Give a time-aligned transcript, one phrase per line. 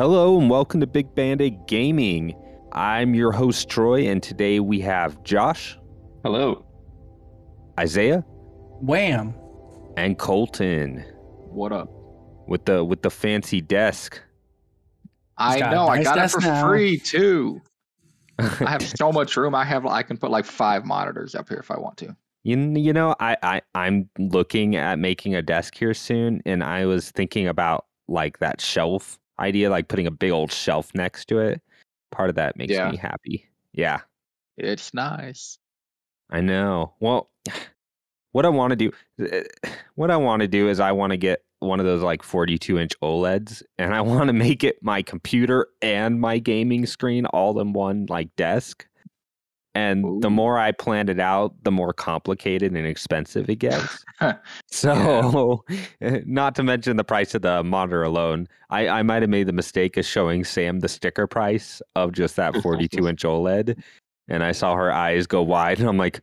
[0.00, 2.34] Hello and welcome to Big Bandit Gaming.
[2.72, 5.78] I'm your host Troy, and today we have Josh,
[6.24, 6.64] Hello.
[7.78, 8.24] Isaiah,
[8.80, 9.34] Wham.
[9.98, 11.04] and Colton
[11.50, 11.90] What up?
[12.46, 14.22] with the with the fancy desk.
[15.36, 15.86] I got a know.
[15.88, 16.66] I got it for now.
[16.66, 17.60] free too.
[18.38, 19.54] I have so much room.
[19.54, 19.84] I have.
[19.84, 22.16] I can put like five monitors up here if I want to.
[22.42, 26.86] You, you know, I, I I'm looking at making a desk here soon, and I
[26.86, 31.38] was thinking about like that shelf idea, like putting a big old shelf next to
[31.40, 31.60] it.
[32.12, 32.90] Part of that makes Yeah.
[32.90, 33.46] me happy.
[33.72, 34.00] Yeah,
[34.56, 35.58] It's nice.
[36.30, 36.94] I know.
[37.00, 37.30] Well,
[38.32, 38.92] what I want to do,
[39.94, 42.78] what I want to do is I want to get one of those like 42
[42.78, 47.60] inch OLEDs, and I want to make it my computer and my gaming screen all
[47.60, 48.86] in one like desk.
[49.74, 54.04] And the more I planned it out, the more complicated and expensive it gets.
[54.70, 55.64] So,
[56.00, 59.52] not to mention the price of the monitor alone, I, I might have made the
[59.52, 63.82] mistake of showing Sam the sticker price of just that 42 inch OLED.
[64.28, 66.20] And I saw her eyes go wide, and I'm like,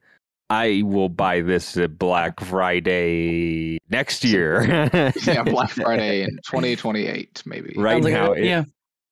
[0.49, 4.89] I will buy this at Black Friday next year.
[5.25, 7.73] Yeah, Black Friday in 2028, maybe.
[7.75, 8.63] Right like now, it- yeah.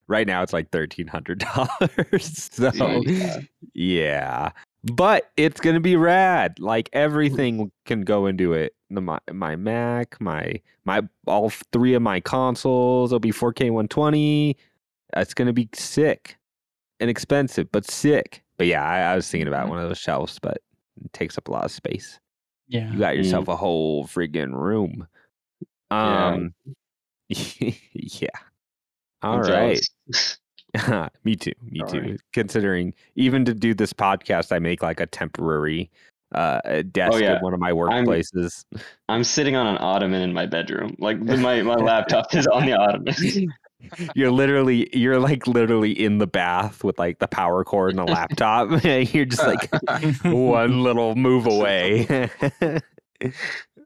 [0.07, 2.49] Right now it's like thirteen hundred dollars.
[2.53, 2.71] so
[3.05, 3.39] Yeah.
[3.73, 4.51] yeah,
[4.93, 6.59] but it's gonna be rad.
[6.59, 8.73] Like everything can go into it.
[8.89, 10.53] The my, my Mac, my
[10.85, 14.55] my all three of my consoles will be 4K 120.
[15.17, 16.37] It's gonna be sick
[16.99, 18.43] and expensive, but sick.
[18.57, 19.69] But yeah, I, I was thinking about Mhm.
[19.69, 20.59] one of those shelves, but
[21.03, 22.19] it takes up a lot of space.
[22.67, 22.91] Yeah.
[22.91, 25.07] You got yourself a whole friggin' room.
[25.91, 26.27] Yeah.
[26.35, 26.53] Um,
[27.29, 28.29] yeah.
[29.25, 29.79] All I'm right.
[31.23, 31.51] me too.
[31.63, 31.99] Me All too.
[32.01, 32.19] right.
[32.33, 35.89] Considering even to do this podcast, I make like a temporary
[36.33, 37.33] uh desk Oh, yeah.
[37.35, 38.65] at one of my I'm- workplaces.
[39.09, 40.95] I'm sitting on an ottoman in my bedroom.
[40.99, 43.53] Like my, my laptop is on the ottoman.
[44.15, 48.05] you're literally you're like literally in the bath with like the power cord and a
[48.11, 48.83] laptop.
[48.83, 49.69] you're just like
[50.23, 52.29] one little move away.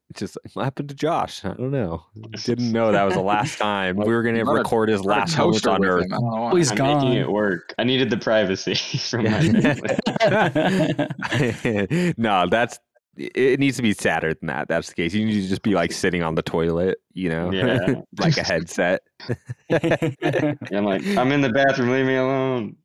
[0.16, 1.44] just what happened to Josh?
[1.46, 2.04] I don't know.
[2.44, 5.86] Didn't know that was the last time we were gonna record his last host on
[5.86, 6.06] Earth.
[6.06, 6.14] him.
[6.14, 6.52] I don't know why.
[6.52, 7.04] Oh, he's I'm gone.
[7.06, 7.74] making it work.
[7.78, 9.40] I needed the privacy from my
[12.18, 12.80] no, that's
[13.18, 14.68] it it needs to be sadder than that.
[14.68, 15.14] That's the case.
[15.14, 18.02] You need to just be like sitting on the toilet, you know, Yeah.
[18.18, 19.02] like a headset.
[19.70, 22.76] I'm like, I'm in the bathroom, leave me alone.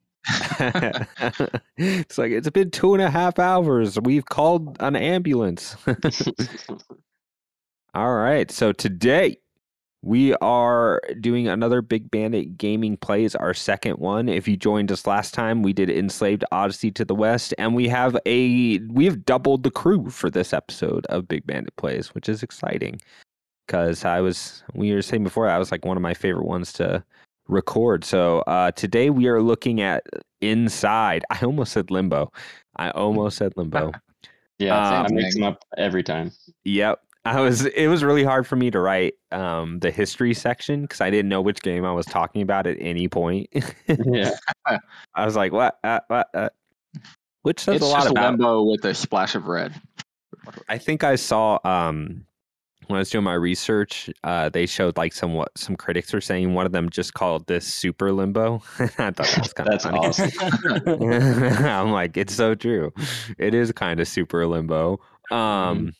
[1.77, 3.99] it's like it's been two and a half hours.
[4.01, 5.77] We've called an ambulance.
[7.95, 8.51] All right.
[8.51, 9.37] So today
[10.03, 14.29] we are doing another Big Bandit Gaming Plays, our second one.
[14.29, 17.87] If you joined us last time, we did Enslaved Odyssey to the West, and we
[17.89, 22.29] have a we have doubled the crew for this episode of Big Bandit Plays, which
[22.29, 23.01] is exciting.
[23.67, 26.73] Because I was we were saying before, that was like one of my favorite ones
[26.75, 27.05] to
[27.47, 28.05] record.
[28.05, 30.05] So uh, today we are looking at
[30.41, 31.25] Inside.
[31.31, 32.33] I almost said Limbo.
[32.77, 33.93] I almost said Limbo.
[34.59, 36.31] Yeah, Um, I mix them up every time.
[36.63, 37.01] Yep.
[37.37, 41.01] I was it was really hard for me to write um the history section because
[41.01, 43.49] I didn't know which game I was talking about at any point.
[43.89, 44.31] Yeah.
[45.15, 45.79] I was like, what?
[45.85, 46.29] Uh, what?
[46.35, 46.49] Uh,
[47.43, 48.31] which says It's a lot just about.
[48.33, 49.75] limbo with a splash of red.
[50.69, 52.25] I think I saw um
[52.89, 56.21] when I was doing my research, uh, they showed like some what some critics were
[56.21, 58.63] saying one of them just called this super limbo.
[58.79, 59.99] I thought that was kind of That's funny.
[59.99, 61.65] awesome.
[61.65, 62.93] I'm like, it's so true.
[63.39, 65.01] It is kind of super limbo.
[65.31, 65.95] Um,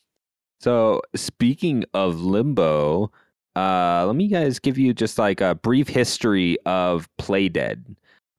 [0.61, 3.11] so speaking of limbo,
[3.57, 7.97] uh, let me guys give you just like a brief history of Playdead.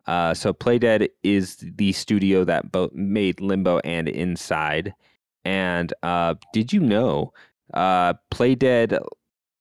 [0.08, 4.94] Uh, so Playdead is the studio that both made Limbo and Inside.
[5.46, 7.34] And uh, did you know
[7.74, 9.00] uh, Playdead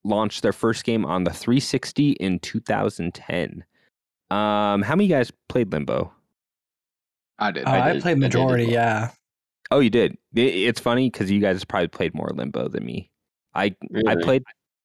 [0.02, 3.64] launched their first game on the 360 in 2010?
[4.30, 6.12] Um, how many guys played Limbo?
[7.38, 7.64] I did.
[7.66, 8.72] Uh, I I, did- I played did as majority, well.
[8.74, 9.10] yeah.
[9.70, 10.16] Oh, you did.
[10.34, 13.10] It's funny because you guys probably played more Limbo than me.
[13.54, 13.74] I
[14.06, 14.42] I played.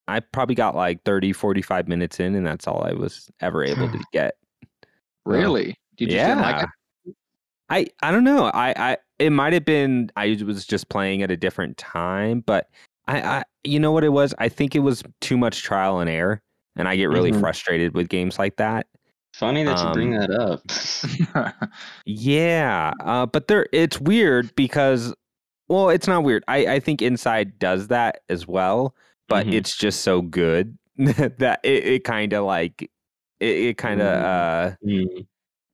[0.07, 3.89] I probably got like 30, 45 minutes in, and that's all I was ever able
[3.89, 4.35] to get.
[5.25, 5.75] really?
[5.97, 7.15] Did you didn't like it?
[7.69, 8.45] I I don't know.
[8.45, 12.69] I I it might have been I was just playing at a different time, but
[13.07, 14.33] I I you know what it was?
[14.39, 16.41] I think it was too much trial and error,
[16.75, 17.39] and I get really Mhm.
[17.41, 18.87] frustrated with games like that.
[19.39, 21.59] Funny that you bring Um, that up.
[22.06, 25.13] Yeah, uh, but there it's weird because
[25.68, 26.44] well, it's not weird.
[26.47, 28.95] I I think Inside does that as well,
[29.27, 29.53] but Mhm.
[29.53, 32.81] it's just so good that it, it kind of like
[33.39, 35.25] it, it kind of uh Mm.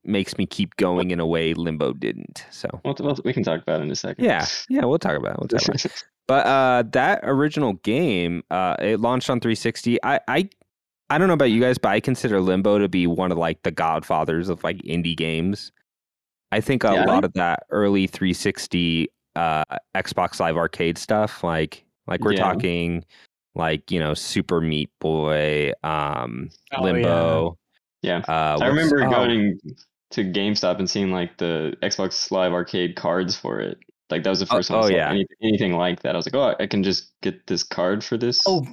[0.04, 2.46] makes me keep going in a way Limbo didn't.
[2.52, 4.24] So We'll, we'll- we can talk about it in a second.
[4.26, 5.38] yeah, yeah, we'll talk about it.
[5.40, 6.04] We'll talk about it.
[6.28, 10.04] But uh, that original game, uh, it launched on 360.
[10.04, 10.50] I, I
[11.10, 13.62] I don't know about you guys, but I consider Limbo to be one of like
[13.64, 15.72] the godfathers of like indie games.
[16.52, 19.64] I think a Yeah, lot of that early 360 uh,
[19.96, 22.40] Xbox Live Arcade stuff, like like we're Yeah.
[22.54, 23.04] talking,
[23.56, 27.58] like you know, Super Meat Boy, um, Oh, Limbo.
[28.02, 28.20] Yeah.
[28.28, 29.60] Uh, I remember oh, going
[30.12, 33.78] to GameStop and seeing like the Xbox Live Arcade cards for it.
[34.10, 35.10] Like that was the Oh- first time I oh, saw yeah.
[35.10, 36.16] any- anything like that.
[36.16, 38.66] I was like, oh, I can just get this card for this Oh,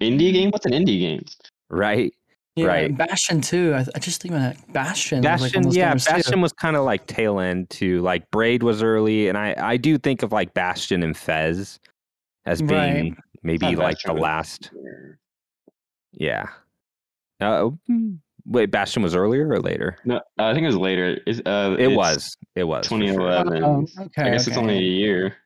[0.00, 0.50] indie game.
[0.50, 1.24] What's an indie game?
[1.70, 2.12] Right.
[2.56, 2.96] yeah, Right.
[2.96, 3.72] Bastion too.
[3.74, 4.72] I, I just think about that.
[4.72, 5.22] Bastion.
[5.22, 6.12] was, like, one Bastion, yeah, games, too.
[6.12, 9.76] Bastion was kind of like tail end to like Braid was early, and I I
[9.76, 11.78] do think of like Bastion and Fez
[12.46, 12.92] as Right.
[12.94, 14.70] being maybe Not like Bastion, the but- last.
[16.12, 16.46] Yeah.
[17.40, 19.96] Uh, mm, wait, Bastion was earlier or later?
[20.04, 21.18] No, I think it was later.
[21.26, 22.36] It's, uh, It it's was.
[22.56, 22.86] It was.
[22.86, 23.14] for sure.
[23.16, 23.64] 2011.
[23.64, 24.22] Oh, okay.
[24.24, 25.36] I guess it's only a year.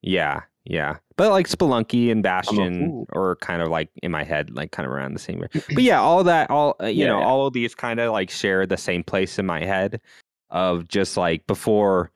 [0.00, 0.96] Yeah, yeah.
[1.16, 3.06] But like Spelunky and Bastion fool.
[3.14, 5.48] are kind of like in my head, like kind of around the same way.
[5.74, 7.26] But yeah, all that, all uh, you Yeah, know, yeah.
[7.26, 10.00] all of these kind of like share the same place in my head
[10.50, 12.10] of just like before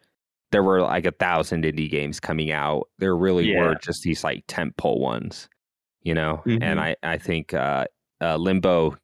[0.53, 2.89] there were like a thousand indie games coming out.
[2.99, 3.61] There really Yeah.
[3.61, 5.49] were just these like tentpole ones,
[6.03, 6.43] you know.
[6.47, 6.63] Mhm.
[6.63, 7.87] And I I think uh,
[8.21, 8.97] uh, Limbo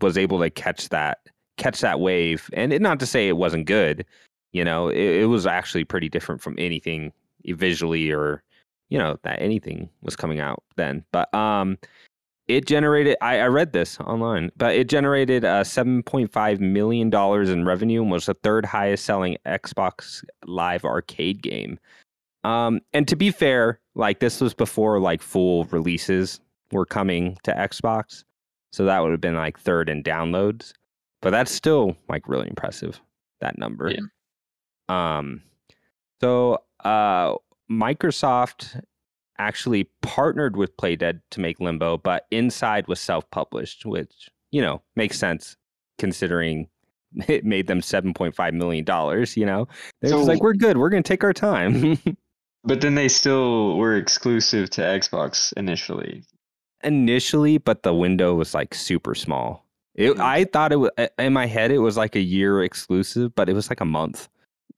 [0.00, 1.18] was able to catch that
[1.56, 4.04] catch that wave, and it, not to say it wasn't good.
[4.52, 7.12] You know, it, it was actually pretty different from anything
[7.46, 8.42] visually or
[8.90, 11.04] you know that anything was coming out then.
[11.12, 11.78] But um,
[12.48, 13.16] it generated.
[13.20, 17.64] I, I read this online, but it generated uh, seven point five million dollars in
[17.64, 21.78] revenue and was the third highest selling Xbox Live Arcade game.
[22.42, 26.40] Um, and to be fair, like this was before like full releases
[26.72, 28.24] were coming to Xbox,
[28.72, 30.72] so that would have been like third in downloads.
[31.22, 33.00] But that's still like really impressive.
[33.40, 33.90] That number.
[33.90, 33.98] Yeah.
[34.88, 35.42] Um,
[36.20, 37.34] so uh,
[37.70, 38.82] Microsoft
[39.38, 45.18] actually partnered with Playdead to make Limbo, but Inside was self-published, which you know makes
[45.18, 45.56] sense
[45.98, 46.68] considering
[47.28, 49.36] it made them seven point five million dollars.
[49.36, 49.68] You know,
[50.00, 51.98] they're just like, we're good, we're gonna take our time.
[52.62, 56.24] But then they still were exclusive to Xbox initially.
[56.84, 59.64] Initially, but the window was like super small.
[59.94, 60.20] It, Mm.
[60.20, 63.54] I thought it was in my head it was like a year exclusive, but it
[63.54, 64.28] was like a month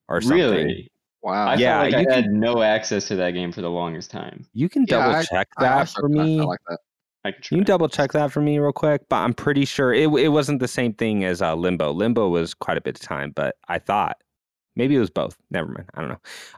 [0.08, 0.38] or something.
[0.38, 0.92] Really?
[1.22, 1.48] Wow.
[1.48, 4.44] I Yeah, like you I had no access to that game for the longest time.
[4.54, 6.40] You can Yeah, double I- check I that for kinda me.
[6.42, 6.78] like that.
[7.24, 7.72] I could You can try.
[7.74, 10.66] double check that for me real quick, but I'm pretty sure it it wasn't the
[10.68, 11.92] same thing as uh, Limbo.
[11.92, 14.16] Limbo was quite a bit of time, but I thought
[14.74, 15.36] maybe it was both.
[15.52, 15.88] Never mind.
[15.94, 16.10] I don't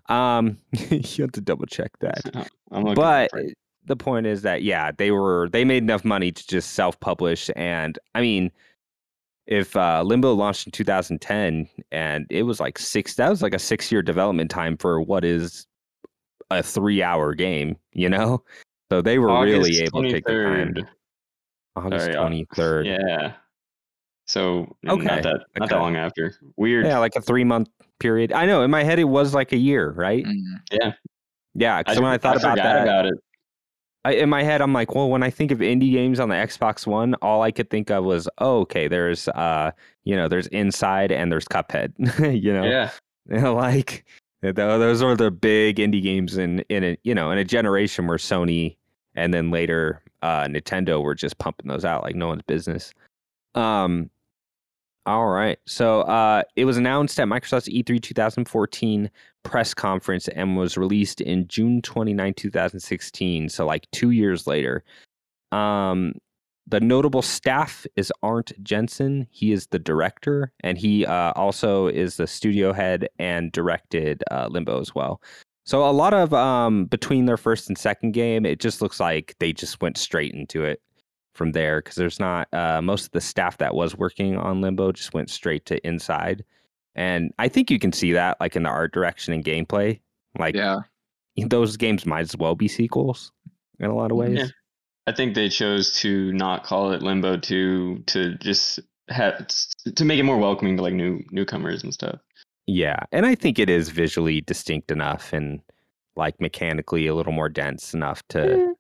[0.09, 0.15] know.
[0.15, 0.59] Um,
[0.91, 2.23] you have to double check that.
[2.73, 3.31] I'm But
[3.85, 7.99] the point is that yeah, they were they made enough money to just self-publish, and
[8.15, 8.51] I mean,
[9.47, 13.59] if uh, Limbo launched in 2010, and it was like six, that was like a
[13.59, 15.67] six-year development time for what is
[16.51, 18.43] a three-hour game, you know.
[18.93, 20.89] So they were really August able to take the time.
[21.77, 22.87] August uh, 23rd.
[22.87, 23.33] Yeah.
[24.27, 25.75] So Okay, not that not okay.
[25.75, 26.35] that long after.
[26.57, 26.87] Weird.
[26.87, 27.69] Yeah, like a three month
[28.01, 28.33] period.
[28.33, 30.25] I know in my head it was like a year, right?
[30.25, 30.95] Mm.
[31.55, 33.15] Yeah, because when I thought about forgot that, about it.
[34.05, 36.35] I, in my head I'm like, well, when I think of indie games on the
[36.35, 39.71] Xbox One, all I could think of was, oh, okay, there's, uh,
[40.05, 41.93] you know, there's Inside and there's Cuphead.
[42.43, 42.91] you know, Yeah.
[43.49, 44.05] like
[44.53, 48.19] those are the big indie games in in a you know in a generation where
[48.19, 48.77] Sony
[49.15, 52.93] and then later uh, Nintendo were just pumping those out like no one's business.
[53.55, 54.11] Um,
[55.07, 59.11] all right, so uh, it was announced at Microsoft's E E3 2014
[59.45, 63.49] press conference and was released in June 29, 2016.
[63.49, 64.83] So like two years later.
[65.53, 66.15] Um,
[66.67, 69.27] the notable staff is Arnt Jensen.
[69.31, 74.49] He is the director, and he uh, also is the studio head and directed uh,
[74.51, 75.21] Limbo as well.
[75.65, 79.35] So a lot of um, between their first and second game, it just looks like
[79.41, 80.81] they just went straight into it
[81.35, 84.93] from there because there's not uh, most of the staff that was working on Limbo
[84.93, 86.45] just went straight to Inside,
[86.95, 90.01] and I think you can see that like in the art direction and gameplay.
[90.39, 90.81] Like Yeah.
[91.37, 93.33] those games might as well be sequels
[93.81, 94.39] in a lot of ways.
[94.39, 94.47] Yeah.
[95.07, 99.47] I think they chose to not call it Limbo to to just have
[99.95, 102.19] to make it more welcoming to like new newcomers and stuff.
[102.67, 105.61] Yeah, and I think it is visually distinct enough and
[106.17, 108.75] like mechanically a little more dense enough to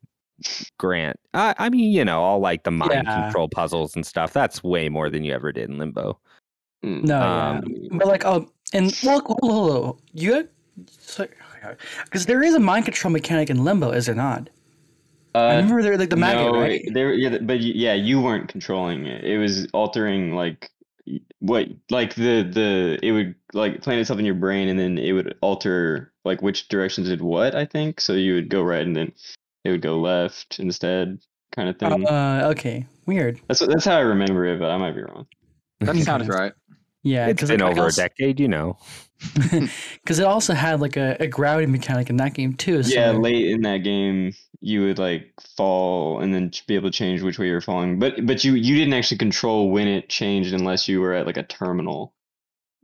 [0.78, 1.18] grant.
[1.34, 3.24] I, I mean, you know, all like the mind Yeah.
[3.24, 4.32] control puzzles and stuff.
[4.32, 6.18] That's way more than you ever did in Limbo.
[6.84, 7.04] Mm.
[7.04, 7.88] No, Um, yeah.
[7.92, 10.02] but like, oh, and well, hold, hold, hold.
[10.12, 10.48] you
[12.04, 14.50] because there is a mind control mechanic in Limbo, is there not?
[15.34, 16.82] I Uh, remember there like the magnet, no, right?
[16.92, 19.24] There, yeah, but yeah, you weren't controlling it.
[19.24, 20.70] It was altering like
[21.40, 25.12] what, like the the it would like plant itself in your brain, and then it
[25.12, 27.54] would alter like which directions did what.
[27.54, 28.12] I think so.
[28.12, 29.12] You would go right, and then
[29.64, 31.18] it would go left instead,
[31.56, 32.06] kind of thing.
[32.06, 32.86] Uh, okay.
[33.06, 33.40] Weird.
[33.48, 35.26] That's that's how I remember it, but I might be wrong.
[35.80, 36.52] That sounds right.
[37.04, 38.78] Yeah, It's been over a decade, you know.
[40.02, 42.82] Because it also had like a, a gravity mechanic in that game too.
[42.82, 46.96] So Yeah, late in that game, you would like fall and then be able to
[46.96, 47.98] change which way you're falling.
[47.98, 51.36] But but you you didn't actually control when it changed unless you were at like
[51.36, 52.14] a terminal.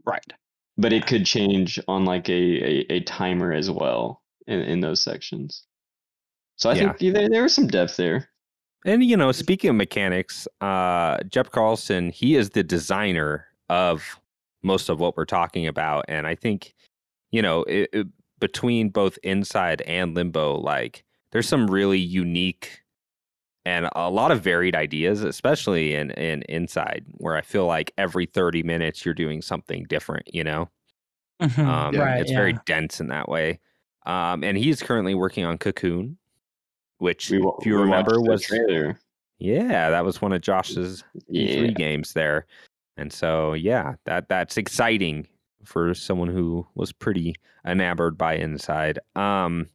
[0.04, 0.32] right.
[0.76, 5.00] But it could change on like a a, a timer as well in, in those
[5.02, 5.64] sections.
[6.56, 6.92] So I Yeah.
[6.92, 8.30] think there, there was some depth there.
[8.84, 14.20] And you know, speaking of mechanics, uh, Jeff Carlson, he is the designer of
[14.62, 16.74] most of what we're talking about, and I think,
[17.30, 18.08] you know, it, it-
[18.40, 22.80] between both Inside and Limbo, like there's some really unique
[23.66, 28.24] and a lot of varied ideas, especially in in Inside, where I feel like every
[28.24, 30.34] 30 minutes you're doing something different.
[30.34, 30.70] You know,
[31.42, 31.58] Mhm.
[31.66, 32.20] um, right.
[32.22, 32.36] it's yeah.
[32.38, 33.60] very dense in that way.
[34.06, 36.16] Um, and he's currently working on Cocoon,
[36.96, 38.98] which, wa- if you remember, was trailer.
[39.38, 41.54] yeah, that was one of Josh's Yeah.
[41.58, 42.46] three games there.
[42.96, 45.26] And so yeah, that that's exciting
[45.64, 47.34] for someone who was pretty
[47.66, 48.98] enamored by Inside.
[49.16, 49.66] Um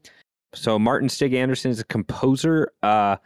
[0.54, 2.72] so Martin Stig Andersen is a composer.
[2.84, 3.18] Uh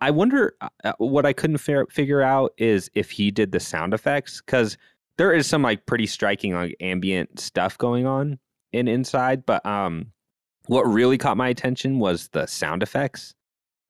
[0.00, 3.94] I wonder uh, what I couldn't fi- figure out is if he did the sound
[3.94, 4.76] effects cuz
[5.18, 8.38] there is some like pretty striking like ambient stuff going on
[8.72, 10.12] in Inside, but um
[10.66, 13.34] what really caught my attention was the sound effects.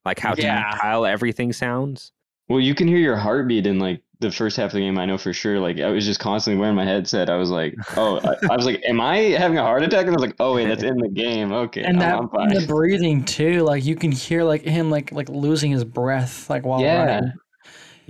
[0.05, 0.63] Like how Yeah.
[0.63, 2.13] tactile everything sounds.
[2.49, 4.99] Well, you can hear your heartbeat in like the first half of the game.
[4.99, 5.61] I know for sure.
[5.61, 7.31] Like I was just constantly wearing my headset.
[7.31, 10.03] I was like, oh, I, I was like, am I having a heart attack?
[10.07, 11.53] And I was like, oh wait, that's in the game.
[11.53, 12.51] Okay, and I'm- that I'm fine.
[12.53, 16.49] and the breathing too, like you can hear like him like like losing his breath
[16.51, 17.05] like while Yeah.
[17.17, 17.33] running.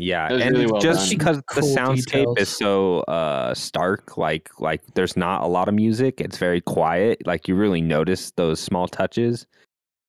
[0.00, 1.18] Yeah, and really well just done.
[1.18, 2.38] because the Cool soundscape details.
[2.38, 6.20] is so uh, stark, like like there's not a lot of music.
[6.20, 7.26] It's very quiet.
[7.26, 9.46] Like you really notice those small touches.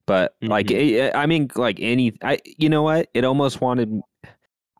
[0.06, 1.18] But like Mm-hmm.
[1.18, 3.10] I I mean, like any, I you know what?
[3.16, 4.00] It almost wanted.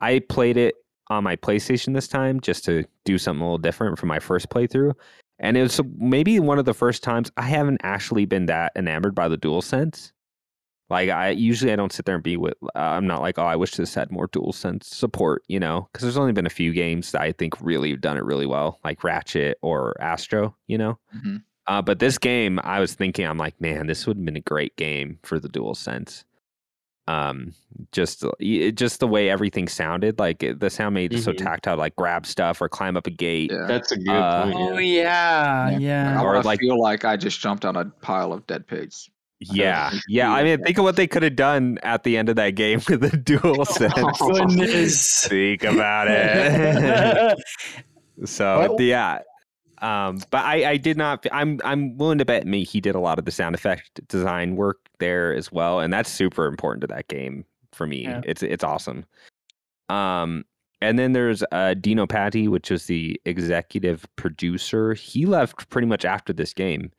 [0.00, 0.76] I played it
[1.10, 4.48] on my PlayStation this time just to do something a little different from my first
[4.48, 4.94] playthrough,
[5.38, 9.14] and it was maybe one of the first times I haven't actually been that enamored
[9.14, 10.12] by the DualSense.
[10.88, 12.54] Like I usually I don't sit there and be with.
[12.62, 16.02] Uh, I'm not like oh I wish this had more DualSense support, you know, because
[16.02, 18.80] there's only been a few games that I think really have done it really well,
[18.84, 20.98] like Ratchet or Astro, you know.
[21.16, 21.42] Mhm.
[21.66, 24.40] Uh, but this game, I was thinking, I'm like, man, this would have been a
[24.40, 26.24] great game for the DualSense.
[27.10, 27.54] Um,
[27.92, 31.96] just it, just the way everything sounded, like the sound made it so tactile, like
[31.96, 33.50] grab stuff or climb up a gate.
[33.52, 33.64] Yeah.
[33.66, 34.56] That's a good Uh, point.
[34.56, 35.70] Oh yeah.
[35.70, 36.20] yeah, yeah.
[36.20, 39.08] I Or want like- feel like I just jumped on a pile of dead pigs.
[39.42, 40.30] Yeah, yeah.
[40.30, 42.80] I mean, think of what they could have done at the end of that game
[42.88, 44.18] with the DualSense.
[44.48, 45.26] Goodness.
[45.26, 47.38] Think about it.
[48.26, 49.20] So Well- yeah,
[49.80, 51.26] um, but I, I did not.
[51.32, 54.56] I'm I'm willing to bet me he did a lot of the sound effect design
[54.56, 58.04] work there as well, and that's super important to that game for me.
[58.04, 58.20] Yeah.
[58.24, 59.04] It's it's awesome.
[59.88, 60.44] Um,
[60.80, 64.94] and then there's uh, Dino Patti, which was the executive producer.
[64.94, 66.90] He left pretty much after this game,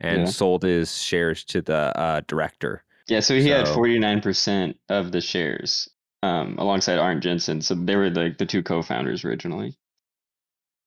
[0.00, 0.26] and Yeah.
[0.26, 2.84] sold his shares to the uh, director.
[3.08, 5.88] Yeah, so he had 49% of the shares
[6.22, 7.60] um, alongside Arnt Jensen.
[7.60, 9.76] So they were like the two co founders originally.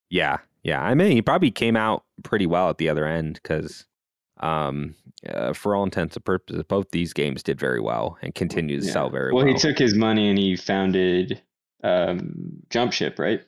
[0.10, 0.82] Yeah, yeah.
[0.82, 3.86] I mean, he probably came out pretty well at the other end because,
[4.40, 4.96] um,
[5.28, 8.86] uh, for all intents and purposes, both these games did very well and continue to
[8.86, 8.92] Yeah.
[8.94, 9.54] sell very well, well.
[9.54, 11.42] he took his money and he founded
[11.84, 12.34] um,
[12.70, 13.42] Jumpship, right?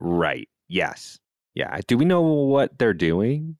[0.00, 0.48] right.
[0.68, 1.18] Yes.
[1.54, 1.78] Yeah.
[1.86, 3.56] Do we know what they're doing?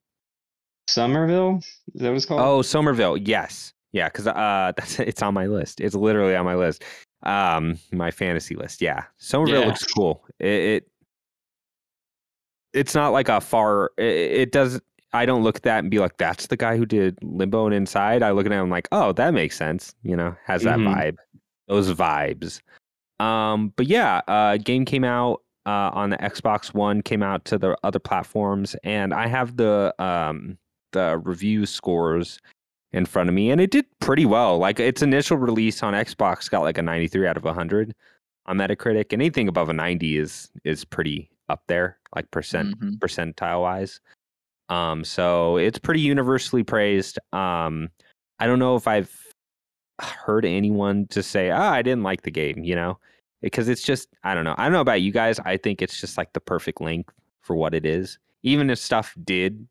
[0.87, 1.59] Somerville?
[1.93, 2.41] Is that what it's called?
[2.41, 3.17] Oh, Somerville.
[3.17, 3.73] Yes.
[3.93, 5.79] Yeah, because uh, that's it's on my list.
[5.79, 6.83] It's literally on my list.
[7.23, 8.81] Um, my fantasy list.
[8.81, 9.67] Yeah, Somerville Yeah.
[9.67, 10.25] looks cool.
[10.39, 10.87] It, it
[12.73, 13.91] it's not like a far.
[13.97, 14.81] It, it does.
[15.13, 17.73] I don't look at that and be like, that's the guy who did Limbo and
[17.75, 18.23] Inside.
[18.23, 19.93] I look at it and I'm like, oh, that makes sense.
[20.03, 20.93] You know, has that Mhm.
[20.93, 21.17] vibe,
[21.67, 22.61] those vibes.
[23.19, 27.57] Um, but yeah, uh, game came out uh, on the Xbox One, came out to
[27.57, 30.57] the other platforms, and I have the um
[30.91, 32.39] the review scores
[32.91, 34.57] in front of me, and it did pretty well.
[34.57, 37.95] Like its initial release on Xbox got like a 93 out of 100
[38.45, 39.13] on Metacritic.
[39.13, 42.99] And anything above a 90 is is pretty up there, like percent Mhm.
[42.99, 44.01] percentile wise.
[44.69, 47.19] Um, so it's pretty universally praised.
[47.33, 47.89] Um,
[48.39, 49.11] I don't know if I've
[50.01, 52.99] heard anyone to say, "Ah, I didn't like the game," you know,
[53.41, 54.55] because it's just I don't know.
[54.57, 55.39] I don't know about you guys.
[55.39, 58.17] I think it's just like the perfect length for what it is.
[58.43, 59.67] Even if stuff did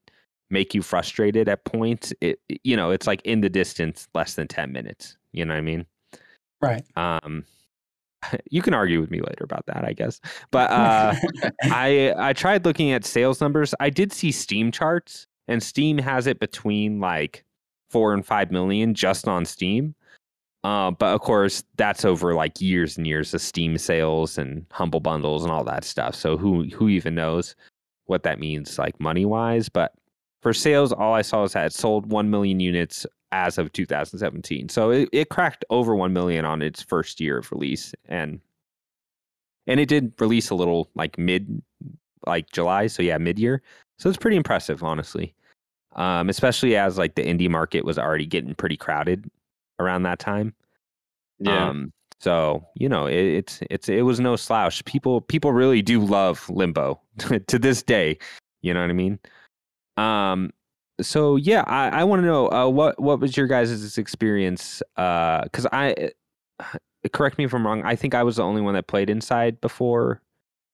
[0.51, 4.49] make you frustrated at points, it you know, it's like in the distance, less than
[4.49, 5.17] ten minutes.
[5.33, 5.87] You know what I mean?
[6.61, 6.85] Right.
[6.97, 7.45] Um,
[8.51, 10.21] you can argue with me later about that, I guess.
[10.51, 11.15] But uh,
[11.65, 13.75] I I tried looking at sales numbers.
[13.81, 17.45] I did see Steam charts, and Steam has it between like
[17.91, 19.95] four and five million just on Steam.
[20.65, 25.01] Uh, but of course, that's over like years and years of Steam sales and humble
[25.01, 26.15] bundles and all that stuff.
[26.15, 27.57] So who who even knows
[28.07, 29.69] what that means like money wise?
[29.69, 29.93] But
[30.41, 34.69] for sales, all I saw was that it sold one million units as of 2017.
[34.69, 38.41] So it, it cracked over one million on its first year of release, and
[39.67, 41.63] and it did release a little like mid
[42.27, 42.87] like July.
[42.87, 43.63] So yeah, mid year.
[43.99, 45.35] So it's pretty impressive, honestly.
[45.97, 49.31] Um, especially as like the indie market was already getting pretty crowded
[49.79, 50.55] around that time.
[51.39, 51.69] Yeah.
[51.69, 54.85] Um, so you know, it, it's it's it was no slouch.
[54.85, 57.01] People people really do love Limbo
[57.47, 58.19] to this day.
[58.61, 59.19] You know what I mean?
[59.97, 60.53] Um.
[61.01, 64.83] So yeah, I, I want to know uh, what what was your guys' experience?
[64.97, 66.11] Because I
[67.13, 67.83] correct me if I'm wrong.
[67.85, 70.21] I think I was the only one that played Inside before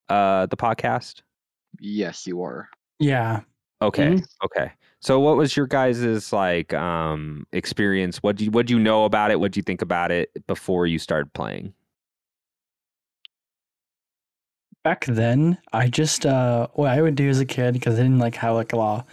[0.09, 1.23] uh, the podcast.
[1.81, 2.69] Yes, you were.
[2.99, 3.43] Yeah.
[3.81, 4.21] Okay.
[4.45, 4.73] Okay.
[5.01, 8.19] So what was your guys' like um experience?
[8.19, 9.39] What do you what do you know about it?
[9.39, 11.73] What do you think about it before you started playing?
[14.83, 18.19] Back then, I just uh what I would do as a kid because I didn't
[18.19, 19.05] like have like a lot of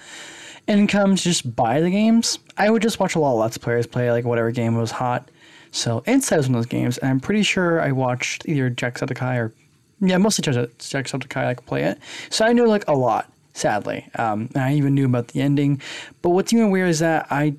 [0.68, 2.40] income to just buy the games.
[2.58, 5.30] I would just watch a lot of Let's Players play like whatever game was hot.
[5.72, 9.38] So Inside was one of those games, and I'm pretty sure I watched either Jacksepticeye
[9.38, 9.54] or
[10.02, 12.00] yeah, mostly Jack- Jacksepticeye like play it.
[12.30, 13.32] So I knew like a lot.
[13.54, 15.82] Sadly, um, and I even knew about the ending.
[16.22, 17.56] But what's even weird is that I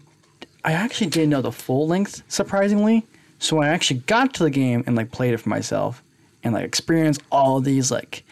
[0.63, 3.07] I actually didn't know the full length, surprisingly.
[3.39, 6.03] So when I actually got to the game and like played it for myself
[6.43, 8.25] and like experienced all these like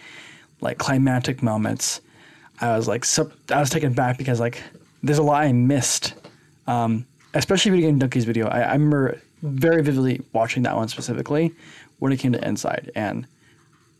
[0.60, 2.00] like climactic moments,
[2.60, 4.62] I was like sup- I was taken back because like
[5.02, 6.14] there's a lot I missed.
[6.66, 8.46] Um, especially Video Game Dunkey's video.
[8.48, 11.52] I, I remember very vividly watching that one specifically
[11.98, 13.26] when it came to Inside and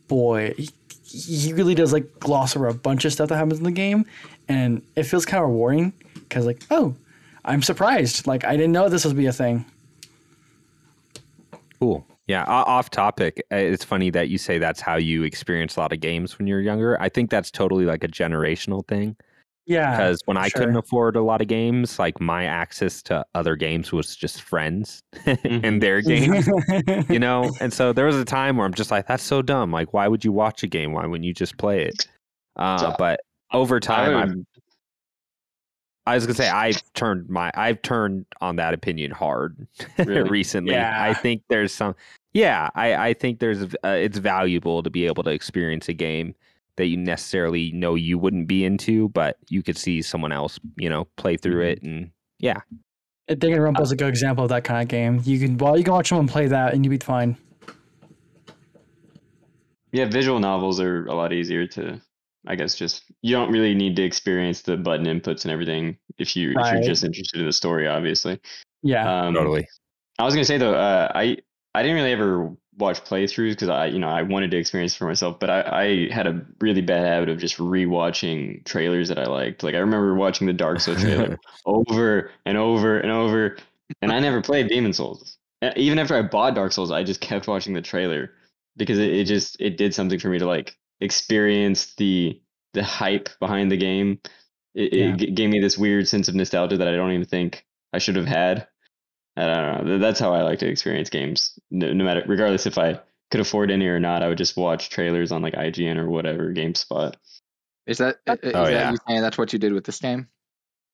[0.09, 0.71] boy, he,
[1.05, 4.07] he really does like gloss over a bunch of stuff that happens in the game,
[4.49, 6.95] and it feels kind of rewarding because like oh,
[7.45, 8.27] I'm surprised.
[8.27, 9.65] Like I didn't know this would be a thing.
[11.79, 12.07] Cool.
[12.27, 12.45] Yeah.
[12.47, 13.43] Off topic.
[13.53, 16.47] uh, It's funny that you say that's how you experience a lot of games when
[16.47, 17.01] you're younger.
[17.01, 19.17] I think that's totally like a generational thing.
[19.67, 20.61] Yeah, Because when I sure.
[20.61, 25.03] couldn't afford a lot of games, like my access to other games was just friends
[25.45, 26.47] and their games.
[27.09, 29.73] you know and so there was a time where i'm just like that's so dumb
[29.73, 32.07] like why would you watch a game why wouldn't you just play it
[32.57, 33.21] uh, So, but
[33.53, 34.47] over time would-
[36.07, 39.67] i was gonna say i've turned my i've turned on that opinion hard
[39.99, 40.29] Really?
[40.29, 41.95] recently i think there's some
[42.33, 46.35] yeah i i think there's uh, it's valuable to be able to experience a game
[46.77, 50.89] that you necessarily know you wouldn't be into but you could see someone else you
[50.89, 51.71] know play through Mhm.
[51.73, 52.61] it and yeah
[53.27, 55.19] Danganronpa is a good example of that kind of game.
[55.25, 57.39] You can well, you can watch someone play that and you'd be fine.
[59.93, 62.01] Yeah, visual novels are a lot easier to,
[62.47, 66.37] I guess, just you don't really need to experience the button inputs and everything if
[66.37, 66.75] you if Right.
[66.75, 68.41] you're just interested in the story, obviously.
[68.83, 69.67] Yeah, Um, totally
[70.19, 71.39] I was gonna say though, uh, I
[71.75, 74.99] I didn't really ever watch playthroughs because I you know I wanted to experience it
[74.99, 79.19] for myself, but I, I had a really bad habit of just rewatching trailers that
[79.19, 79.63] I liked.
[79.63, 83.57] Like I remember watching the Dark Souls trailer over and over and over,
[84.03, 85.39] and I never played Demon Souls.
[85.63, 88.33] Uh, Even after I bought Dark Souls, I just kept watching the trailer
[88.77, 92.41] because it, it just it did something for me to like experience the
[92.73, 94.21] the hype behind the game.
[94.75, 95.15] It, Yeah.
[95.15, 97.99] it g- gave me this weird sense of nostalgia that I don't even think I
[97.99, 98.67] should have had.
[99.37, 99.99] I don't know.
[99.99, 101.57] That's how I like to experience games.
[101.71, 104.91] No, no matter, regardless if I could afford any or not, I would just watch
[104.91, 107.15] trailers on like IGN or whatever GameSpot.
[107.87, 108.91] Is that i- is Oh, that yeah.
[108.91, 110.29] you saying that's what you did with this game?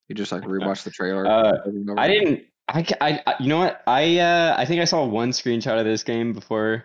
[0.08, 1.26] You just like rewatch the trailer.
[1.26, 2.44] Uh, over and over I didn't.
[2.68, 3.82] I, I, I- you know what?
[3.86, 6.84] I uh, I think I saw one screenshot of this game before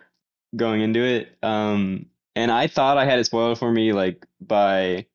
[0.56, 1.36] going into it.
[1.44, 2.06] Um,
[2.36, 5.06] and I thought I had it spoiled for me like by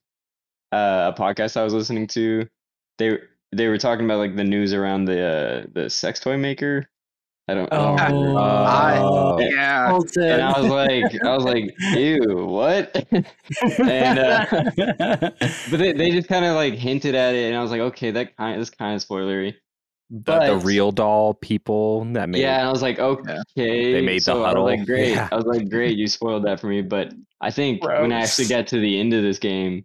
[0.73, 2.49] uh, a podcast I was listening to.
[2.99, 3.19] They
[3.53, 6.87] they were talking about like the news around the uh, the sex toy maker.
[7.49, 7.73] I don't.
[7.73, 8.39] I don't Oh, remember.
[8.39, 9.39] Oh.
[9.41, 9.89] Yeah.
[9.91, 12.95] Hold and I was like, I was like, ew, what?
[13.81, 14.47] and uh,
[15.71, 18.13] but they, they just kind of like hinted at it, and I was like, okay,
[18.13, 19.57] that kind that's kind of spoilery.
[20.11, 23.39] The, But the real doll people that made yeah, and I was like, okay.
[23.55, 25.11] They made the so I was like, great.
[25.11, 25.29] Yeah.
[25.31, 26.83] I was like, great, you spoiled that for me.
[26.83, 28.59] But I think when I actually Gross.
[28.59, 29.85] got to the end of this game,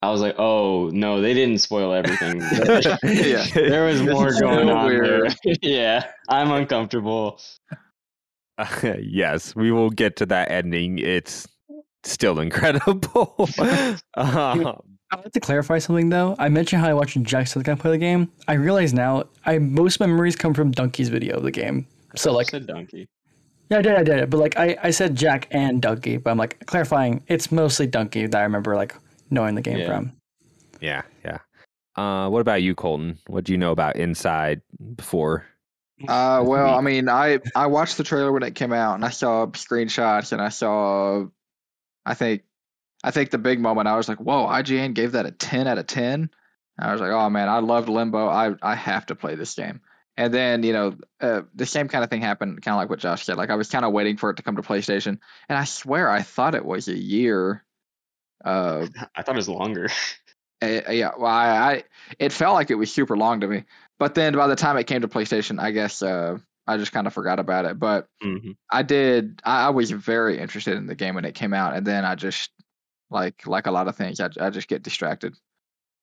[0.00, 2.40] I was like, oh no, they didn't spoil everything.
[3.02, 3.46] Yeah.
[3.54, 5.26] there was more going so on there.
[5.62, 7.40] yeah, I'm uncomfortable.
[9.00, 10.98] yes, we will get to that ending.
[10.98, 11.48] It's
[12.04, 13.48] still incredible.
[14.16, 14.76] um,
[15.14, 16.34] I'd like to clarify something though.
[16.38, 18.30] I mentioned how I watched Jacksepticeye play the game.
[18.48, 21.86] I realize now I most memories come from Dunkey's video of the game.
[22.16, 23.06] So like said dunkey.
[23.70, 24.18] yeah, I did, I did.
[24.18, 24.30] it.
[24.30, 28.30] But like I, I said Jack and Dunkey, but I'm like clarifying it's mostly Dunkey
[28.30, 28.94] that I remember like
[29.30, 29.86] knowing the game Yeah.
[29.86, 30.12] from.
[30.80, 31.38] yeah, yeah.
[31.96, 33.18] Uh, what about you, Colton?
[33.28, 34.60] What do you know about Inside
[34.96, 35.46] before
[36.08, 39.10] Uh, well, I mean, I I watched the trailer when it came out, and I
[39.10, 41.24] saw screenshots, and I saw,
[42.04, 42.42] I think,
[43.04, 45.76] I think the big moment, I was like, "Whoa!" IGN gave that a ten out
[45.76, 46.30] of ten.
[46.78, 48.28] I was like, "Oh man, I loved Limbo.
[48.28, 49.82] I I have to play this game."
[50.16, 53.00] And then you know, uh, the same kind of thing happened, kind of like what
[53.00, 53.36] Josh said.
[53.36, 55.18] Like I was kind of waiting for it to come to PlayStation,
[55.50, 57.62] and I swear I thought it was a year.
[58.42, 59.88] Uh, I thought it was longer.
[60.62, 61.84] uh, yeah, well, I, I
[62.18, 63.64] it felt like it was super long to me.
[63.98, 67.06] But then by the time it came to PlayStation, I guess uh, I just kind
[67.06, 67.78] of forgot about it.
[67.78, 69.42] But hmm I did.
[69.44, 72.14] I, I was very interested in the game when it came out, and then I
[72.14, 72.50] just
[73.14, 75.34] like like a lot of things, I, I just get distracted,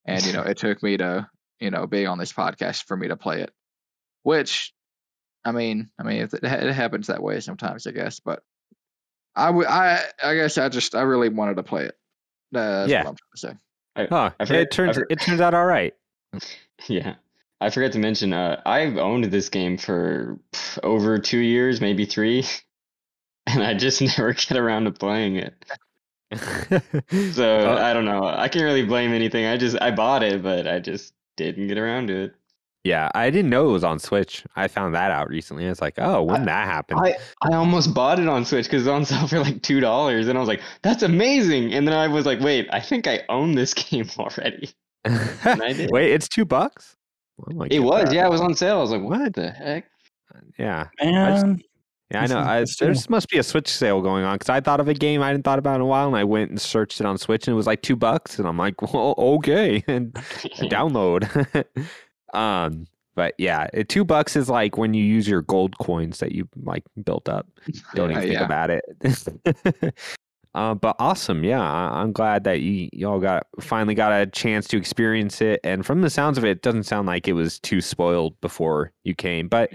[0.06, 3.10] and you know, it took me to you know being on this podcast for me
[3.10, 3.52] to play it,
[4.24, 4.74] which
[5.46, 8.20] I mean, I mean, it, it happens that way sometimes, I guess.
[8.20, 8.42] But
[9.36, 11.98] I would, I I guess I just I really wanted to play it.
[12.56, 13.04] Uh, that's Yeah.
[13.04, 14.08] what I'm trying to say.
[14.10, 14.32] Huh.
[14.40, 15.94] I forget- it turns I for- it turns out all right.
[16.88, 17.16] Yeah.
[17.60, 20.40] I forgot to mention, uh, I've owned this game for
[20.82, 22.44] over two years, maybe three,
[23.46, 25.64] and I just never get around to playing it.
[27.34, 27.78] So Oh.
[27.78, 28.24] I don't know.
[28.26, 29.46] I can't really blame anything.
[29.46, 32.36] I just I bought it, but I just didn't get around to it.
[32.84, 34.44] yeah, I didn't know it was on Switch.
[34.56, 35.66] I found that out recently.
[35.66, 37.00] It's like, oh, when that happened?
[37.04, 40.28] I I almost bought it on Switch because it's on sale for like two dollars,
[40.28, 43.22] and I was like, "That's amazing!" And then I was like, "Wait, I think I
[43.30, 44.70] own this game already."
[45.06, 45.90] I did.
[45.92, 46.96] Wait, it's two bucks.
[47.40, 48.14] Oh my It was, God.
[48.14, 48.78] yeah, it was on sale.
[48.78, 49.34] I was like, "What What?
[49.34, 49.86] the heck?"
[50.34, 51.62] Uh, yeah, Man,
[52.12, 52.40] yeah, I know.
[52.40, 55.22] I, there must be a Switch sale going on because I thought of a game
[55.22, 57.48] I hadn't thought about in a while, and I went and searched it on Switch,
[57.48, 61.26] and it was like two bucks, and I'm like, well, okay, and download.
[62.34, 66.32] um, but yeah, it, two bucks is like when you use your gold coins that
[66.34, 67.48] you like built up.
[67.96, 68.46] Don't even Yeah, think yeah.
[68.46, 69.94] about it.
[70.54, 71.62] uh, but awesome, yeah.
[71.62, 75.60] I, I'm glad that you y'all got finally got a chance to experience it.
[75.64, 78.92] And from the sounds of it, it doesn't sound like it was too spoiled before
[79.04, 79.48] you came.
[79.48, 79.72] But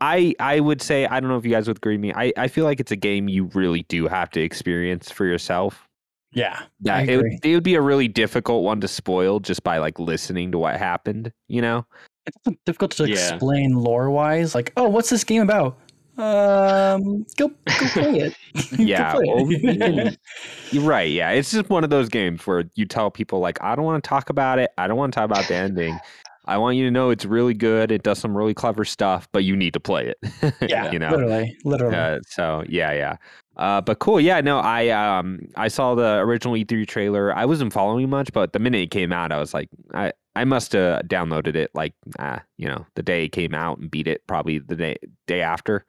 [0.00, 2.12] I I would say I don't know if you guys would agree with me.
[2.14, 5.86] I, I feel like it's a game you really do have to experience for yourself.
[6.32, 9.62] yeah, Yeah, I it would, it would be a really difficult one to spoil just
[9.62, 11.32] by like listening to what happened.
[11.48, 11.86] You know?
[12.26, 13.34] It's difficult to Yeah.
[13.34, 14.54] explain lore wise.
[14.54, 15.78] Like, oh, what's this game about?
[16.16, 17.54] Um, go go
[17.92, 18.34] play it.
[18.78, 20.18] Yeah, play well, it.
[20.72, 21.10] You're right.
[21.10, 24.02] Yeah, it's just one of those games where you tell people like, I don't want
[24.02, 24.70] to talk about it.
[24.78, 25.98] I don't want to talk about the ending.
[26.46, 27.92] I want you to know it's really good.
[27.92, 30.54] It does some really clever stuff, but you need to play it.
[30.68, 31.10] yeah, you know.
[31.10, 31.96] literally, literally.
[31.96, 33.16] Uh, so yeah, yeah.
[33.56, 34.20] Uh, but cool.
[34.20, 37.34] Yeah, no, I um I saw the original E3 trailer.
[37.36, 40.44] I wasn't following much, but the minute it came out, I was like, I I
[40.44, 44.06] must have downloaded it like uh, you know the day it came out and beat
[44.06, 45.84] it probably the day day after.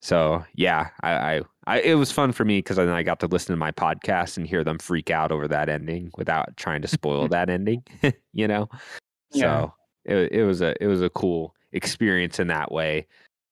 [0.00, 3.26] So yeah, I I, I it was fun for me because then I got to
[3.26, 6.88] listen to my podcast and hear them freak out over that ending without trying to
[6.88, 7.82] spoil that ending.
[8.32, 8.68] you know.
[9.32, 9.42] Yeah.
[9.42, 9.74] So
[10.10, 13.06] it it was a it was a cool experience in that way.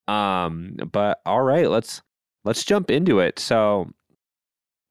[0.08, 2.02] Um, but all right, let's
[2.44, 3.38] let's jump into it.
[3.38, 3.90] So,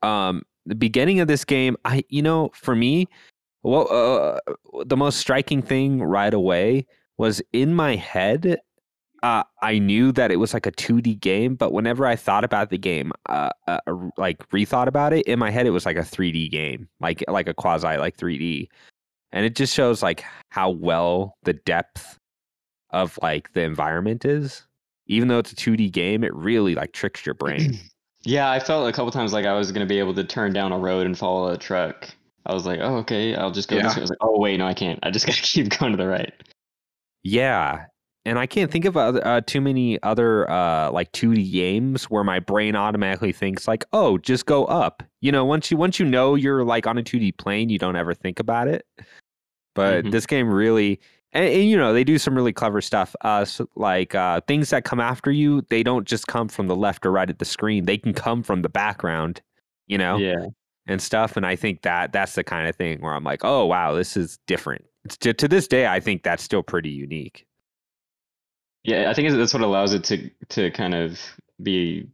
[0.03, 3.07] um, the beginning of this game, I you know, for me,
[3.63, 6.85] well, uh, the most striking thing right away
[7.17, 8.59] was in my head.
[9.23, 12.69] Uh, I knew that it was like a 2D game, but whenever I thought about
[12.69, 13.79] the game, uh, uh,
[14.15, 17.47] like rethought about it in my head, it was like a 3D game, like like
[17.47, 18.69] a quasi like 3D,
[19.31, 22.17] and it just shows like how well the depth
[22.91, 24.65] of like the environment is.
[25.07, 27.77] Even though it's a 2D game, it really like tricks your brain.
[28.23, 30.73] Yeah, I felt a couple times like I was gonna be able to turn down
[30.73, 32.09] a road and follow a truck.
[32.45, 33.83] I was like, oh, okay, I'll just go Yeah.
[33.83, 33.99] this way.
[33.99, 34.99] I was like, oh, wait, no, I can't.
[35.03, 36.33] I just gotta keep going to the right.
[37.23, 37.85] Yeah.
[38.27, 42.23] And I can't think of other, uh, too many other uh, like 2D games where
[42.23, 46.05] my brain automatically thinks like, "Oh, just go up." You know, once you once you
[46.05, 48.85] know you're like on a 2D plane, you don't ever think about it.
[49.75, 50.11] But Mhm.
[50.11, 50.99] this game really
[51.33, 53.15] and, and, you know, they do some really clever stuff.
[53.21, 56.75] Uh so, like uh things that come after you, they don't just come from the
[56.75, 57.85] left or right of the screen.
[57.85, 59.41] They can come from the background,
[59.87, 60.17] you know?
[60.17, 60.47] Yeah.
[60.89, 61.35] and stuff.
[61.37, 64.15] And I think that that's the kind of thing where I'm like, oh wow, this
[64.17, 64.85] is different.
[65.19, 67.45] To, to this day, I think that's still pretty unique.
[68.87, 71.19] Yeah, I think that's what allows it to to kind of
[71.61, 72.07] be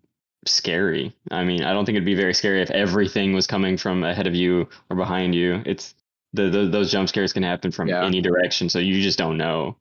[0.45, 1.15] scary.
[1.31, 4.27] I mean, I don't think it'd be very scary if everything was coming from ahead
[4.27, 5.61] of you or behind you.
[5.65, 5.93] It's
[6.33, 8.03] the, the those jump scares can happen from Yeah.
[8.03, 9.77] any direction, so you just don't know.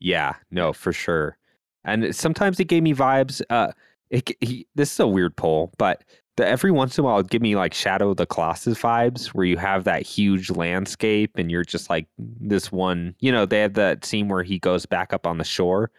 [0.00, 1.38] Yeah, no, for sure.
[1.84, 3.40] And sometimes it gave me vibes.
[3.48, 3.70] Uh,
[4.10, 6.02] it, he, this is a weird poll, but
[6.36, 9.28] the, every once in a while, it give me like Shadow of the Colossus vibes,
[9.28, 13.14] where you have that huge landscape and you're just like this one.
[13.20, 15.90] You know, they have that scene where he goes back up on the shore,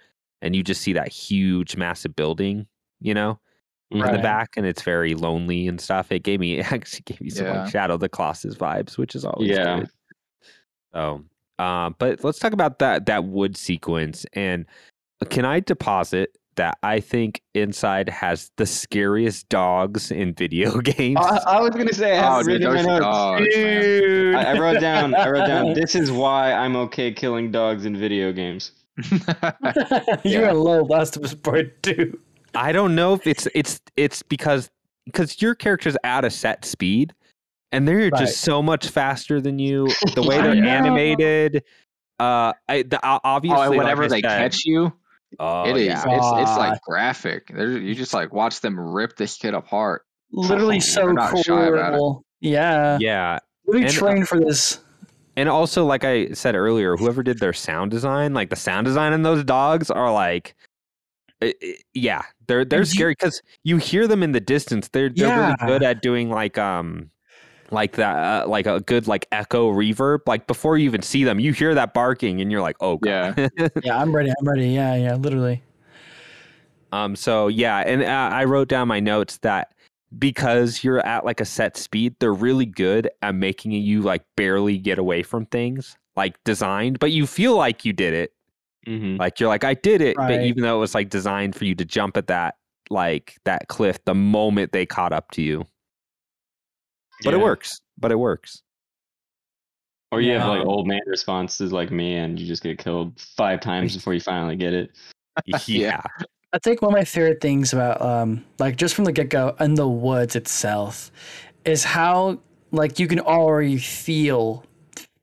[0.41, 2.67] and you just see that huge, massive building.
[3.00, 3.39] You know,
[3.91, 6.12] in the back, and it's very lonely and stuff.
[6.12, 7.62] It gave me it actually gave me some Yeah.
[7.62, 9.80] like Shadow of the Colossus vibes, which is always Yeah.
[9.80, 9.89] good.
[10.93, 11.24] So,
[11.60, 14.65] um, but let's talk about that that wood sequence and
[15.30, 21.17] can I deposit that I think Inside has the scariest dogs in video games?
[21.19, 23.47] I, I was gonna say I Oh, dude, written in my those dogs.
[23.53, 24.35] Dude.
[24.35, 25.15] I, I wrote down.
[25.15, 25.73] I wrote down.
[25.75, 28.71] This is why I'm okay killing dogs in video games.
[30.23, 30.51] You're Yeah.
[30.51, 32.19] a low Last of Us Part Two.
[32.53, 34.69] I don't know if it's it's it's because
[35.05, 37.13] because your character's at a set speed
[37.71, 38.13] and they're Right.
[38.15, 39.87] just so much faster than you.
[40.15, 41.63] The way they're animated,
[42.19, 44.93] uh, I the, o- obviously oh, and like whenever they said- catch you,
[45.39, 45.86] oh, it is.
[45.88, 46.04] yeah.
[46.08, 47.48] It's it's like graphic.
[47.54, 50.04] There's, you just like watch them rip this kid apart.
[50.32, 51.98] Literally Oh, so they're shy about it.
[51.98, 52.24] cool.
[52.41, 52.98] Yeah.
[53.00, 53.39] yeah.
[53.67, 54.80] We And, uh, trained for this.
[55.38, 59.12] And also, like I said earlier, whoever did their sound design, like the sound design
[59.13, 60.56] in those dogs are like,
[61.41, 64.88] i- i- yeah, they're they're And scary because you hear them in the distance.
[64.89, 65.56] They're they're Yeah.
[65.60, 67.10] really good at doing like um
[67.71, 70.19] like that uh, like a good like echo reverb.
[70.25, 73.38] Like before you even see them, you hear that barking and you're like, oh god.
[73.38, 73.67] Yeah.
[73.84, 74.32] Yeah, I'm ready.
[74.39, 74.69] I'm ready.
[74.69, 75.62] Yeah, yeah, literally.
[76.91, 77.15] Um.
[77.15, 79.73] So yeah, and uh, I wrote down my notes that
[80.17, 84.78] because you're at like a set speed, they're really good at making you like barely
[84.78, 88.34] get away from things, like designed, but you feel like you did it.
[88.88, 89.17] Mm-hmm.
[89.17, 91.75] Like you're like, I did it, but even though it was like designed for you
[91.75, 92.56] to jump at that
[92.89, 95.65] like that cliff the moment they caught up to you.
[97.23, 97.80] But it works.
[97.97, 98.62] But it works.
[100.12, 103.60] Or you have like old man responses like me, and you just get killed five
[103.60, 104.91] times before you finally get it.
[105.67, 106.01] yeah.
[106.54, 109.56] I think one of my favorite things about um like just from the get go
[109.60, 111.12] in the woods itself
[111.65, 112.39] is how
[112.71, 114.63] like you can already feel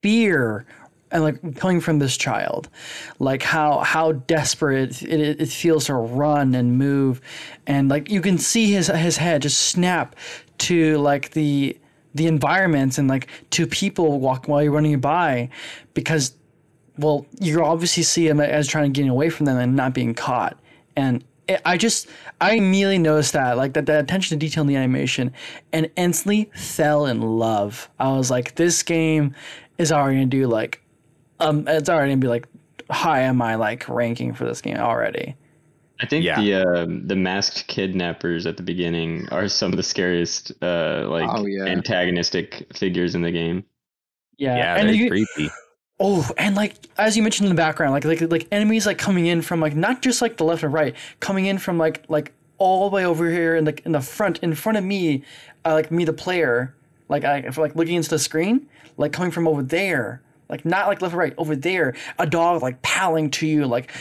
[0.03, 0.67] fear
[1.11, 2.69] and like coming from this child
[3.19, 7.21] like how how desperate it, it, it feels to run and move
[7.67, 10.17] and like you can see his his head just snap
[10.59, 11.77] to like the
[12.15, 15.49] the environments and like two people walk while you're running by
[15.95, 16.35] because
[16.99, 20.15] well, you obviously see them as trying to get away from them and not being
[20.15, 20.59] caught.
[20.95, 22.09] And it, I just,
[22.41, 25.33] I immediately noticed that, like that, the attention to detail in the animation,
[25.73, 27.89] and instantly fell in love.
[27.99, 29.35] I was like, this game
[29.79, 30.83] is already gonna do like,
[31.41, 32.47] um, it's already gonna be like
[32.91, 35.35] high am I like ranking for this game already.
[36.03, 36.41] I think Yeah.
[36.41, 41.33] the uh, the masked kidnappers at the beginning are some of the scariest uh, like
[41.33, 41.65] Oh, yeah.
[41.67, 43.65] antagonistic figures in the game.
[44.39, 45.51] Yeah, Yeah, and they're you, creepy.
[46.01, 49.27] Oh, and like as you mentioned in the background, like like like enemies like coming
[49.27, 52.33] in from like not just like the left and right, coming in from like like
[52.59, 55.23] all the way over here in the in the front in front of me,
[55.65, 56.75] uh, like me the player,
[57.09, 60.89] like I if, like looking into the screen, like coming from over there, like not
[60.89, 63.93] like left and right, over there, a dog like palling to you, like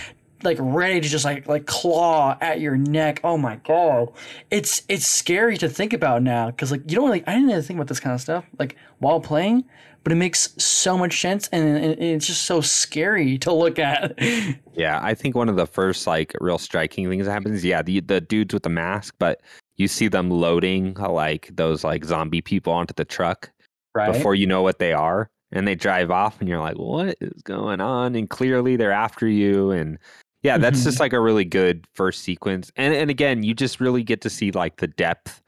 [0.43, 3.19] like ready to just like like claw at your neck.
[3.23, 4.11] Oh my god,
[4.49, 7.61] it's it's scary to think about now because like you don't like I didn't really
[7.61, 9.65] think about this kind of stuff like while playing,
[10.03, 14.17] but it makes so much sense and, and it's just so scary to look at.
[14.73, 17.99] Yeah, I think one of the first like real striking things that happens, yeah, the
[17.99, 19.41] the dudes with the mask, but
[19.75, 23.51] you see them loading like those like zombie people onto the truck
[23.93, 24.13] right?
[24.13, 27.41] before you know what they are, and they drive off, and you're like, what is
[27.43, 28.15] going on?
[28.15, 29.97] And clearly they're after you, and
[30.43, 30.83] yeah, that's Mhm.
[30.85, 34.29] just like a really good first sequence, and and again, you just really get to
[34.29, 35.41] see like the depth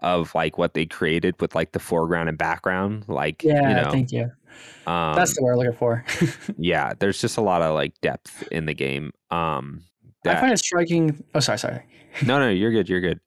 [0.00, 3.90] of like what they created with like the foreground and background, like yeah, you know,
[3.90, 4.30] thank you.
[4.86, 6.04] um, That's the word I'm looking for.
[6.58, 9.12] yeah, there's just a lot of like depth in the game.
[9.30, 9.82] Um,
[10.26, 11.22] I find it striking.
[11.34, 11.82] Oh, sorry, sorry.
[12.26, 12.88] no, no, you're good.
[12.88, 13.20] You're good.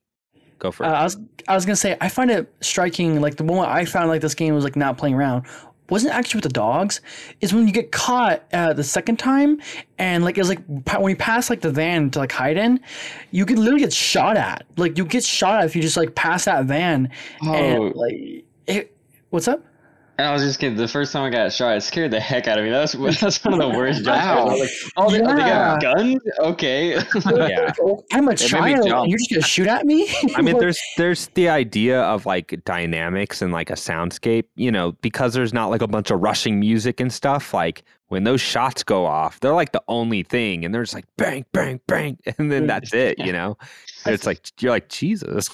[0.59, 0.93] Go for Uh, it.
[0.93, 3.21] I was I was gonna say I find it striking.
[3.21, 5.45] Like the moment I found like this game was like not playing around
[5.93, 7.01] wasn't actually with the dogs.
[7.39, 9.61] Is when you get caught uh, the second time
[9.99, 12.79] and like it's like when you pass like the van to like hide in,
[13.29, 14.65] you can literally get shot at.
[14.75, 17.11] Like you get shot at if you just like pass that van.
[17.43, 18.97] Oh, And like it,
[19.29, 19.63] what's up?
[20.17, 20.77] And I was just kidding.
[20.77, 22.69] The first time I got shot, it scared the heck out of me.
[22.71, 24.49] That's that's one of the worst jump Wow.
[24.55, 24.59] scares.
[24.61, 25.77] Like, oh, they, oh, they Yeah.
[25.79, 26.21] got guns?
[26.39, 26.93] Okay.
[27.25, 27.71] yeah.
[28.13, 29.09] I'm a child.
[29.09, 30.07] you're just gonna shoot at me?
[30.35, 34.91] I mean, there's there's the idea of like dynamics and like a soundscape, you know,
[35.01, 37.53] because there's not like a bunch of rushing music and stuff.
[37.53, 41.05] Like when those shots go off, they're like the only thing, and they're just like
[41.17, 43.57] bang, bang, bang, and then that's it, you know.
[44.05, 45.49] And it's like you're like Jesus.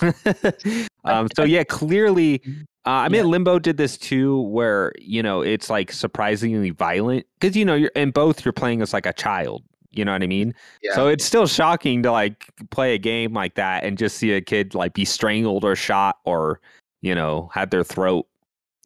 [1.06, 2.42] um, so yeah, clearly,
[2.90, 3.28] uh, I mean, Yeah.
[3.28, 7.92] Limbo did this too, where you know it's like surprisingly violent because you know you're
[7.96, 9.64] in both you're playing as like a child.
[9.92, 10.56] You know what I mean?
[10.82, 10.96] Yeah.
[10.96, 14.42] So it's still shocking to like play a game like that and just see a
[14.42, 16.62] kid like be strangled or shot or
[17.02, 18.26] you know had their throat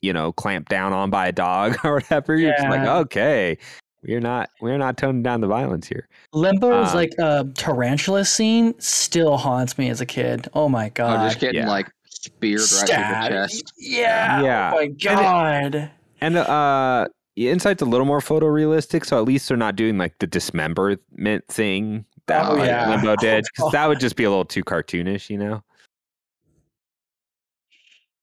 [0.02, 2.36] you know clamped down on by a dog or whatever.
[2.36, 3.58] You're just like, okay,
[4.04, 6.10] we're not we're not toning down the violence here.
[6.34, 10.50] Limbo's Um, like a tarantula scene still haunts me as a kid.
[10.54, 11.14] Oh my god!
[11.14, 11.28] oh, god.
[11.30, 11.70] just getting yeah.
[11.70, 11.90] like
[12.24, 13.74] speared right through the chest.
[13.78, 14.42] Yeah.
[14.42, 14.72] Yeah.
[14.74, 15.92] Oh my god.
[16.22, 20.28] And uh Inside's a little more photorealistic, so at least they're not doing like the
[20.28, 22.90] dismemberment thing that Oh, like, yeah.
[22.92, 25.64] Limbo did because that would just be a little too cartoonish, you know.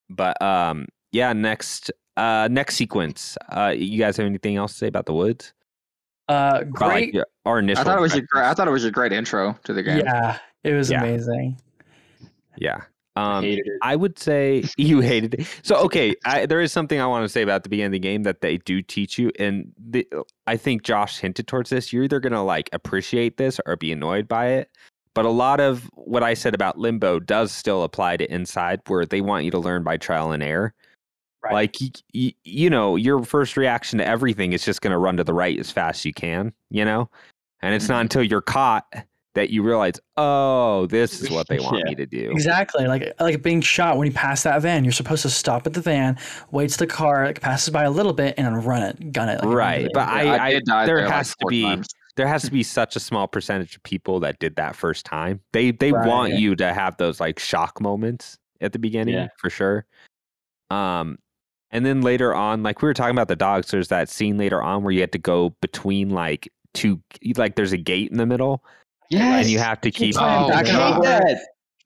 [0.08, 1.32] But um, yeah.
[1.32, 3.36] Next, uh, next sequence.
[3.48, 5.52] Uh, you guys have anything else to say about the woods?
[6.28, 7.24] Uh, About, like, great.
[7.44, 7.80] our initial.
[7.80, 8.28] I thought it was a impressions?
[8.30, 8.44] great.
[8.44, 9.98] I thought it was a great intro to the game.
[10.04, 11.02] Yeah, it was Yeah.
[11.02, 11.60] amazing.
[12.56, 12.82] Yeah.
[13.16, 13.66] Um, Hated.
[13.82, 15.46] I would say you hated it.
[15.62, 17.98] So okay, I, there is something I want to say about the beginning of the
[17.98, 20.06] game that they do teach you, and the,
[20.46, 21.92] I think Josh hinted towards this.
[21.92, 24.70] You're either gonna like appreciate this or be annoyed by it.
[25.12, 29.04] But a lot of what I said about Limbo does still apply to Inside, where
[29.04, 30.72] they want you to learn by trial and error.
[31.42, 31.52] Right.
[31.52, 35.24] Like y- y- you know, your first reaction to everything is just gonna run to
[35.24, 36.52] the right as fast as you can.
[36.70, 37.10] You know,
[37.60, 38.02] and it's not Mhm.
[38.02, 38.86] until you're caught
[39.34, 41.84] that you realize, oh, this is what they want Yeah.
[41.84, 42.30] me to do.
[42.32, 44.84] Exactly, like like being shot when you pass that van.
[44.84, 46.18] You're supposed to stop at the van,
[46.50, 49.28] wait till the car like, passes by a little bit, and then run it, gun
[49.28, 49.42] it.
[49.44, 51.86] Like, Right, but I, Yeah, I, did die there like, has to be times.
[52.16, 55.40] there has to be such a small percentage of people that did that first time.
[55.52, 56.08] They they Right.
[56.08, 59.28] want you to have those like shock moments at the beginning Yeah.
[59.38, 59.86] for sure.
[60.70, 61.18] Um,
[61.70, 64.60] and then later on, like we were talking about the dogs, there's that scene later
[64.60, 67.00] on where you had to go between like two,
[67.36, 68.64] like there's a gate in the middle,
[69.10, 69.42] Yes.
[69.44, 70.14] and you have to keep.
[70.14, 71.06] flying Oh, back and God.
[71.06, 71.40] over.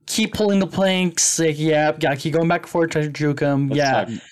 [0.07, 1.39] Keep pulling the planks.
[1.39, 3.69] Like, yeah, gotta keep going back and forth, try to juke them.
[3.69, 4.25] That Yeah, sucked.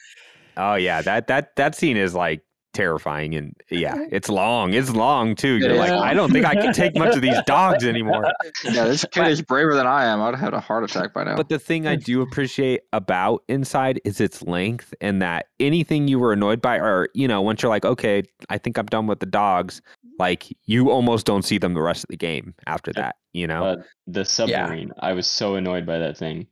[0.58, 4.74] Oh yeah, that that that scene is like terrifying and yeah, it's long.
[4.74, 5.58] It's long too.
[5.58, 5.90] You're is like.
[5.90, 8.32] I don't think I can take much of these dogs anymore.
[8.64, 10.20] Yeah, this kid is braver than I am.
[10.20, 11.36] I'd have had a heart attack by now.
[11.36, 16.18] But the thing I do appreciate about Inside is its length and that anything you
[16.18, 19.20] were annoyed by, or, you know, once you're like, okay, I think I'm done with
[19.20, 19.80] the dogs,
[20.18, 23.64] like you almost don't see them the rest of the game after that, you know?
[23.64, 24.92] Uh, the submarine.
[25.00, 26.46] I was so annoyed by that thing,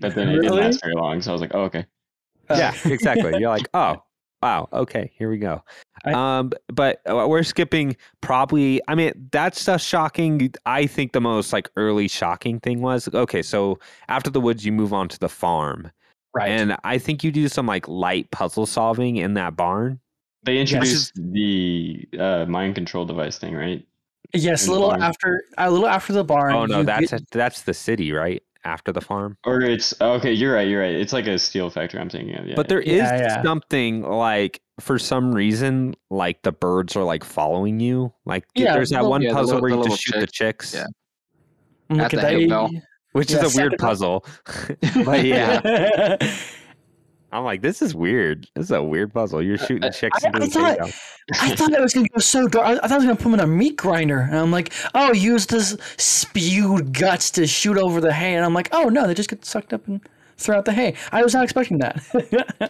[0.00, 1.20] but then it didn't last very long.
[1.22, 1.86] So I was like, oh, okay.
[2.50, 3.38] yeah, exactly.
[3.38, 4.02] You're like, oh,
[4.42, 5.62] wow, okay, here we go.
[6.04, 8.80] I- um, but uh, we're skipping probably.
[8.88, 10.52] I mean, that stuff shocking.
[10.66, 13.42] I think the most like early shocking thing was okay.
[13.42, 15.90] So after the woods, you move on to the farm,
[16.34, 16.50] right.
[16.50, 20.00] and I think you do some like light puzzle solving in that barn.
[20.42, 23.86] They introduced the uh, mind control device thing, right?
[24.32, 26.54] yes, in a little after a little after the barn.
[26.54, 28.42] Oh no, that's get- that's the city, right?
[28.64, 29.38] After the farm.
[29.46, 30.32] Or it's okay.
[30.32, 30.68] You're right.
[30.68, 30.94] You're right.
[30.94, 31.98] It's like a steel factory.
[32.00, 32.46] I'm thinking of.
[32.46, 32.54] Yeah.
[32.56, 33.42] But there is Yeah, yeah.
[33.42, 38.12] something like for some reason, like the birds are like following you.
[38.26, 40.26] Like Yeah, there's that little- one Yeah, puzzle little- where you little just shoot the
[40.26, 40.84] chicks, Yeah.
[41.88, 42.82] look at at the hay that.
[43.12, 44.26] which Yeah, is a weird puzzle.
[45.04, 46.16] but yeah,
[47.32, 48.48] I'm like, this is weird.
[48.56, 49.40] This is a weird puzzle.
[49.42, 50.92] You're shooting I- chicks I- into I the thought-.
[51.40, 52.66] I thought it was gonna go so dark.
[52.66, 54.72] I, I thought it was gonna put him in a meat grinder, and I'm like,
[54.94, 59.06] oh, use this spewed guts to shoot over the hay, and I'm like, oh no,
[59.06, 60.00] they just get sucked up and
[60.38, 60.94] throw out the hay.
[61.12, 62.02] I was not expecting that.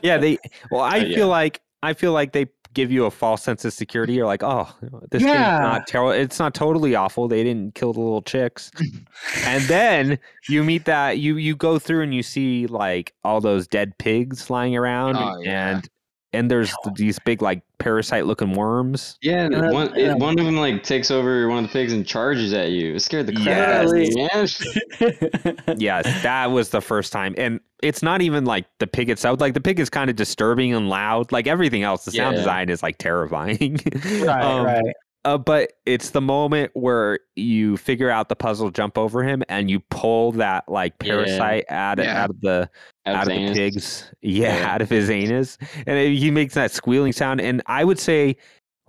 [0.03, 0.39] Yeah, they.
[0.71, 1.15] Well, I Uh, yeah.
[1.17, 4.13] feel like I feel like they give you a false sense of security.
[4.15, 4.69] You're like, oh,
[5.11, 6.13] this game's not terrible.
[6.13, 7.29] It's not totally awful.
[7.29, 8.71] They didn't kill the little chicks.
[9.45, 13.67] and then you meet that you you go through and you see like all those
[13.67, 15.77] dead pigs lying around, Oh, yeah.
[15.77, 15.89] and
[16.33, 19.19] and there's these big like parasite looking worms.
[19.23, 20.13] yeah, and Uh, one yeah.
[20.13, 22.95] it, one of them like takes over one of the pigs and charges at you.
[22.95, 25.77] It scared the crap out of me, man.
[25.81, 29.41] yes, that was the first time, and it's not even like the pig itself.
[29.41, 31.33] Like the pig is kind of disturbing and loud.
[31.33, 32.41] Like everything else, the sound Yeah.
[32.43, 33.81] design is like terrifying.
[34.23, 34.95] right, Um, right.
[35.27, 39.71] Uh, but it's the moment where you figure out the puzzle, jump over him, and
[39.71, 41.13] you pull that like Yeah.
[41.15, 42.23] parasite out of, Yeah.
[42.23, 42.71] out of the
[43.05, 43.57] Out out of of the anus.
[43.59, 44.13] pigs.
[44.23, 44.73] Yeah, Yeah.
[44.75, 47.41] out of his anus, and it, he makes that squealing sound.
[47.43, 48.37] And I would say,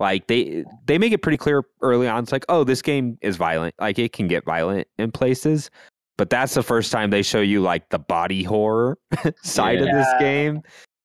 [0.00, 2.22] like they they make it pretty clear early on.
[2.22, 3.74] It's like, oh, this game is violent.
[3.78, 5.70] Like it can get violent in places.
[6.18, 8.98] But that's the first time they show you like the body horror
[9.42, 10.62] side of this game.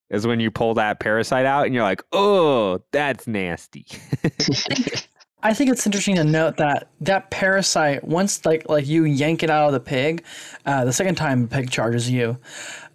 [0.09, 3.85] Is when you pull that parasite out and you're like, oh, that's nasty.
[5.43, 9.49] I think it's interesting to note that that parasite, once like like you yank it
[9.49, 10.23] out of the pig,
[10.65, 12.37] uh, the second time the pig charges you,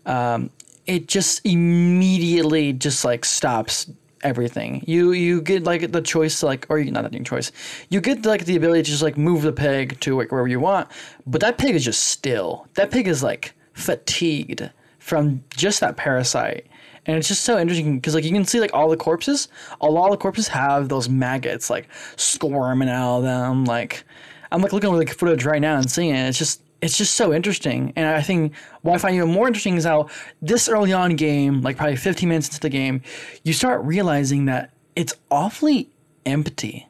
[0.07, 0.51] um,
[0.87, 3.91] it just immediately just like stops
[4.23, 4.83] everything.
[4.87, 7.53] You you get like the choice to like, or you not the choice.
[7.91, 10.61] You get like the ability to just like move the pig to like wherever you
[10.61, 10.89] want,
[11.27, 12.67] but that pig is just still.
[12.75, 16.67] That pig is like fatigued from just that parasite.
[17.07, 19.49] And it's just so interesting because like you can see like all the corpses,
[19.81, 23.65] a lot of the corpses have those maggots like squirming out of them.
[23.65, 24.05] Like
[24.53, 26.29] I'm like looking over the footage right now and seeing it.
[26.29, 27.93] It's just it's just so interesting.
[27.97, 30.09] And I think what I find even more interesting is how
[30.43, 33.03] this early on game, like probably 15 minutes into the game,
[33.45, 35.89] you start realizing that it's awfully
[36.27, 36.89] empty,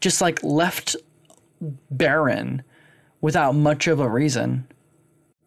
[0.00, 0.96] just like left
[1.90, 2.62] barren
[3.20, 4.66] without much of a reason.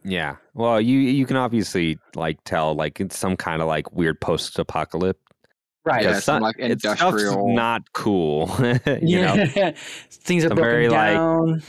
[0.03, 0.35] Yeah.
[0.53, 4.59] Well, you you can obviously like tell like it's some kind of like weird post
[4.59, 5.19] apocalypse.
[5.85, 6.03] Right.
[6.03, 8.49] Yeah, some, like, industrial- not cool.
[9.01, 9.45] you know.
[10.09, 11.61] Things are very, like, down.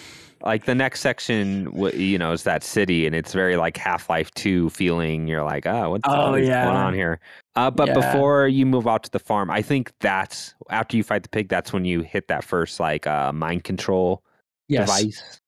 [0.42, 4.30] like the next section, you know, is that city, and it's very like Half Life
[4.34, 5.26] Two feeling.
[5.26, 6.64] You're like, oh, what's, Oh, what is yeah.
[6.64, 7.18] going on here?
[7.56, 7.94] Uh, but Yeah.
[7.94, 11.48] before you move out to the farm, I think that's after you fight the pig.
[11.48, 14.22] That's when you hit that first like uh, mind control
[14.68, 14.86] Yes.
[14.96, 15.40] device.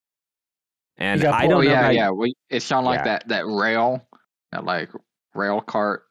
[0.99, 1.71] And got I don't oh know.
[1.71, 2.11] yeah, how you- yeah.
[2.11, 3.05] We, it's on like Yeah.
[3.05, 4.07] that that rail,
[4.53, 4.91] that like
[5.35, 6.05] rail cart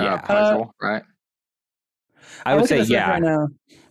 [0.00, 0.16] uh, Yeah.
[0.18, 1.02] puzzle, right?
[2.46, 3.10] I I'm would say yeah.
[3.10, 3.48] Right now.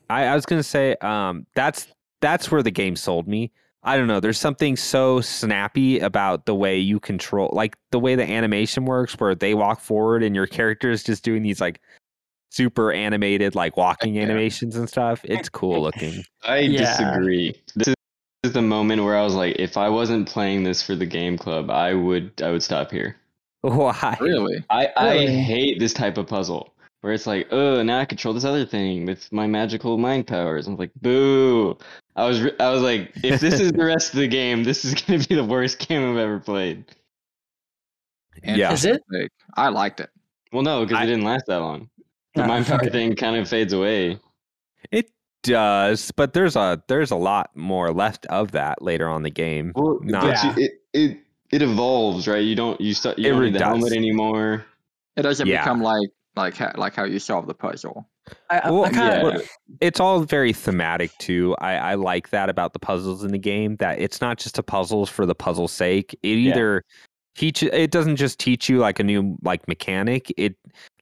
[0.09, 1.87] I, I was gonna say um, that's
[2.21, 3.51] that's where the game sold me.
[3.85, 4.19] I don't know.
[4.21, 9.13] There's something so snappy about the way you control, like the way the animation works,
[9.19, 11.81] where they walk forward and your character is just doing these like
[12.49, 15.19] super animated, like walking animations and stuff.
[15.25, 16.23] It's cool looking.
[16.43, 16.79] I Yeah.
[16.97, 17.61] disagree.
[17.75, 17.93] This
[18.43, 20.95] is, this is the moment where I was like, if I wasn't playing this for
[20.95, 23.15] the game club, I would I would stop here.
[23.61, 24.17] Why?
[24.19, 24.63] Really?
[24.69, 25.35] I, I Really?
[25.37, 29.05] hate this type of puzzle where it's like, oh, now I control this other thing
[29.05, 30.67] with my magical mind powers.
[30.67, 31.77] I'm like, boo.
[32.15, 34.93] I was I was like, if this is the rest of the game, this is
[35.01, 36.85] gonna be the worst game I've ever played.
[38.43, 38.73] Yeah.
[38.73, 39.01] Is it?
[39.55, 40.09] I liked it.
[40.51, 41.89] Well, no, because it didn't last that long.
[42.35, 44.19] The Ah, mind power thing kind of fades away.
[44.91, 45.09] It
[45.43, 49.71] does, but there's a there's a lot more left of that later on the game.
[49.75, 50.21] Well, Nah.
[50.21, 50.55] but Yeah.
[50.57, 51.17] it it
[51.51, 52.43] it evolves, right?
[52.43, 53.67] You don't you start you It don't need the does.
[53.67, 54.65] helmet anymore.
[55.15, 55.61] It doesn't Yeah.
[55.61, 58.09] become like like ha- like how you solve the puzzle.
[58.49, 59.41] I, I, Well, I kinda, yeah.
[59.81, 61.55] it's all very thematic too.
[61.59, 63.75] I, I like that about the puzzles in the game.
[63.75, 66.17] That it's not just a puzzles for the puzzle's sake.
[66.23, 66.51] It Yeah.
[66.53, 66.83] either
[67.35, 70.33] teach it doesn't just teach you like a new like mechanic.
[70.37, 70.55] It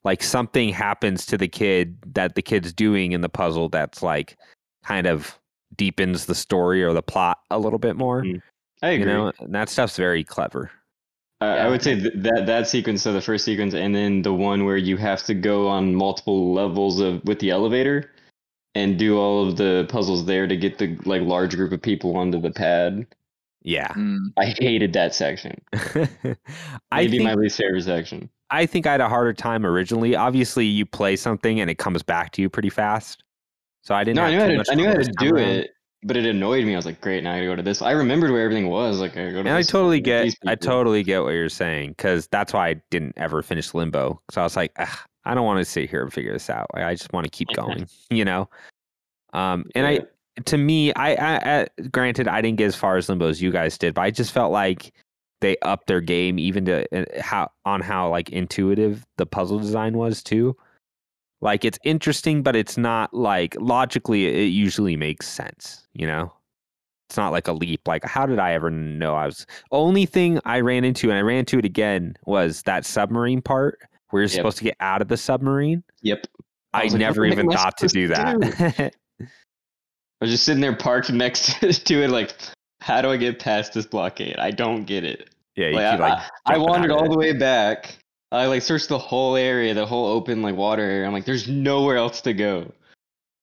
[0.04, 4.38] like something happens to the kid that the kid's doing in the puzzle that's like
[4.84, 5.38] kind of
[5.76, 8.24] deepens the story or the plot a little bit more.
[8.24, 8.42] Mm,
[8.82, 9.12] I agree.
[9.12, 10.72] You know, and that stuff's very clever.
[11.42, 14.34] Uh, I would say th- that that sequence, so the first sequence, and then the
[14.34, 18.12] one where you have to go on multiple levels of with the elevator
[18.76, 22.16] and do all of the puzzles there to get the like large group of people
[22.16, 23.08] onto the pad.
[23.64, 23.88] Yeah.
[23.90, 24.34] Mm.
[24.38, 25.60] I hated that section.
[25.74, 26.38] I
[26.96, 28.30] Maybe think my least favorite section.
[28.52, 30.16] I think I had a harder time originally.
[30.16, 33.24] Obviously, you play something and it comes back to you pretty fast.
[33.82, 34.18] So I didn't.
[34.18, 35.50] No, I knew how to, I knew how to do around.
[35.50, 35.72] it,
[36.04, 36.74] but it annoyed me.
[36.74, 37.82] I was like, great, now I gotta go to this.
[37.82, 39.00] I remembered where everything was.
[39.00, 42.28] Like, I go to And I totally get, I totally get what you're saying because
[42.28, 44.22] that's why I didn't ever finish Limbo.
[44.30, 44.72] So I was like,
[45.26, 46.68] I don't want to sit here and figure this out.
[46.74, 48.50] I I just want to keep going, you know.
[49.34, 49.88] Um, and.
[49.88, 50.00] I,
[50.46, 53.52] to me, I, I, I, granted, I didn't get as far as Limbo as you
[53.52, 54.94] guys did, but I just felt like
[55.42, 59.98] they upped their game even to uh, how on how like intuitive the puzzle design
[59.98, 60.56] was too.
[61.42, 64.28] Like it's interesting, but it's not like logically.
[64.28, 66.32] It usually makes sense, you know.
[67.10, 67.88] It's not like a leap.
[67.88, 69.46] Like, how did I ever know I was?
[69.72, 73.80] Only thing I ran into, and I ran into it again, was that submarine part
[74.12, 74.36] where you're Yep.
[74.36, 75.84] supposed to get out of the submarine.
[76.04, 76.26] Yep.
[76.74, 78.94] I I, like, never heck even thought to do that.
[79.20, 79.26] I
[80.22, 82.34] was just sitting there parked next to it, like,
[82.82, 84.38] how do I get past this blockade?
[84.38, 85.30] I don't get it.
[85.56, 87.10] yeah, you Like, keep, like I, I wandered all it.
[87.10, 87.98] the way back.
[88.32, 91.06] I like searched the whole area, the whole open like water area.
[91.06, 92.72] I'm like, there's nowhere else to go.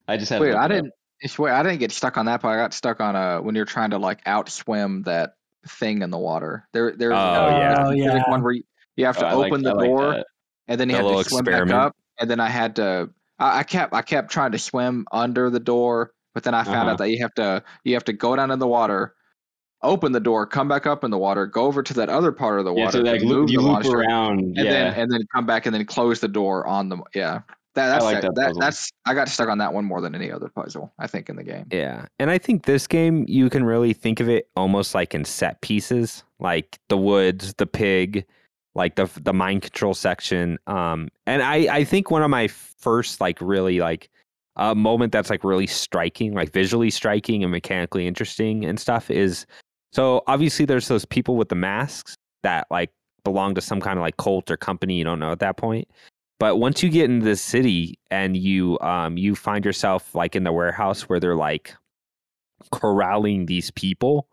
[0.07, 0.39] I just had.
[0.39, 0.93] to Wait, look I didn't.
[1.21, 2.59] It's wait, I didn't get stuck on that part.
[2.59, 5.35] I got stuck on uh when you're trying to like outswim that
[5.67, 6.67] thing in the water.
[6.73, 7.75] There, there's Oh, a, yeah.
[7.79, 8.31] Oh, specific yeah.
[8.31, 8.63] one where you,
[8.97, 10.27] you have Oh, to I like- open I the like door that.
[10.69, 13.11] and then you That have to swim back up, and then I had to.
[13.39, 16.77] I, I kept I kept trying to swim under the door, but then I found
[16.77, 16.91] Uh-huh.
[16.93, 19.15] out that you have to you have to go down in the water,
[19.83, 22.59] open the door, come back up in the water, go over to that other part
[22.59, 24.41] of the You have water, to like loop, you the loop around.
[24.41, 24.65] and yeah.
[24.65, 27.41] then and then come back and then close the door on the yeah.
[27.75, 30.15] That, that's like that, that that- that's I got stuck on that one more than
[30.15, 31.67] any other puzzle I think in the game.
[31.71, 32.07] Yeah.
[32.19, 35.61] And I think this game, you can really think of it almost like in set
[35.61, 38.27] pieces, like the woods, the pig,
[38.75, 40.59] like the the mind control section.
[40.67, 44.09] Um, and I, I think one of my first, like, really, like,
[44.57, 49.47] a moment that's like really striking, like visually striking and mechanically interesting and stuff is
[49.93, 52.91] so obviously there's those people with the masks that like
[53.25, 55.89] belong to some kind of like cult or company you don't know at that point.
[56.39, 60.45] But once you get into the city and you um you find yourself like in
[60.45, 61.75] the warehouse where they're like
[62.71, 64.29] corralling these people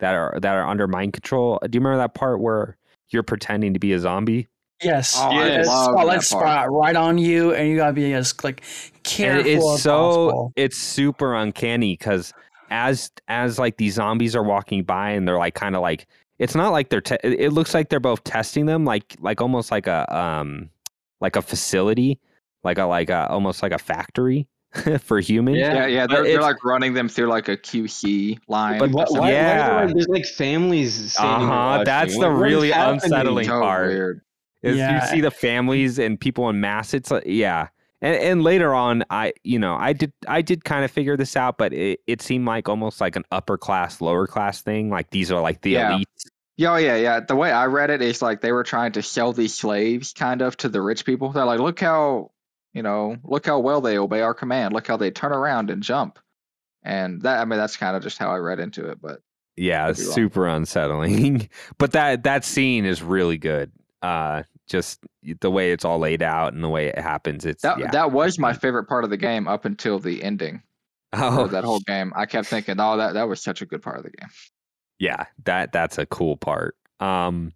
[0.00, 1.58] that are that are under mind control.
[1.62, 2.76] Do you remember that part where
[3.10, 4.48] you're pretending to be a zombie?
[4.82, 5.14] Yes.
[5.16, 6.24] Oh, I love Spotlight that part.
[6.24, 8.62] spot right on you, and you gotta be as like
[9.02, 10.52] careful and it's as so possible.
[10.56, 12.32] it's super uncanny because
[12.70, 16.06] as as like these zombies are walking by and they're like kind of like
[16.38, 19.40] it's not like they're te- it it looks like they're both testing them like like
[19.40, 20.70] almost like a um
[21.20, 22.18] like a facility
[22.64, 24.46] like a like a almost like a factory
[25.00, 28.78] for humans Yeah, Yeah, yeah, they're, they're like running them through like a QC line.
[28.80, 29.70] But why, why, why Yeah.
[29.70, 33.00] are there, there's like families standing Uh-huh, that's the what is really happening?
[33.04, 33.86] unsettling so part.
[33.88, 34.20] weird.
[34.62, 35.00] is Yeah.
[35.04, 37.68] you see the families and people in mass it's like, yeah
[38.04, 41.36] and, and later on, I you know I did I did kind of figure this
[41.36, 44.90] out, but it, it seemed like almost like an upper class lower class thing.
[44.90, 45.92] Like these are like the Yeah.
[45.98, 46.04] elites.
[46.56, 47.20] Yeah, oh, yeah, yeah.
[47.20, 50.40] The way I read it is like they were trying to sell these slaves kind
[50.42, 51.32] of to the rich people.
[51.32, 52.30] They're like, look how,
[52.72, 54.72] you know, look how well they obey our command.
[54.72, 56.20] Look how they turn around and jump.
[56.84, 59.00] And that, I mean, that's kind of just how I read into it.
[59.00, 59.20] But
[59.56, 59.94] Yeah, wrong.
[59.94, 61.48] super unsettling.
[61.78, 63.72] but that that scene is really good.
[64.02, 65.00] Uh, just
[65.40, 67.44] the way it's all laid out and the way it happens.
[67.44, 67.90] It's that yeah.
[67.90, 70.62] that was my favorite part of the game up until the ending
[71.12, 72.12] oh that whole game.
[72.16, 74.28] I kept thinking, oh, that that was such a good part of the game.
[74.98, 76.76] yeah, that that's a cool part.
[77.00, 77.52] Um,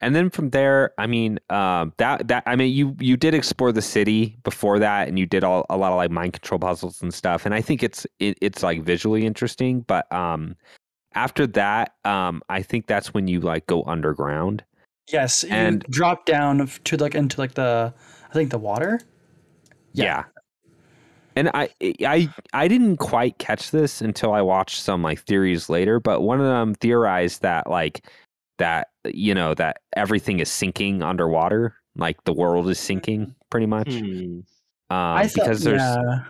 [0.00, 3.72] and then from there, I mean, um, that that I mean, you you did explore
[3.72, 7.02] the city before that, and you did all a lot of like mind control puzzles
[7.02, 7.46] and stuff.
[7.46, 9.80] And I think it's it, it's like visually interesting.
[9.80, 10.56] But um,
[11.14, 14.64] after that, um, I think that's when you like go underground.
[15.12, 17.92] Yes, And- drop down to like into like the
[18.28, 19.00] I think the water.
[19.92, 20.04] Yeah.
[20.04, 20.24] Yeah.
[21.36, 26.00] And I I I didn't quite catch this until I watched some like theories later,
[26.00, 28.06] but one of them theorized that like
[28.58, 33.92] that you know that everything is sinking underwater, like the world is sinking pretty much.
[33.92, 34.40] Hmm.
[34.88, 36.24] Um, I thought, because there's yeah,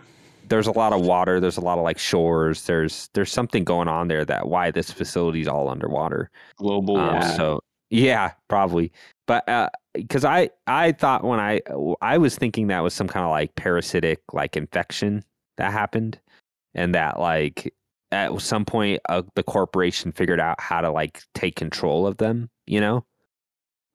[0.49, 3.87] there's a lot of water, there's a lot of like shores, there's there's something going
[3.87, 6.29] on there that why this facility's all underwater.
[6.57, 6.97] Global.
[6.97, 7.29] Um, warming.
[7.37, 8.91] So yeah, probably.
[9.27, 11.61] But uh, because I I thought when I
[12.01, 15.23] I was thinking that was some kind of like parasitic like infection
[15.57, 16.19] that happened,
[16.73, 17.73] and that like
[18.11, 22.49] at some point uh, the corporation figured out how to like take control of them,
[22.65, 23.05] you know.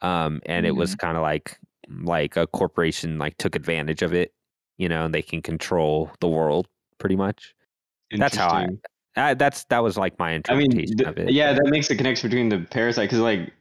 [0.03, 1.59] Um, and it was kind of like
[2.03, 4.33] like a corporation like took advantage of it,
[4.79, 6.69] you know, and they can control the world
[6.99, 7.55] pretty much.
[8.11, 8.69] That's how I-.
[9.15, 11.31] Uh, that's that was like my I interpretation mean, of it.
[11.31, 13.53] yeah, that makes the connection between the parasite because like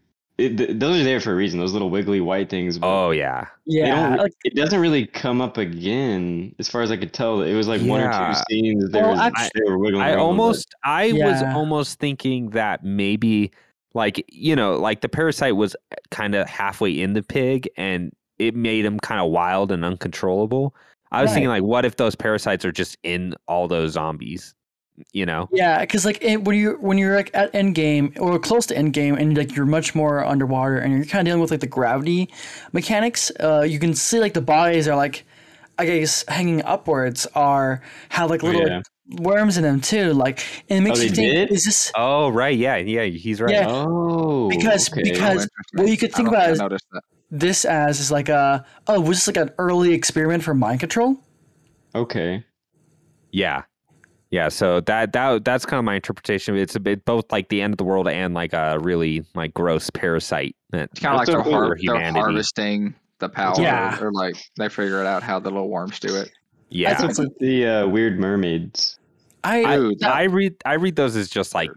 [0.41, 1.59] it, th- those are there for a reason.
[1.59, 2.79] Those little wiggly white things.
[2.81, 3.47] Oh yeah.
[3.65, 4.15] yeah.
[4.15, 7.41] Like, it doesn't really come up again, as far as I could tell.
[7.41, 8.89] It was like one or two scenes.
[8.89, 10.01] There Well, was, actu- they were wiggling.
[10.03, 13.51] I around, but- almost I was almost thinking that maybe
[13.93, 15.75] like you know like the parasite was
[16.11, 20.73] kind of halfway in the pig and it made him kind of wild and uncontrollable.
[21.11, 24.55] I was thinking like what if those parasites are just in all those zombies,
[25.13, 25.47] you know?
[25.51, 28.77] Yeah, because like it, when you when you're like at end game or close to
[28.77, 31.59] end game, and like you're much more underwater, and you're kind of dealing with like
[31.61, 32.29] the gravity
[32.73, 33.31] mechanics.
[33.39, 35.25] Uh, you can see like the bodies are like,
[35.77, 38.77] I guess hanging upwards are have like Oh, little yeah.
[38.77, 40.13] like, worms in them too.
[40.13, 41.51] Like and it makes they you think, did?
[41.51, 41.91] is this?
[41.95, 43.51] Oh right, yeah, yeah, he's right.
[43.53, 43.67] Yeah.
[43.69, 45.03] Oh, Because- okay.
[45.03, 45.87] because- Oh, interesting.
[45.87, 46.61] you could think about is-
[47.33, 51.17] This as is like a oh was this like an early experiment for mind control?
[51.95, 52.43] okay.
[53.33, 53.63] Yeah.
[54.31, 56.53] Yeah, so that that that's kind of my interpretation.
[56.55, 56.63] of it.
[56.63, 59.53] It's a bit both like the end of the world and like a really like
[59.53, 60.55] gross parasite.
[60.71, 63.55] That, It's kind of like That's they're, okay har- for they're harvesting the power.
[63.59, 63.99] Yeah.
[64.01, 66.31] Or like they figured out how the little worms do it.
[66.69, 68.97] yeah, What's up with the uh, weird mermaids?
[69.43, 71.69] I, I, Dude, that- I read I read those as just like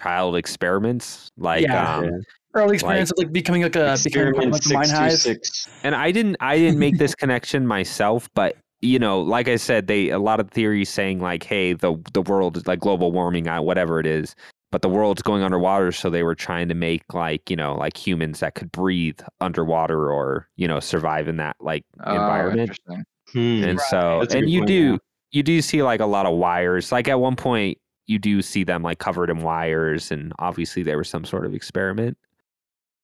[0.00, 1.96] child experiments, like Yeah.
[1.96, 2.10] um, Yeah.
[2.54, 5.36] early experience of like becoming like a becoming Experiment like a mind hive.
[5.82, 8.56] and I didn't I didn't make this connection myself, but
[8.86, 12.22] you know, like I said, they a lot of theories saying like, hey, the the
[12.22, 14.34] world is like global warming, uh, whatever it is,
[14.72, 17.96] but the world's going underwater, so they were trying to make like you know like
[17.96, 22.60] humans that could breathe underwater or you know survive in that like Oh, environment.
[22.60, 23.04] interesting.
[23.32, 23.64] Hmm.
[23.64, 24.96] and so That's and you point, do yeah.
[25.32, 28.62] you do see like a lot of wires like at one point you do see
[28.62, 32.16] them like covered in wires and obviously there was some sort of experiment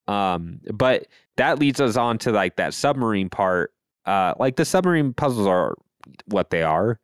[0.07, 3.73] um but that leads us on to like that submarine part
[4.05, 5.75] uh like the submarine puzzles are
[6.25, 6.99] what they are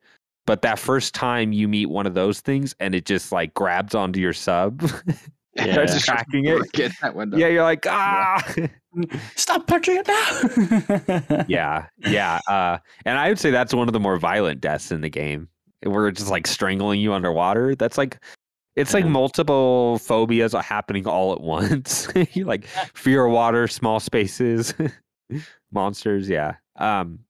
[0.46, 3.94] but that first time you meet one of those things and it just like grabs
[3.94, 4.82] onto your sub
[5.56, 5.72] Yeah.
[5.72, 6.70] starts tracking it.
[6.72, 7.36] Get that window.
[7.36, 8.40] yeah you're like ah!
[9.36, 11.44] Stop punching it now.
[11.48, 15.00] yeah yeah uh and i would say that's one of the more violent deaths in
[15.00, 15.48] the game
[15.82, 17.74] where it's just like strangling you underwater.
[17.74, 18.18] That's like
[18.76, 22.06] it's like multiple phobias are happening all at once.
[22.32, 24.72] You like fear of water small spaces
[25.72, 27.20] monsters yeah um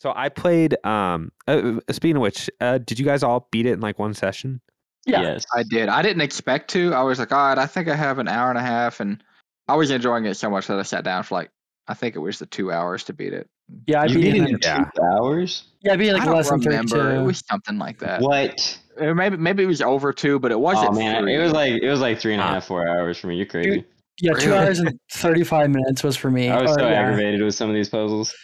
[0.00, 3.72] so i played um uh, speaking of which uh did you guys all beat it
[3.72, 4.60] in like one session
[5.06, 5.22] Yeah.
[5.22, 5.44] Yes.
[5.56, 5.88] I did.
[5.88, 6.92] I didn't expect to.
[6.92, 9.24] I was like, all right, I think I have an hour and a half, and
[9.66, 11.50] I was enjoying it so much that I sat down for like,
[11.88, 13.48] I think it was the two hours to beat it.
[13.86, 14.36] Yeah, I you beat beat it.
[14.36, 14.84] it in- in Yeah.
[14.94, 15.64] two hours?
[15.80, 16.96] Yeah, I beat it like I don't less than remember.
[17.00, 17.24] It 32.
[17.24, 18.20] was something like that.
[18.20, 18.78] What?
[18.98, 20.90] Or maybe maybe it was over two, but it wasn't.
[20.90, 21.34] Oh man, three.
[21.34, 22.52] it was like it was like three and a Huh.
[22.54, 23.36] half, four hours for me.
[23.36, 23.84] You're crazy.
[24.20, 26.48] Yeah, two hours and 35 minutes was for me.
[26.48, 27.00] I was Or, so yeah.
[27.00, 28.34] aggravated with some of these puzzles.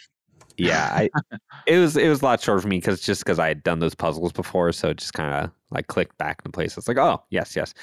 [0.57, 1.09] yeah I,
[1.67, 3.77] it was it was a lot shorter for me because just because i had done
[3.77, 6.97] those puzzles before so it just kind of like clicked back into place it's like
[6.97, 7.75] oh yes yes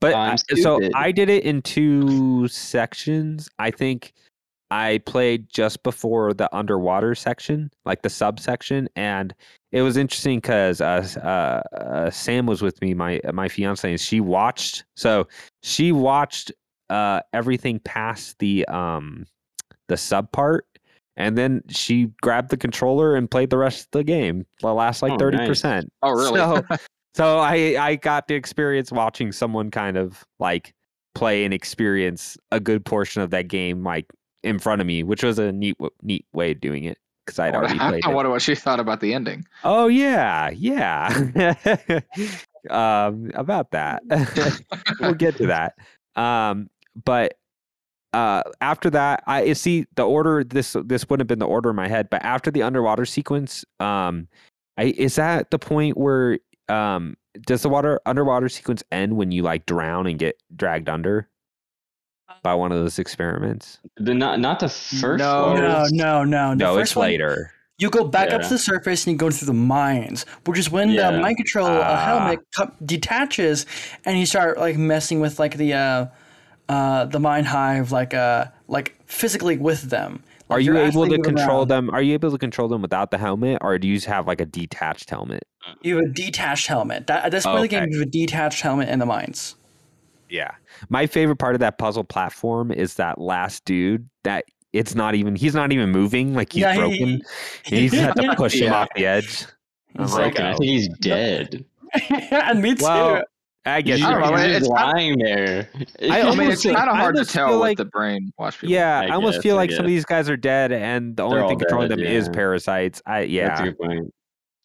[0.00, 4.14] but I'm so i did it in two sections i think
[4.72, 9.34] I played just before the underwater section, like the subsection, and
[9.70, 14.00] it was interesting because uh, uh, uh, Sam was with me, my my fiance, and
[14.00, 14.84] she watched.
[14.96, 15.28] So
[15.62, 16.52] she watched
[16.92, 19.26] uh, everything past the um,
[19.88, 20.66] the sub part,
[21.16, 24.44] and then she grabbed the controller and played the rest of the game.
[24.60, 25.48] The last like Oh, thirty nice.
[25.48, 25.90] percent.
[26.02, 26.38] Oh, really?
[26.38, 26.62] So,
[27.14, 30.74] so I I got to experience watching someone kind of like
[31.14, 34.06] play and experience a good portion of that game like
[34.42, 37.54] in front of me, which was a neat neat way of doing it because I'd
[37.54, 39.46] already played I wonder what she thought about the ending.
[39.64, 41.08] Oh yeah, yeah.
[42.70, 44.02] um, about that,
[45.00, 45.74] we'll get to that.
[46.16, 46.68] Um,
[47.04, 47.34] but
[48.12, 50.44] uh, after that, I you see the order.
[50.44, 53.64] This this wouldn't have been the order in my head, but after the underwater sequence,
[53.80, 54.28] um,
[54.76, 56.38] I is that the point where
[56.68, 57.16] um
[57.46, 61.28] does the water underwater sequence end when you like drown and get dragged under
[62.42, 63.78] by one of those experiments?
[63.96, 65.46] The not not the first No.
[65.52, 65.62] one.
[65.62, 66.50] No, no, no.
[66.50, 67.52] The no, it's one, later.
[67.78, 70.70] You go back up to the surface and you go through the mines, which is
[70.70, 71.10] when Yeah.
[71.12, 71.96] the mind control uh, Ah.
[72.04, 73.64] helmet co- detaches
[74.04, 76.06] and you start like messing with like the uh,
[76.68, 80.22] uh, the mind hive, like uh, like physically with them.
[80.48, 81.68] Like, Are you able to control around.
[81.68, 81.90] them?
[81.90, 84.40] Are you able to control them without the helmet, or do you just have like
[84.40, 85.44] a detached helmet?
[85.82, 87.06] You have a detached helmet.
[87.06, 89.54] That, at this point in the game, you have a detached helmet in the mines.
[90.28, 90.50] Yeah.
[90.88, 95.36] My favorite part of that puzzle platform is that last dude that it's not even
[95.36, 97.22] he's not even moving, like he's Yeah, he- broken.
[97.66, 99.44] and you just have to push him off the edge.
[99.96, 100.46] I'm He's like, like, Broken.
[100.46, 101.64] I think he's dead.
[102.30, 102.84] and me too.
[102.84, 103.22] well,
[103.64, 104.56] I guess He's I don't know, you're man, right.
[104.56, 105.68] it's not- lying there.
[106.00, 108.32] I I mean, almost it's kind of hard to tell feel with like- the brain
[108.38, 108.72] wash people.
[108.72, 111.22] Yeah, I, I almost guess, feel like some of these guys are dead, and the
[111.22, 113.00] only They're thing controlling dead, them is parasites.
[113.06, 114.12] I That's a good point.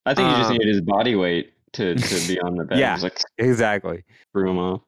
[0.08, 2.80] I think you just Um, needed his body weight to, to be on the bed.
[2.80, 2.98] Yeah.
[3.02, 4.04] Like exactly.
[4.32, 4.82] screw him off.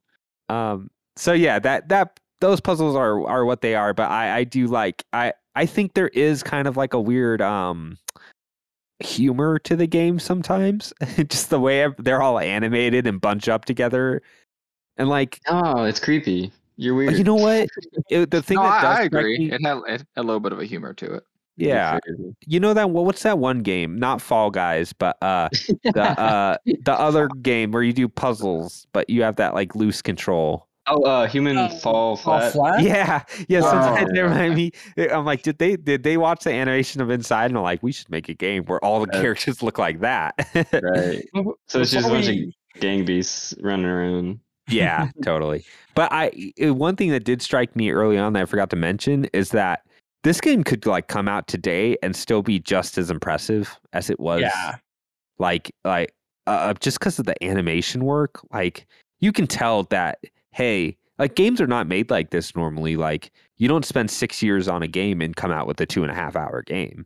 [0.50, 0.90] Um.
[1.16, 4.66] So yeah, that that those puzzles are are what they are, but I I do
[4.68, 7.98] like I I think there is kind of like a weird um
[9.00, 10.94] humor to the game sometimes.
[11.28, 14.22] Just the way they're all animated and bunch up together,
[14.98, 16.52] and like Oh, it's creepy.
[16.78, 17.18] You're weird.
[17.18, 17.68] you know what
[18.10, 19.38] It- the thing no, that does I, I agree.
[19.40, 21.24] me- It had, it had a little bit of a humor to it.
[21.58, 22.00] Yeah,
[22.48, 24.00] you know that what's that one game?
[24.00, 25.50] Not Fall Guys, but uh
[25.84, 30.02] the uh the other game where you do puzzles, but you have that like loose
[30.02, 30.69] control.
[30.90, 32.52] Oh, uh, human Uh, fall All flat.
[32.54, 32.82] flat?
[32.84, 33.60] Yeah, yeah.
[33.64, 34.24] Oh, Sometimes they yeah.
[34.24, 34.72] remind me.
[35.12, 37.46] I'm like, did they did they watch the animation of Inside?
[37.52, 39.22] And I'm like, we should make a game where all the Yeah.
[39.22, 40.34] characters look like that.
[40.82, 41.28] Right.
[41.68, 44.40] So it's just a bunch we- of gang beasts running around.
[44.70, 45.64] yeah, totally.
[45.96, 48.76] But I uh, one thing that did strike me early on that I forgot to
[48.76, 49.82] mention is that
[50.24, 54.20] this game could like come out today and still be just as impressive as it
[54.20, 54.42] was.
[54.42, 54.76] Yeah.
[55.38, 56.14] Like like
[56.48, 58.88] uh, just because of the animation work, like
[59.20, 60.20] you can tell that
[60.52, 62.96] hey, like games are not made like this normally.
[62.96, 66.04] Like you don't spend six years on a game and come out with a two
[66.04, 67.06] and a half hour game.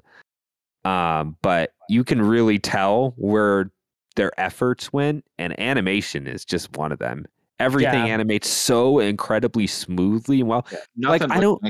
[0.86, 3.72] Um, but you can really tell where
[4.16, 7.26] their efforts went, and animation is just one of them.
[7.60, 8.14] Everything Yeah.
[8.14, 10.68] animates so incredibly smoothly and well.
[10.96, 11.62] Nothing I don't-.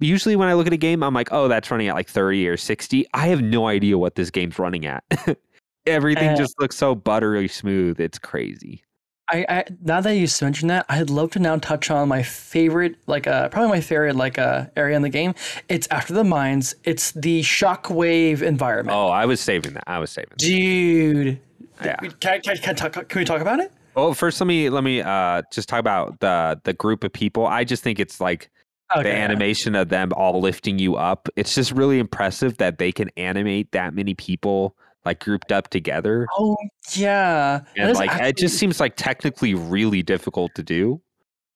[0.00, 2.46] Usually, when I look at a game, I'm like, "Oh, that's running at like 30
[2.48, 5.02] or 60." I have no idea what this game's running at.
[5.86, 7.98] Everything Uh, just looks so buttery smooth.
[8.00, 8.82] It's crazy.
[9.30, 12.96] I, I now that you mentioned that, I'd love to now touch on my favorite,
[13.06, 15.34] like uh, probably my favorite like uh, area in the game.
[15.68, 16.74] It's after the mines.
[16.84, 18.96] It's the shockwave environment.
[18.96, 19.84] Oh, I was saving that.
[19.86, 20.30] I was saving.
[20.30, 20.38] That.
[20.38, 21.40] Dude,
[21.84, 21.96] Yeah.
[21.96, 23.70] can, can, can, talk, can we talk about it?
[23.94, 27.46] Well, first, let me let me uh just talk about the the group of people.
[27.46, 28.48] I just think it's like
[28.96, 31.28] the animation of them all lifting you up.
[31.36, 36.26] It's just really impressive that they can animate that many people like grouped up together.
[36.38, 36.56] Oh
[36.94, 41.00] yeah, And is like it just seems like technically really difficult to do.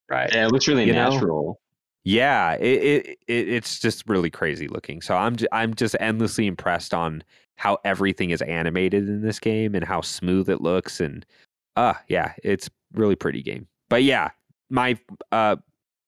[0.09, 0.33] right.
[0.33, 1.11] Yeah, it looks really You know?
[1.11, 1.61] natural.
[2.05, 5.01] Yeah, it, it, it it's just really crazy looking.
[5.03, 7.23] So I'm j- I'm just endlessly impressed on
[7.57, 11.25] how everything is animated in this game and how smooth it looks and
[11.77, 13.69] uh yeah, it's really pretty game.
[13.89, 14.31] But yeah,
[14.69, 14.99] my
[15.31, 15.57] uh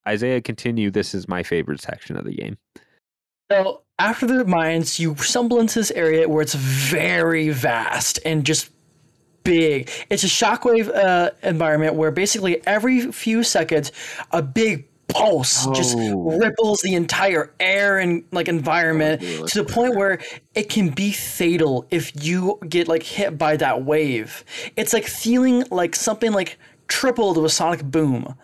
[0.07, 2.59] Izayah continue this is my favorite section of the game.
[3.51, 8.71] So after the mines, you stumble into this area where it's very vast and just
[9.45, 9.91] big.
[10.11, 13.93] It's a shockwave uh, environment where basically every few seconds,
[14.33, 16.39] a big pulse just Oh.
[16.41, 20.19] ripples the entire air and like environment Oh, to the point where
[20.55, 24.45] it can be fatal if you get like hit by that wave.
[24.77, 26.59] It's like feeling like something like
[26.89, 28.35] tripled with sonic boom.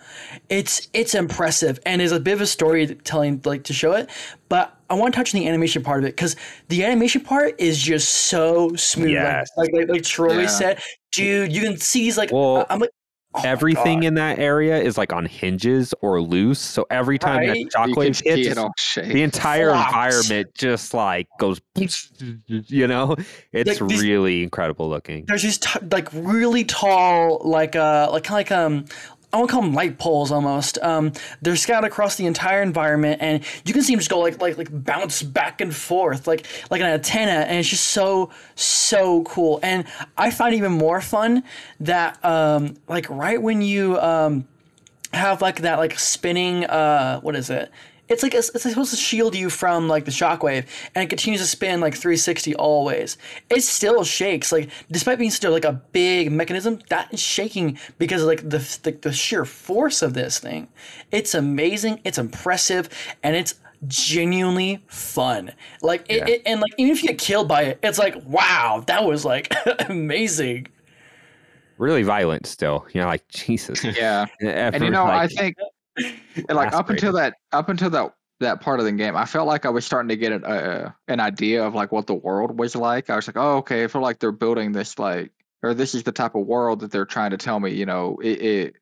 [0.49, 4.09] It's it's impressive and is a bit of a storytelling like to show it,
[4.49, 6.37] but I want to touch on the animation part of it because
[6.69, 9.09] the animation part is just so smooth.
[9.09, 9.51] Like- Yes.
[9.57, 10.47] Like, like like Troy Yeah.
[10.47, 10.83] said,
[11.13, 12.91] dude, you can see he's like Well- I'm like
[13.33, 16.59] Oh everything in that area is like on hinges or loose.
[16.59, 17.67] So every time Right.
[17.73, 18.49] that shockwave hits,
[18.97, 19.87] it the entire Flops.
[19.89, 21.61] environment just like goes.
[22.49, 23.15] You know,
[23.53, 25.27] it's Like really incredible looking.
[25.27, 28.85] There's these t- like really tall, like uh, like kind of like um.
[29.33, 30.79] I want to call them light poles almost.
[30.83, 34.41] Um, they're scattered across the entire environment, and you can see them just go like
[34.41, 39.23] like like bounce back and forth, like like an antenna, and it's just so so
[39.25, 39.61] cool.
[39.63, 39.85] And
[40.17, 41.45] I find even more fun
[41.81, 44.49] that um, like right when you um,
[45.13, 47.71] have like that like spinning uh what is it
[48.11, 51.41] it's like it's, it's supposed to shield you from like the shockwave and it continues
[51.41, 53.17] to spin like 360 always
[53.49, 58.23] it still shakes like despite being still like a big mechanism that is shaking because
[58.23, 60.69] of like the, the the sheer force of this thing
[61.13, 62.89] it's amazing it's impressive
[63.23, 63.55] and it's
[63.87, 65.51] genuinely fun
[65.81, 66.35] like it, Yeah.
[66.35, 69.25] it and like even if you get killed by it it's like wow that was
[69.25, 69.53] like
[69.89, 70.67] amazing
[71.79, 72.87] Really violent still.
[72.93, 73.83] You know, like Jesus.
[73.83, 74.27] yeah.
[74.41, 75.57] And you Effort, know, I like,
[75.99, 79.47] think like up until that up until that that part of the game, I felt
[79.47, 82.59] like I was starting to get an uh, an idea of like what the world
[82.59, 83.11] was like.
[83.11, 85.33] I was like, oh, okay, I feel like they're building this like,
[85.63, 87.73] or this is the type of world that they're trying to tell me.
[87.73, 88.77] You know, it, it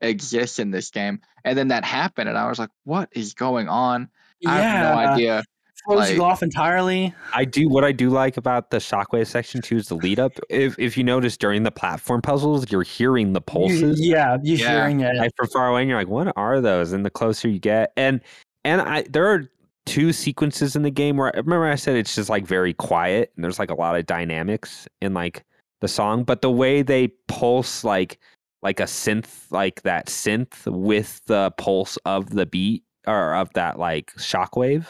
[0.00, 1.20] exists in this game.
[1.44, 4.08] And then that happened, and I was like, what is going on?
[4.46, 5.44] I have no idea.
[5.88, 9.76] Throws you off entirely I do what I do like about the shockwave section too
[9.76, 10.32] is the lead up.
[10.48, 14.00] If if you notice during the platform puzzles, you're hearing the You- pulses.
[14.00, 14.70] yeah, you Yeah.
[14.72, 15.16] hearing it.
[15.16, 16.92] like from far away, and you're like, what are those?
[16.92, 18.20] And the closer you get, and
[18.64, 19.48] and I there are
[19.86, 23.32] two sequences in the game where I remember I said it's just like very quiet
[23.34, 25.44] and there's like a lot of dynamics in like
[25.80, 28.18] the song, but the way they pulse like
[28.62, 33.78] like a synth like that synth with the pulse of the beat or of that
[33.78, 34.84] like shockwave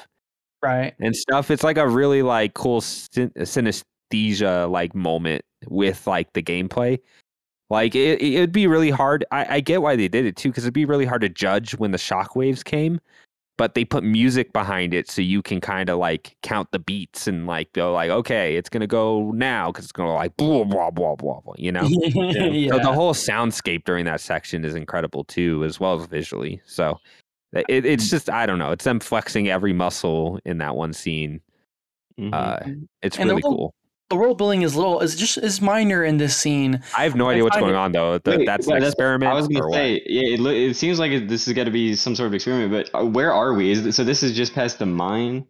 [0.63, 0.95] right.
[1.01, 1.51] and stuff.
[1.51, 7.01] It's like a really like cool syn- synesthesia like moment with like the gameplay.
[7.71, 9.25] Like it, it'd be really hard.
[9.31, 11.73] I, I get why they did it too, because it'd be really hard to judge
[11.77, 13.01] when the shockwaves came.
[13.57, 17.27] But they put music behind it so you can kind of like count the beats
[17.27, 20.91] and like go like, okay, it's gonna go now because it's gonna like blah blah
[20.91, 21.55] blah blah blah.
[21.59, 21.87] You know.
[21.87, 22.71] yeah.
[22.73, 26.63] So the whole soundscape during that section is incredible too, as well as visually.
[26.65, 26.99] So
[27.53, 28.71] it, it's just I don't know.
[28.73, 31.41] It's them flexing every muscle in that one scene.
[32.19, 32.31] Mhm.
[32.35, 32.59] Uh,
[33.03, 33.75] it's And the really cool.
[34.11, 36.81] the world building is little is just is minor in this scene.
[36.97, 38.19] I have no I idea what's going it- on though.
[38.19, 39.31] The, Wait, that's yeah, an that's- experiment.
[39.33, 39.75] I was gonna what?
[39.75, 42.27] say, yeah, it, lo- it seems like it, this is got to be some sort
[42.29, 42.71] of experiment.
[42.73, 43.71] But uh, where are we?
[43.71, 45.47] Is so this is just past the mine.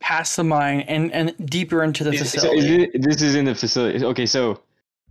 [0.00, 2.58] Past the mine and and deeper into the Is- so facility.
[2.58, 4.04] is it, this is in the facility.
[4.04, 4.60] Okay, so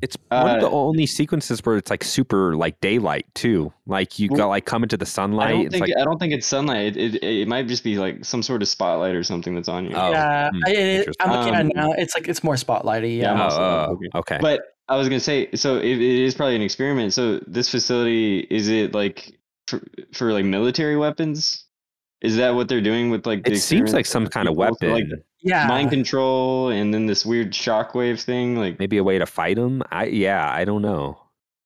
[0.02, 3.74] It's one of the Uh, only sequences where it's like super like daylight too.
[3.88, 5.54] Like you Well, got like come into the I sunlight.
[5.54, 6.96] don't think like I don't think it's sunlight.
[6.96, 9.86] It, it it might just be like some sort of spotlight or something that's on
[9.86, 9.92] you.
[9.96, 11.14] Oh, yeah, hmm, I- it- interesting.
[11.20, 11.92] I'm looking at it now.
[11.94, 13.18] It's like it's more spotlighty.
[13.18, 13.40] Yeah, Yeah.
[13.40, 14.08] Oh, also- oh, okay.
[14.36, 14.38] okay.
[14.40, 17.14] But I was gonna say, so it, it is probably an experiment.
[17.14, 19.38] So this facility is it like
[19.68, 19.82] for,
[20.14, 21.66] for like military weapons?
[22.22, 23.44] Is that what they're doing with like?
[23.44, 24.92] the it seems like some kind of weapon.
[24.92, 25.04] like
[25.42, 25.68] yeah.
[25.68, 28.56] mind control, and then this weird shockwave thing.
[28.56, 29.84] Like Maybe a way to fight them.
[29.92, 31.18] I yeah, I don't know.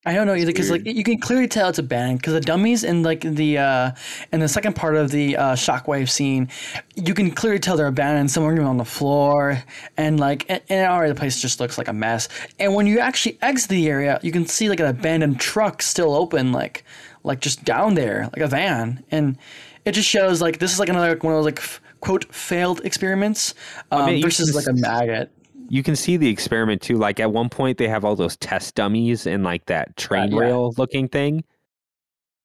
[0.04, 2.84] I don't know either because like you can clearly tell it's abandoned because the dummies
[2.84, 3.92] in like the uh
[4.34, 6.50] in the second part of the uh shockwave scene,
[6.96, 8.32] you can clearly tell they're abandoned.
[8.32, 9.62] Some are even on the floor,
[9.98, 12.30] and like and, and already the place just looks like a mess.
[12.58, 16.16] And when you actually exit the area, you can see like an abandoned truck still
[16.16, 16.84] open, like
[17.24, 19.38] like just down there, like a van, and
[19.86, 22.82] it just shows like this is like another one of those like f- quote failed
[22.86, 23.54] experiments
[23.92, 25.32] um, mean, versus like a maggot.
[25.70, 26.98] You can see the experiment too.
[26.98, 30.40] Like at one point, they have all those test dummies in like that train yeah.
[30.40, 31.44] rail looking thing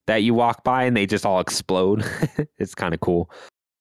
[0.07, 2.05] that you walk by, and they just all explode.
[2.59, 3.31] it's kind of cool.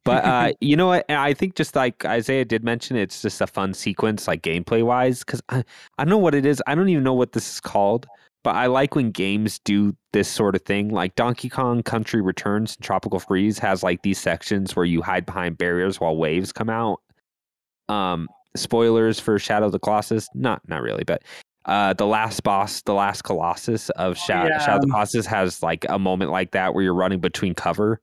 [0.04, 1.10] But uh, you know what?
[1.10, 5.24] I think just like Izayah did mention, it's just a fun sequence, like gameplay wise.
[5.24, 5.64] Because I,
[5.98, 6.62] I don't know what it is.
[6.68, 8.08] I don't even know what this is called.
[8.46, 10.90] But I like when games do this sort of thing.
[10.90, 15.26] Like Donkey Kong Country Returns and Tropical Freeze has like these sections where you hide
[15.26, 17.02] behind barriers while waves come out.
[17.90, 20.28] Um, spoilers for Shadow of the Colossus?
[20.36, 21.24] Not not really, but
[21.66, 24.60] uh, the last boss, the last Colossus of Shadow, Yeah.
[24.60, 28.00] Shadow of the Colossus has like a moment like that where you're running between cover,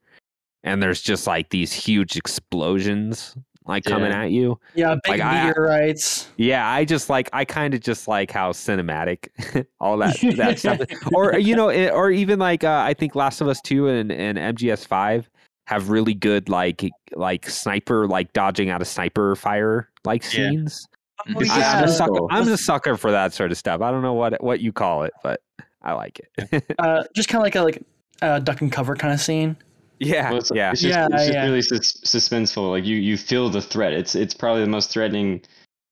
[0.65, 3.37] and there's just like these huge explosions
[3.67, 4.59] like coming at you.
[4.75, 6.29] Yeah, big Like, I- meteorites.
[6.37, 9.29] Yeah, I just like I kind of just like how cinematic
[9.81, 10.81] all that that stuff,
[11.15, 14.11] or you know, it, or even like uh, I think Last of Us Two and
[14.13, 15.29] and MGS Five
[15.67, 20.51] have really good like like sniper like dodging out of sniper fire like Yeah.
[20.51, 20.87] scenes.
[21.29, 22.21] Oh, It's I'm, a sucker.
[22.31, 23.81] I'm a sucker for that sort of stuff.
[23.81, 25.41] I don't know what what you call it, but
[25.81, 26.65] I like it.
[26.81, 27.83] uh, just kind of like a like
[28.23, 29.57] uh, duck and cover kind of scene.
[30.05, 30.71] Yeah, Well, it's, yeah.
[30.73, 31.45] it's just, Yeah, it's just yeah.
[31.45, 32.71] really sus- suspenseful.
[32.71, 33.93] Like you, you feel the threat.
[33.93, 35.43] It's it's probably the most threatening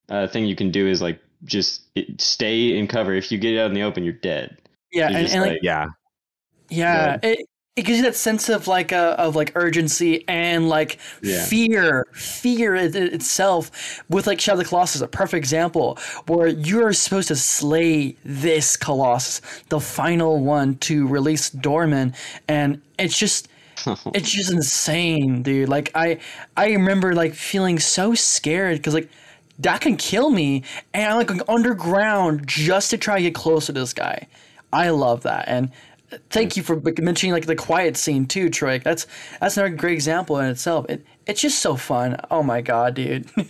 [0.09, 3.15] uh, thing you can do is like just it, stay in cover.
[3.15, 4.57] If you get out in the open, you're dead.
[4.93, 5.87] Yeah, You're and, and like, like, Yeah.
[6.69, 7.47] yeah, it,
[7.77, 11.45] it gives you that sense of like uh, of like urgency and like Yeah.
[11.45, 14.03] fear, fear it, it- itself.
[14.09, 18.77] With like Shadow of the Colossus, a perfect example where you're supposed to slay this
[18.77, 22.15] Colossus, the final one to release Dormin,
[22.49, 23.49] and it's just
[24.15, 25.69] it's just insane, dude.
[25.69, 26.19] Like I
[26.57, 29.09] I remember like feeling so scared because like
[29.59, 30.65] that can kill me,
[30.95, 34.27] and I'm like going underground just to try to get closer to this guy.
[34.73, 35.71] I love that, and
[36.31, 38.79] thank you for mentioning like the quiet scene too, Troy.
[38.79, 39.07] That's
[39.41, 40.87] that's another great example in itself.
[40.89, 42.17] It it's just so fun.
[42.31, 43.31] Oh my god, dude.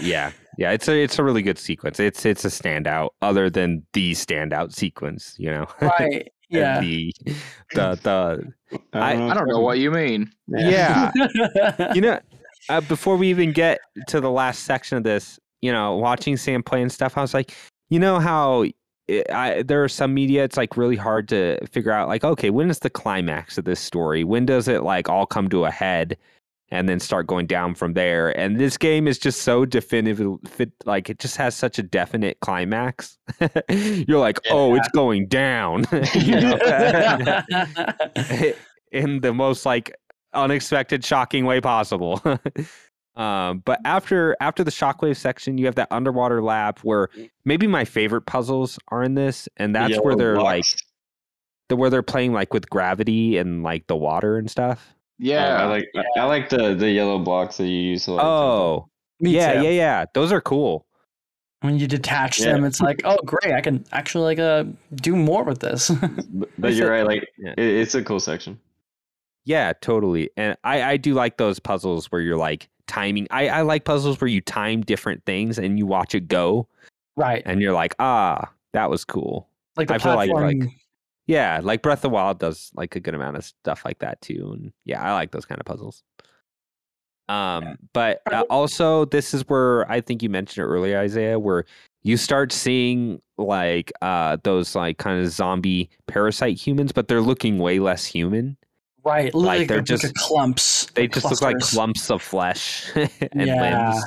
[0.00, 0.32] Yeah.
[0.58, 0.72] Yeah.
[0.72, 2.00] It's a it's a really good sequence.
[2.00, 5.66] It's it's a standout other than the standout sequence, you know.
[5.80, 6.30] right.
[6.50, 6.80] And Yeah.
[6.80, 7.12] the
[7.74, 8.50] the the
[8.92, 10.30] I- I don't know what you mean.
[10.48, 11.10] yeah.
[11.94, 12.18] you know,
[12.68, 13.78] uh, before we even get
[14.08, 17.34] to the last section of this, you know, watching Sam play and stuff, I was
[17.34, 17.52] like,
[17.88, 18.66] you know how
[19.08, 22.50] it, I, there are some media, it's like really hard to figure out, like, okay,
[22.50, 24.22] when is the climax of this story?
[24.24, 26.16] When does it like all come to a head?
[26.72, 28.30] And then start going down from there.
[28.38, 32.38] And this game is just so definitive, fit, like it just has such a definite
[32.40, 33.18] climax.
[33.68, 35.84] You're like, oh, it's going down.
[38.92, 39.94] in the most like
[40.32, 42.22] unexpected shocking way possible
[43.16, 47.08] um but after after the shockwave section you have that underwater lab where
[47.44, 50.64] maybe my favorite puzzles are in this and that's where they're like
[51.68, 55.66] the where they're playing like with gravity and like the water and stuff Yeah, I
[55.66, 58.08] like I like the the yellow blocks that you use.
[58.08, 58.88] Like, oh
[59.20, 59.62] Me yeah too.
[59.64, 60.86] yeah yeah those are cool
[61.60, 62.52] When you detach Yeah.
[62.52, 64.64] them, it's like, oh great, I can actually like uh
[64.94, 65.90] do more with this.
[66.32, 67.06] But, but you're right.
[67.06, 67.52] Like Yeah.
[67.58, 68.58] it, it's a cool section.
[69.44, 73.60] yeah totally and i i do like those puzzles where you're like timing i i
[73.62, 76.66] like puzzles where you time different things and you watch it go
[77.16, 77.42] right.
[77.46, 80.60] and you're like ah that was cool Like the I feel like- platform.
[80.60, 80.70] like-
[81.30, 84.20] Yeah, like Breath of the Wild does like a good amount of stuff like that
[84.20, 86.02] too, and yeah, I like those kind of puzzles.
[87.28, 91.64] Um, but uh, also this is where I think you mentioned it earlier, Izayah, where
[92.02, 97.58] you start seeing like uh those like kind of zombie parasite humans, but they're looking
[97.58, 98.56] way less human.
[99.04, 99.32] right.
[99.32, 100.86] Like, like, they're of just- clumps.
[100.96, 103.92] They just look like clumps of flesh and Yeah.
[103.92, 104.04] limbs.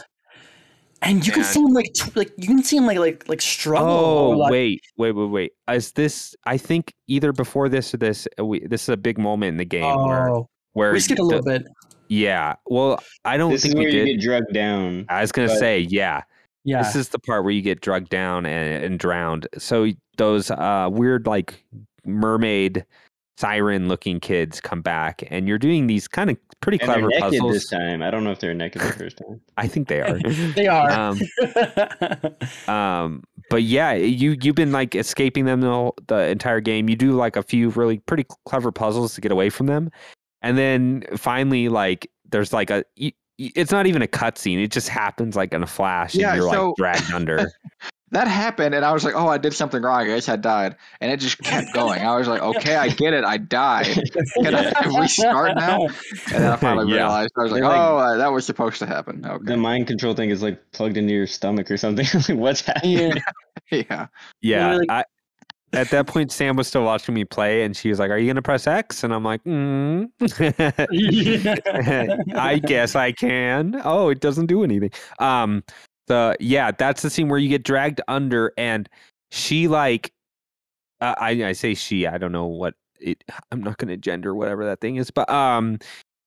[1.03, 3.27] And you can And- see him like t- like you can see him like like
[3.27, 3.89] like struggle.
[3.89, 5.51] Oh like, wait, wait, wait, wait!
[5.71, 6.35] Is this?
[6.45, 9.57] I think either before this or this, uh, we, this is a big moment in
[9.57, 11.63] the game where Oh, where we skipped a the- little bit.
[12.09, 12.55] Yeah.
[12.67, 14.17] Well, I don't This is think we where you did.
[14.19, 15.05] get drugged down.
[15.09, 16.21] I was gonna but- say, yeah,
[16.63, 16.83] Yeah.
[16.83, 19.47] This is the part where you get drugged down and, and drowned.
[19.57, 19.87] So
[20.17, 21.63] those uh, weird, like
[22.05, 22.85] mermaid
[23.37, 27.21] siren looking kids come back, and you're doing these kind of pretty And clever naked
[27.23, 27.53] puzzles.
[27.53, 28.01] this time.
[28.01, 29.41] I don't know if they're naked the first time.
[29.57, 30.19] I think they are.
[30.55, 30.89] they are.
[30.91, 31.19] um,
[32.73, 36.89] um, but yeah, you you've been like escaping them the, whole, the entire game.
[36.89, 39.91] You do like a few really pretty clever puzzles to get away from them,
[40.41, 42.83] and then finally, like there's like a.
[42.95, 44.63] You, it's not even a cutscene.
[44.63, 47.51] It just happens like in a flash, Yeah, and you're so- like dragged under.
[48.13, 49.99] That happened, and I was like, "Oh, I did something wrong.
[50.01, 52.01] I guess I died." And it just kept going.
[52.01, 53.23] I was like, "Okay, I get it.
[53.25, 53.85] I died.
[54.41, 55.85] Can I restart now?"
[56.31, 56.97] And then I finally Yeah.
[57.01, 59.87] realized I was like, like- "Oh, uh, that was supposed to happen." Okay, The mind
[59.87, 62.05] control thing is like plugged into your stomach or something.
[62.13, 63.13] like, what's happening?
[63.71, 63.83] yeah.
[63.89, 64.07] yeah.
[64.41, 65.03] Yeah, Literally- I,
[65.73, 68.27] at that point, Sam was still watching me play, and she was like, "Are you
[68.27, 70.07] gonna press X?" And I'm like, mm.
[72.35, 74.91] "I guess I can." Oh, it doesn't do anything.
[75.19, 75.63] Um,
[76.07, 78.87] the yeah, that's the scene where you get dragged under, and
[79.31, 80.11] she like,
[81.01, 83.23] uh, I I say she, I don't know what it.
[83.51, 85.79] I'm not gonna gender whatever that thing is, but um.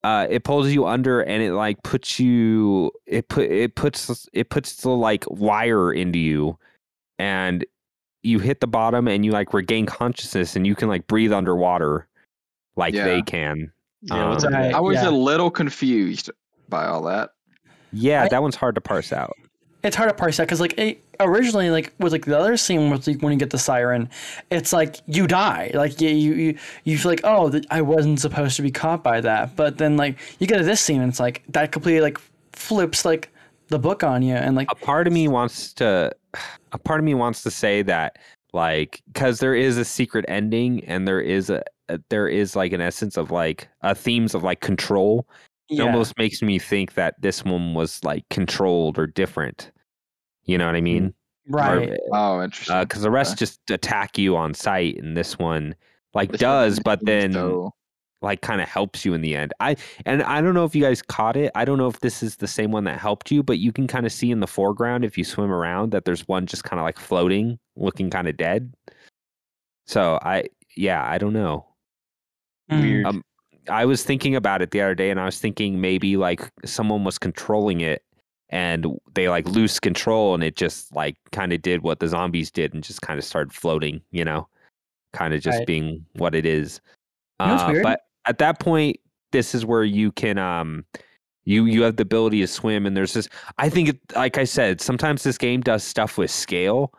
[0.04, 4.50] Uh, it pulls you under and it like puts you it put it puts it
[4.50, 6.56] puts the like wire into you
[7.18, 7.66] and
[8.22, 12.06] you hit the bottom and you like regain consciousness and you can like breathe underwater
[12.76, 13.02] like Yeah.
[13.04, 13.72] they can.
[14.02, 14.62] Yeah, Um, up with Right.
[14.68, 14.74] that?
[14.76, 15.08] I was Yeah.
[15.08, 16.30] a little confused
[16.68, 17.30] by all that.
[17.92, 19.36] Yeah, I- that one's hard to parse out.
[19.86, 22.90] It's hard to parse that because like it, originally like with like the other scene
[22.90, 24.08] with like when you get the siren
[24.50, 28.56] it's like you die like you you you, feel like oh th- i wasn't supposed
[28.56, 31.20] to be caught by that but then like you get to this scene and it's
[31.20, 32.18] like that completely like
[32.52, 33.30] flips like
[33.68, 36.12] the book on you and like A part of me wants to
[36.72, 38.18] a part of me wants to say that
[38.52, 42.72] like cuz there is a secret ending and there is a, a there is like
[42.72, 45.26] an essence of like uh, themes of like control.
[45.68, 49.72] It yeah, almost makes me think that this one was like controlled or different.
[50.46, 51.12] You know what I mean?
[51.48, 52.80] right Oh, interesting.
[52.80, 53.38] because the rest Okay.
[53.38, 55.74] just attack you on sight, and this one
[56.14, 57.72] like This one does, but then so-
[58.22, 59.52] like kind of helps you in the end.
[59.60, 59.76] I
[60.06, 61.52] and I don't know if you guys caught it.
[61.54, 63.86] I don't know if this is the same one that helped you, but you can
[63.86, 66.80] kind of see in the foreground if you swim around that there's one just kind
[66.80, 68.72] of like floating, looking kind of dead.
[69.86, 70.44] So I
[70.76, 71.66] yeah, I don't know.
[72.70, 72.80] Mm.
[72.80, 73.06] Weird.
[73.06, 73.22] Um,
[73.68, 77.04] I was thinking about it the other day and I was thinking maybe like someone
[77.04, 78.02] was controlling it
[78.50, 82.50] and they like lose control and it just like kind of did what the zombies
[82.50, 84.46] did and just kind of started floating, you know,
[85.12, 85.66] kind of just Right.
[85.66, 86.80] being what it is.
[87.40, 87.82] You know Uh, weird?
[87.82, 88.98] but at that point,
[89.32, 90.84] this is where you can um
[91.44, 93.28] you you have the ability to swim and there's this
[93.58, 96.92] I think it, like I said, sometimes this game does stuff with scale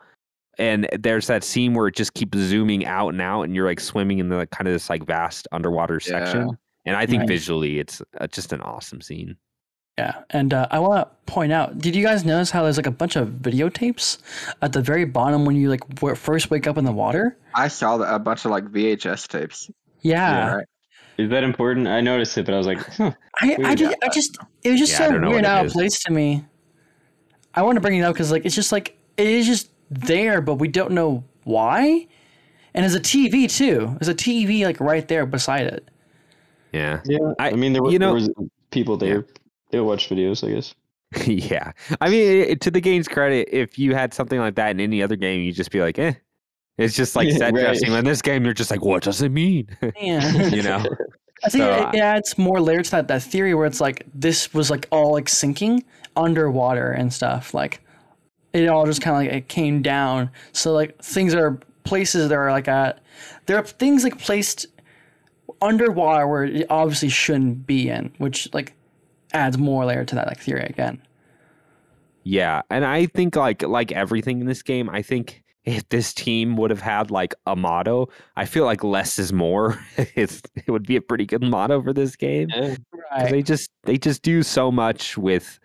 [0.58, 3.80] and there's that scene where it just keeps zooming out and out and you're like
[3.80, 6.18] swimming in the like, kind of this like vast underwater Yeah.
[6.18, 6.58] section.
[6.84, 7.28] And I think Right.
[7.28, 9.36] visually it's uh, just an awesome scene.
[9.98, 12.86] Yeah, and uh, I want to point out: Did you guys notice how there's like
[12.86, 14.18] a bunch of videotapes
[14.62, 17.36] at the very bottom when you like w- first wake up in the water?
[17.52, 19.68] I saw the, a bunch of like VHS tapes.
[20.02, 20.66] Yeah, Right.
[21.18, 21.88] Is that important?
[21.88, 23.10] I noticed it, but I was like, huh.
[23.40, 23.78] I, I, Weird.
[23.78, 26.44] just, I just it was just Yeah, I so weird out of place to me.
[27.54, 30.40] I want to bring it up because like it's just like it is just there,
[30.40, 32.06] but we don't know why.
[32.72, 33.96] And there's a TV too.
[33.98, 35.88] There's a TV like right there beside it.
[36.72, 37.00] Yeah.
[37.04, 37.32] Yeah.
[37.40, 38.30] I- I, mean, there, were, you know- there was
[38.70, 39.26] people there.
[39.70, 40.74] They'll watch videos, I guess.
[41.26, 41.72] yeah.
[42.00, 45.02] I mean, it, to the game's credit, if you had something like that in any
[45.02, 46.14] other game, you'd just be like, eh.
[46.76, 47.60] It's just like set right.
[47.60, 47.92] dressing.
[47.92, 49.68] In this game, you're just like, what does it mean?
[50.00, 50.48] Yeah.
[50.48, 50.84] you know?
[51.44, 53.80] I think So, it, uh, it adds more layer to that that theory where it's
[53.80, 55.84] like this was like all like sinking
[56.16, 57.54] underwater and stuff.
[57.54, 57.80] Like
[58.52, 60.30] it all just kind of like it came down.
[60.52, 63.00] So like things are places that are like at
[63.46, 64.66] there are things like placed
[65.62, 68.74] underwater where it obviously shouldn't be in, which like
[69.32, 71.02] adds more layer to that like theory again.
[72.24, 76.56] Yeah, and I think like like everything in this game, I think if this team
[76.56, 79.78] would have had like a motto, I feel like less is more.
[80.14, 82.48] it's it would be a pretty good motto for this game.
[82.54, 82.76] Yeah.
[83.18, 85.58] 'Cause They just they just do so much with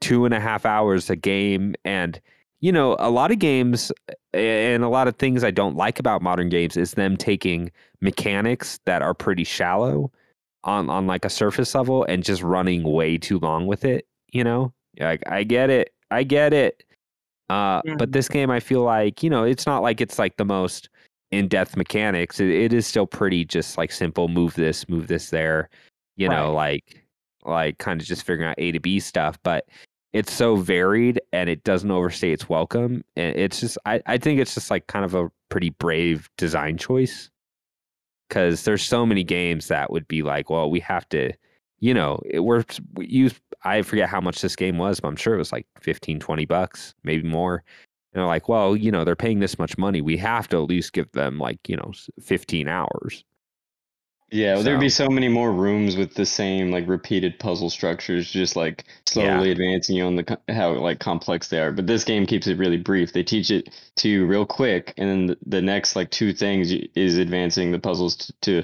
[0.00, 2.20] two and a half hours a game, and
[2.60, 3.92] you know a lot of games
[4.34, 7.70] and a lot of things I don't like about modern games is them taking
[8.00, 10.12] mechanics that are pretty shallow
[10.64, 14.06] on on like a surface level and just running way too long with it.
[14.32, 16.82] You know, like I get it, I get it.
[17.48, 20.44] Uh, but this game, I feel like you know, it's not like it's like the
[20.44, 20.88] most
[21.30, 22.40] in-depth mechanics.
[22.40, 24.28] It, it is still pretty just like simple.
[24.28, 25.68] Move this, move this there.
[26.16, 27.04] You know, like
[27.44, 29.38] like kind of just figuring out A to B stuff.
[29.42, 29.68] But
[30.12, 33.04] it's so varied and it doesn't overstay its welcome.
[33.16, 36.78] And it's just, I, I think it's just like kind of a pretty brave design
[36.78, 37.28] choice
[38.28, 41.32] because there's so many games that would be like, well, we have to,
[41.80, 42.40] you know, it,
[42.94, 43.34] we use.
[43.64, 46.44] I forget how much this game was, but I'm sure it was like 15, 20
[46.44, 47.64] bucks, maybe more.
[48.12, 50.00] And they're like, well, you know, they're paying this much money.
[50.00, 53.24] We have to at least give them like, you know, 15 hours.
[54.32, 57.70] Yeah, well, there'd be So- so many more rooms with the same like repeated puzzle
[57.70, 59.34] structures, just like Yeah.
[59.36, 61.70] slowly advancing you on the how like complex they are.
[61.70, 63.12] But this game keeps it really brief.
[63.12, 66.72] They teach it to you real quick, and then the, the next like two things
[66.72, 68.62] is advancing the puzzles to, to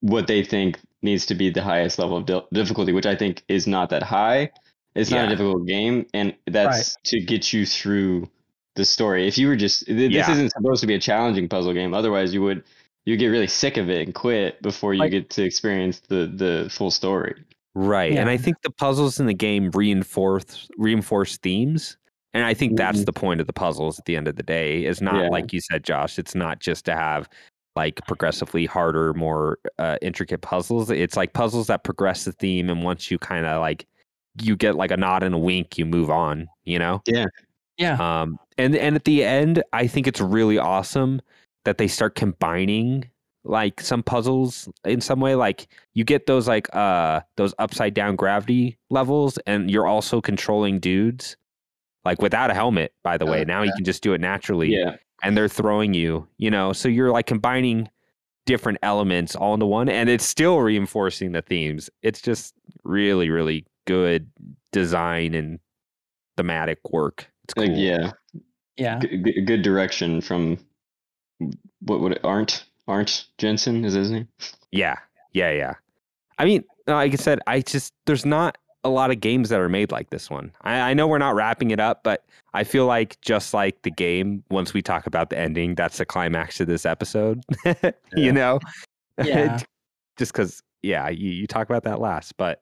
[0.00, 3.42] what they think needs to be the highest level of dil- difficulty, which I think
[3.46, 4.50] is not that high.
[4.94, 8.30] It's not a difficult game, and that's to get you through
[8.76, 9.26] the story.
[9.28, 10.30] If you were just th- this Yeah.
[10.32, 12.62] isn't supposed to be a challenging puzzle game, otherwise you would
[13.06, 16.26] you get really sick of it and quit before you Like- get to experience the
[16.34, 17.34] the full story.
[17.76, 18.12] Right.
[18.16, 21.96] And I think the puzzles in the game reinforce reinforce themes.
[22.32, 23.06] And I think that's Mhm.
[23.06, 24.84] the point of the puzzles at the end of the day.
[24.84, 25.28] Is not Yeah.
[25.28, 27.28] like you said, Josh, it's not just to have
[27.76, 30.90] like progressively harder, more uh, intricate puzzles.
[30.90, 33.86] It's like puzzles that progress the theme and once you kind of like
[34.42, 37.02] you get like a nod and a wink, you move on, you know?
[37.06, 37.26] Yeah.
[37.76, 37.96] Yeah.
[38.22, 41.20] Um, and and at the end, I think it's really awesome
[41.64, 43.08] that they start combining
[43.46, 45.34] like some puzzles in some way.
[45.34, 50.80] Like you get those like uh those upside down gravity levels, and you're also controlling
[50.80, 51.36] dudes
[52.04, 52.92] like without a helmet.
[53.02, 54.96] By the way, Uh, now you can just do it naturally, Yeah.
[55.22, 56.26] and they're throwing you.
[56.38, 57.88] You know, so you're like combining
[58.46, 61.90] different elements all into one, and it's still reinforcing the themes.
[62.02, 64.30] It's just really really good
[64.72, 65.58] design and
[66.36, 67.30] thematic work.
[67.44, 67.66] It's cool.
[67.66, 68.12] Like yeah.
[68.76, 68.98] Yeah.
[69.00, 70.58] G- g- good direction from
[71.80, 74.28] what would it Arnt Arnt Jensen is his name?
[74.70, 74.96] Yeah,
[75.32, 75.74] yeah, yeah.
[76.38, 79.68] I mean, like I said, I just there's not a lot of games that are
[79.68, 80.52] made like this one.
[80.60, 83.90] I, I know we're not wrapping it up, but I feel like just like the
[83.90, 87.42] game, once we talk about the ending, that's the climax of this episode.
[87.64, 87.92] Yeah.
[88.14, 88.60] you know,
[89.22, 89.58] Yeah.
[90.18, 92.60] just because, yeah, you, you talk about that last, but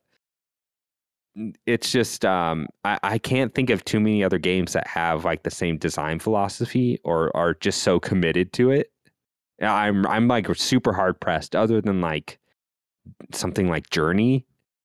[1.67, 5.43] it's just um, I, I can't think of too many other games that have like
[5.43, 8.91] the same design philosophy or are just so committed to it.
[9.61, 12.39] I'm I'm like super hard pressed, other than like
[13.33, 14.45] something like Journey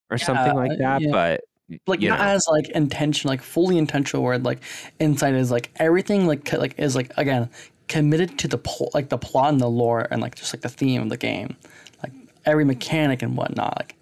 [0.09, 1.01] or something like that.
[1.01, 1.11] yeah.
[1.11, 1.41] But
[1.85, 2.25] like not know.
[2.25, 4.59] as like intention like fully intentional where like
[5.01, 7.49] inside is like everything like like is like again
[7.87, 10.69] committed to the pl- like the plot and the lore and like just like the
[10.69, 11.55] theme of the game,
[12.03, 12.11] like
[12.45, 13.75] every mechanic and whatnot.
[13.77, 13.95] Like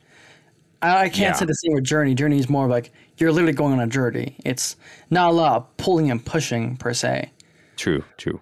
[0.81, 1.33] I, I can't Yeah.
[1.33, 2.13] say the same with Journey.
[2.15, 4.35] Journey is more of like you're literally going on a journey.
[4.45, 4.75] It's
[5.09, 7.31] not a lot of pulling and pushing per se.
[7.77, 8.41] True, true.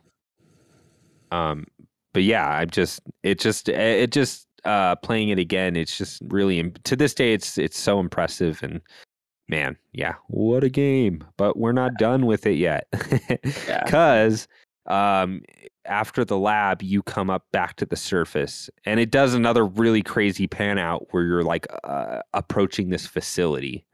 [1.31, 1.65] Um,
[2.13, 5.75] but yeah, I'm just it just it just uh playing it again.
[5.75, 7.33] It's just really to this day.
[7.33, 8.81] It's it's so impressive and
[9.49, 11.23] man, yeah, what a game!
[11.37, 12.87] But we're not done with it yet,
[13.67, 13.83] Yeah.
[14.85, 15.41] Because um
[15.85, 20.01] after the lab you come up back to the surface and it does another really
[20.01, 23.85] crazy pan out where you're like uh, approaching this facility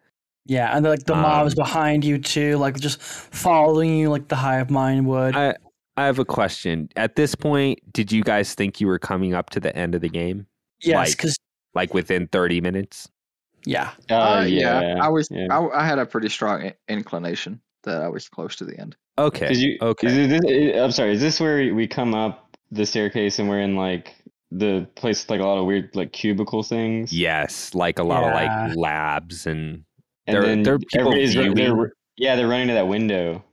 [0.45, 4.35] Yeah, and like the mobs Um, behind you too, like just following you like the
[4.35, 5.35] hive mind would.
[5.35, 5.55] I
[5.97, 6.87] I have a question.
[6.95, 10.01] At this point, did you guys think you were coming up to the end of
[10.01, 10.45] the game?
[10.81, 11.35] yes, like- because
[11.75, 13.09] Like within 30 minutes?
[13.65, 15.27] yeah, Uh, Uh, yeah, I was.
[15.29, 15.47] yeah.
[15.51, 17.59] I, I had a pretty strong inclination
[17.89, 18.95] that I was close to the end.
[19.17, 19.53] Okay.
[19.53, 20.07] you, okay.
[20.07, 21.11] Is this, I'm sorry.
[21.13, 24.15] Is this where we come up the staircase and we're in like
[24.51, 27.11] the place with like a lot of weird like cubicle things?
[27.13, 29.83] yes, like a lot of like labs and
[30.27, 33.43] And There- then there are people everybody's run- they're- yeah, they're running to that window.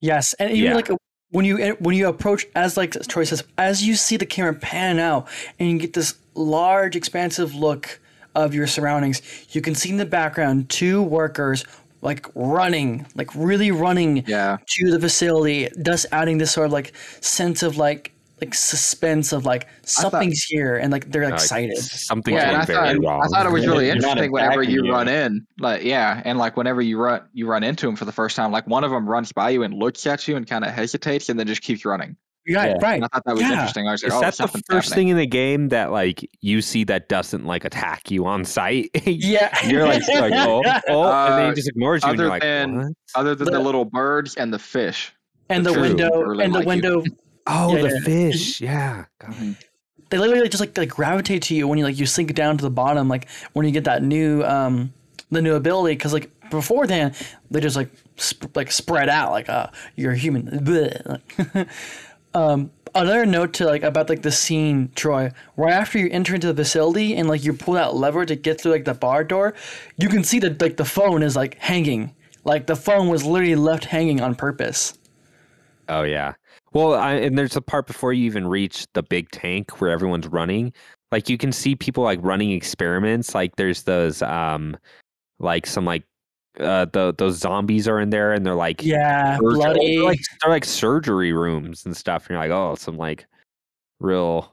[0.00, 0.74] yes, and even Yeah.
[0.76, 0.88] like
[1.30, 4.98] when you when you approach as like Troy says, as you see the camera pan
[4.98, 5.26] out
[5.58, 8.00] and you get this large, expansive look
[8.34, 11.64] of your surroundings, you can see in the background two workers
[12.02, 16.92] like running, like really running Yeah, to the facility, thus adding this sort of like
[17.20, 21.76] sense of like like suspense of like something's here and like they're uh, excited.
[21.78, 22.48] something's yeah.
[22.48, 23.22] And I very thought wrong.
[23.24, 24.92] I thought it was really they're interesting whenever you you.
[24.92, 28.12] run in, like yeah, and like whenever you run you run into them for the
[28.12, 30.64] first time, like one of them runs by you and looks at you and kind
[30.64, 32.16] of hesitates and then just keeps running.
[32.46, 32.74] Yeah, Yeah.
[32.82, 32.94] right.
[32.96, 33.52] And I thought that was Yeah.
[33.52, 33.88] interesting.
[33.88, 34.90] I was like, Is oh, that the first happening.
[34.94, 38.90] thing in the game that like you see that doesn't like attack you on sight?
[39.06, 39.56] Yeah.
[39.66, 42.30] You're like, like, oh, oh, and then Uh, he just ignores you, and other you're
[42.30, 42.92] like, than- what?
[43.14, 45.12] other than the, The- little birds and the fish.
[45.48, 45.82] and the True.
[45.82, 46.68] window Really and the like you.
[46.68, 47.04] window
[47.46, 48.00] Oh, yeah, the yeah.
[48.00, 49.04] fish, yeah.
[49.20, 49.56] God.
[50.10, 52.62] they literally just like, like gravitate to you when you like you sink down to
[52.62, 54.92] the bottom like when you get that new um
[55.30, 57.14] the new ability because like before then
[57.50, 57.88] they just like
[58.20, 59.66] sp- like spread out like uh
[59.96, 61.66] you're a human Bleh.
[62.34, 66.52] Um another note to like about like the scene troy right after you enter into
[66.52, 69.54] the facility and like you pull that lever to get through like the bar door
[69.96, 72.14] you can see that like the phone is like hanging
[72.44, 74.98] like the phone was literally left hanging on purpose
[75.88, 76.34] Oh yeah.
[76.72, 80.26] Well, I, and there's a part before you even reach the big tank where everyone's
[80.26, 80.72] running.
[81.10, 83.34] Like you can see people like running experiments.
[83.34, 84.76] Like there's those um,
[85.38, 86.04] like some like
[86.60, 90.20] uh the those zombies are in there and they're like yeah surgery- bloody They're like
[90.42, 92.24] they're like surgery rooms and stuff.
[92.24, 93.26] And you're like, oh, some like
[94.00, 94.52] real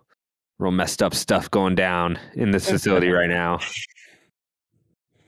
[0.60, 3.60] real messed up stuff going down in this facility right now.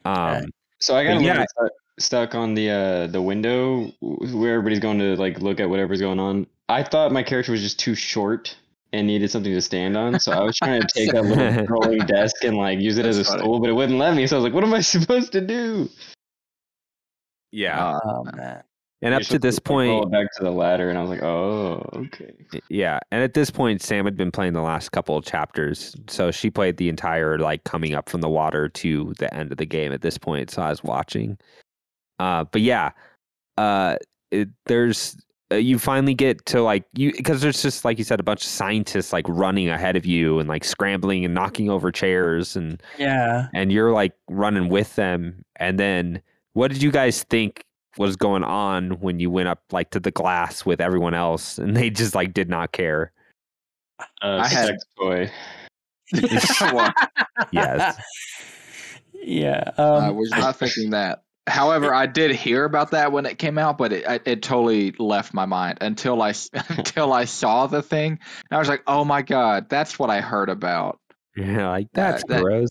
[0.06, 0.46] Um.
[0.80, 1.32] So I got a yeah.
[1.32, 5.70] little stuck, stuck on the uh the window where everybody's going to like look at
[5.70, 6.48] whatever's going on.
[6.70, 8.56] I thought my character was just too short
[8.94, 12.00] and needed something to stand on, so I was trying to take that little rolling
[12.00, 13.40] desk and like use it as a funny.
[13.40, 14.28] stool, but it wouldn't let me.
[14.28, 15.90] So I was like, "What am I supposed to do?"
[17.52, 17.86] Yeah.
[17.86, 18.64] Uh, oh man
[19.04, 22.34] and up to this point, back to the ladder, and I was like, "Oh, okay."
[22.70, 26.30] Yeah, and at this point, Sam had been playing the last couple of chapters, so
[26.30, 29.66] she played the entire like coming up from the water to the end of the
[29.66, 29.92] game.
[29.92, 31.38] At this point, so I was watching.
[32.20, 32.92] Uh, but yeah,
[33.58, 33.96] uh,
[34.30, 35.18] it, there's
[35.52, 38.44] uh, you finally get to like you because there's just like you said a bunch
[38.44, 42.84] of scientists like running ahead of you and like scrambling and knocking over chairs and
[43.00, 45.44] yeah and you're like running with them.
[45.56, 46.22] And then
[46.54, 47.64] what did you guys think
[47.98, 51.76] was going on when you went up like to the glass with everyone else and
[51.76, 53.12] they just like did not care?
[54.22, 55.32] Uh, I had- sex toy.
[56.74, 56.94] well,
[57.52, 57.98] Yes.
[59.14, 61.24] yeah I um, was not thinking that.
[61.48, 64.92] However, I did hear about that when it came out, but it it, it totally
[65.00, 68.12] left my mind until I s- until I saw the thing.
[68.12, 71.00] And I was like, "Oh my god, that's what I heard about."
[71.38, 72.68] Yeah, like that's that- gross.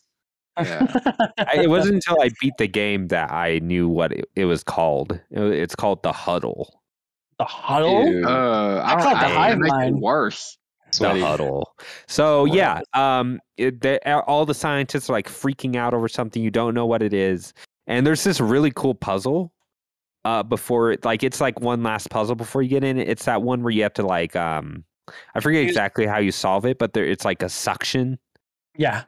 [0.66, 1.12] Yeah.
[1.38, 4.62] I, it wasn't until I beat the game that I knew what it, it was
[4.64, 5.12] called.
[5.30, 6.80] It, it's called the Huddle.
[7.38, 8.24] the huddle Ew.
[8.26, 9.20] Uh, I I don't caught know.
[9.20, 9.34] the Hey.
[9.34, 10.00] hive It makes it mind.
[10.00, 10.58] worse.
[10.92, 11.20] Sweaty.
[11.20, 11.72] The Huddle.
[12.08, 12.52] So What?
[12.54, 16.74] yeah, um, it, they, all the scientists are like freaking out over something you don't
[16.74, 17.54] know what it is,
[17.86, 19.52] and there's this really cool puzzle.
[20.26, 22.98] Uh, before it, like it's like one last puzzle before you get in.
[22.98, 24.84] It's that one where you have to like um,
[25.34, 28.18] I forget exactly how you solve it, but there it's like a suction.
[28.76, 29.04] yeah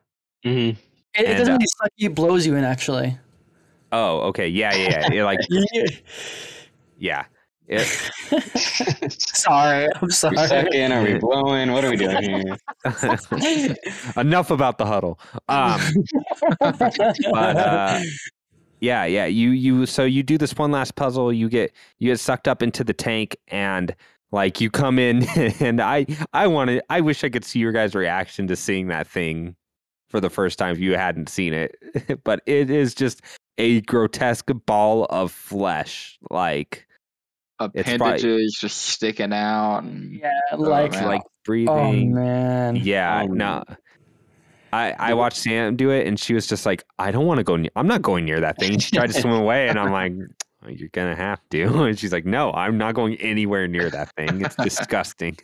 [0.46, 0.76] Mhm.
[1.14, 3.18] It, it doesn't uh, really suck you it blows you in actually
[3.94, 5.20] Oh, okay, yeah, yeah, yeah.
[5.20, 5.40] It, like
[6.98, 7.26] yeah.
[7.68, 7.86] It,
[9.12, 10.92] sorry i'm we sorry sucking?
[10.92, 11.72] Are we blowing?
[11.72, 12.56] What are we doing here?
[14.16, 15.20] Enough about the huddle.
[15.48, 15.80] Um,
[16.58, 18.00] but uh,
[18.80, 19.26] yeah, yeah.
[19.26, 21.32] You you so you do this one last puzzle.
[21.32, 23.94] You get you get sucked up into the tank, and
[24.32, 25.24] Like you come in
[25.60, 29.06] and I I wanted I wish I could see your guys' reaction to seeing that
[29.06, 29.56] thing
[30.12, 31.74] for the first time if you hadn't seen it.
[32.24, 33.22] but it is just
[33.58, 36.18] a grotesque ball of flesh.
[36.30, 36.86] Like
[37.74, 39.78] It's probably- Appendages just sticking out.
[39.78, 41.06] And, Yeah, like man.
[41.06, 41.68] like breathing.
[41.68, 42.76] oh man.
[42.76, 43.64] Yeah, Um, no.
[44.74, 47.44] I, I watched Sam do it and she was just like, I don't want to
[47.44, 48.78] go near I'm not going near that thing.
[48.78, 50.12] She tried to swim away and I'm like,
[50.64, 51.64] "Oh, you're gonna have to.
[51.84, 54.42] And she's like, No, I'm not going anywhere near that thing.
[54.44, 55.36] It's disgusting.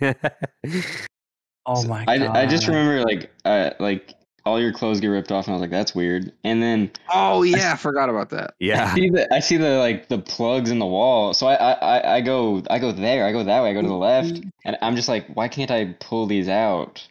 [1.66, 2.42] Oh my I.
[2.42, 4.14] I just remember like uh, like
[4.48, 6.32] all your clothes get ripped off, and I was like, that's weird.
[6.42, 8.50] And then oh yeah, I forgot about that.
[8.50, 8.94] I yeah.
[8.94, 11.34] see the I see the like the plugs in the wall.
[11.34, 13.24] So I, I I I go I go there.
[13.26, 13.70] I go that way.
[13.70, 14.48] I go to the left, mm-hmm.
[14.64, 17.06] and I'm just like, why can't I pull these out?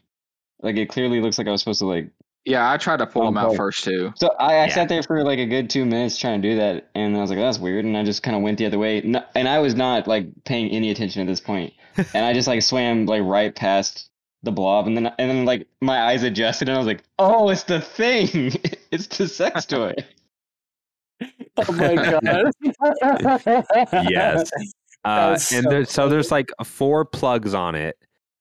[0.61, 2.09] Like it clearly looks like I was supposed to like.
[2.45, 3.57] Yeah, I tried to pull Oh, them out boy.
[3.57, 4.13] first too.
[4.15, 4.73] So I, I Yeah.
[4.73, 7.29] sat there for like a good two minutes trying to do that, and I was
[7.29, 9.75] like, that's weird, and I just kind of went the other way, and I was
[9.75, 13.53] not like paying any attention at this point, and I just like swam like right
[13.53, 14.09] past
[14.43, 17.49] the blob, and then and then like my eyes adjusted, and I was like, oh,
[17.49, 18.29] it's the thing,
[18.91, 19.93] it's the sex toy.
[21.67, 22.51] Oh my god.
[24.07, 24.51] Yes.
[25.03, 27.97] Uh, was and so there, so there's like four plugs on it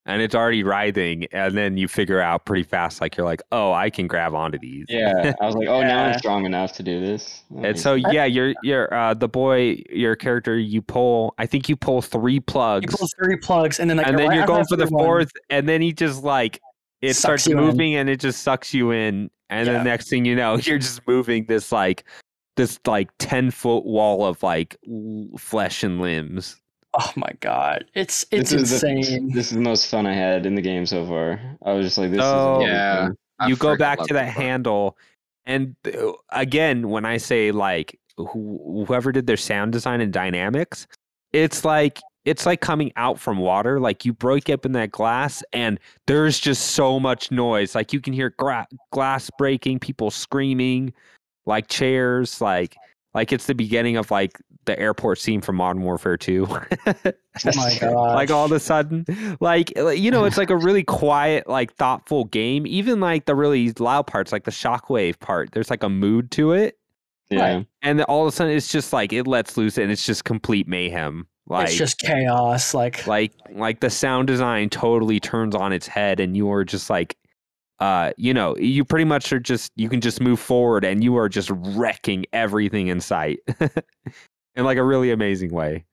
[0.09, 3.73] and it's already writhing and then you figure out pretty fast like you're like oh
[3.73, 6.83] i can grab onto these Yeah, I was like, oh, now I'm strong enough to
[6.83, 7.43] do this.
[7.63, 11.77] and so yeah you're you're uh the boy your character you pull i think you
[11.77, 14.65] pull three You plugs pull three plugs and then like and then right you're going
[14.67, 16.61] for the fourth one- fourth and then he just like
[17.03, 17.65] it Sucks starts you in.
[17.65, 19.79] moving and it just sucks you in and Yeah.
[19.79, 22.05] the next thing you know you're just moving this like
[22.57, 24.77] this like 10 foot wall of like
[25.37, 26.57] flesh and limbs
[26.99, 27.85] Oh my god.
[27.95, 29.31] It's it's this is the- insane.
[29.33, 31.41] this is the most fun I had in the game so far.
[31.65, 32.61] I was just like, this Oh.
[32.63, 32.99] is Yeah.
[32.99, 33.17] amazing.
[33.39, 34.97] I you go back to that that handle
[35.45, 40.87] and uh, again when i say like who, whoever did their sound design and dynamics
[41.35, 45.45] it's like it's like coming out from water like you break up in that glass
[45.53, 50.91] and there's just so much noise like you can hear gra- glass breaking people screaming
[51.45, 52.75] like chairs like
[53.17, 56.63] like it's the beginning of like the airport scene from modern warfare 2 Oh
[57.57, 58.15] my god.
[58.15, 59.05] like all of a sudden
[59.41, 63.35] like like, you know it's like a really quiet like thoughtful game even like the
[63.35, 66.79] really loud parts like the shockwave part there's like a mood to it
[67.31, 67.63] Yeah.
[67.83, 70.25] and then all of a sudden it's just like it lets loose and it's just
[70.25, 72.75] complete mayhem like it's just chaos.
[72.75, 76.91] Like like like the sound design totally turns on its head and you are just
[76.91, 77.17] like
[77.79, 81.17] uh you know you pretty much are just you can just move forward and you
[81.17, 85.85] are just wrecking everything in sight in like a really amazing way.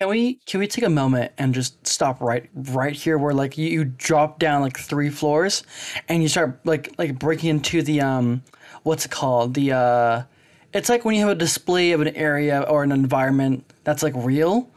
[0.00, 3.56] Can we can we take a moment and just stop right right here where like
[3.56, 5.62] you, you drop down like three floors
[6.08, 8.42] and you start like like breaking into the um
[8.82, 9.54] what's it called?
[9.54, 10.22] The uh
[10.72, 14.14] it's like when you have a display of an area or an environment that's like
[14.16, 14.68] real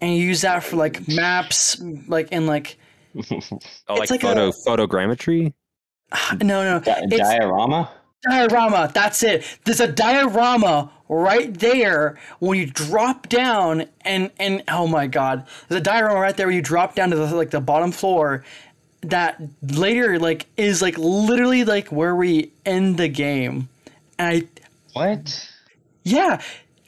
[0.00, 2.78] and you use that for like maps like and like
[3.16, 5.52] oh It's like, like photo a- photogrammetry
[6.42, 7.90] no no Di- it's diorama.
[8.28, 8.90] diorama.
[8.92, 9.44] That's it.
[9.64, 15.46] There's a diorama right there when you drop down and and oh my god.
[15.68, 18.44] There's a diorama right there where you drop down to the like the bottom floor
[19.02, 23.68] that later like is like literally like where we end the game.
[24.18, 24.48] And i
[24.92, 25.50] What?
[26.04, 26.40] yeah.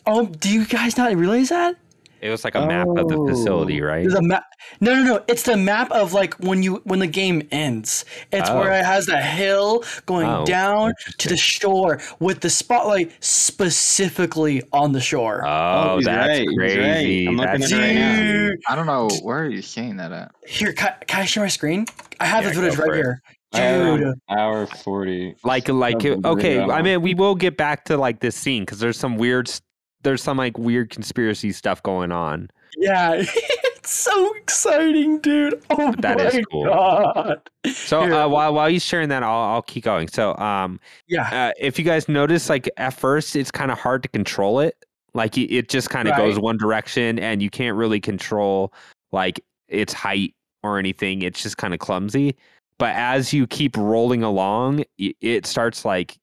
[0.06, 1.76] Oh do you guys not realize that
[2.20, 3.86] It was like a map of the facility, Oh.
[3.86, 4.00] right?
[4.02, 4.44] There's a map.
[4.80, 5.24] No, no, no.
[5.28, 8.04] It's the map of like when you when the game ends.
[8.32, 8.76] It's where Oh.
[8.78, 14.92] it has the hill going Oh, down to the shore with the spotlight specifically on
[14.92, 15.42] the shore.
[15.46, 15.50] Oh,
[15.92, 16.72] oh he's that's right, he's right.
[16.74, 17.26] crazy.
[17.26, 18.72] I'm looking That's at it right now.
[18.72, 20.32] I don't know where are you seeing that at.
[20.46, 21.86] here, can, can I share my screen?
[22.20, 22.94] I have Yeah, the footage right it.
[22.96, 23.22] here.
[23.52, 25.34] Dude, an hour forty.
[25.44, 26.60] like like Oh, okay.
[26.60, 29.62] I mean, we will get back to like this scene because there's some weird, s-
[30.06, 32.48] there's some like weird conspiracy stuff going on.
[32.78, 35.60] yeah, it's so exciting, dude.
[35.70, 36.64] Oh That my is cool.
[36.66, 37.40] god.
[37.74, 40.08] So uh, while while he's sharing that, I'll I'll keep going.
[40.08, 40.78] So um,
[41.08, 44.60] Yeah, uh, if you guys notice, like at first, it's kind of hard to control
[44.60, 44.76] it.
[45.14, 46.18] Like it, it just kind of Right.
[46.26, 48.72] goes one direction, and you can't really control
[49.12, 51.22] like its height or anything.
[51.22, 52.36] It's just kind of clumsy.
[52.78, 56.16] But as you keep rolling along, it starts like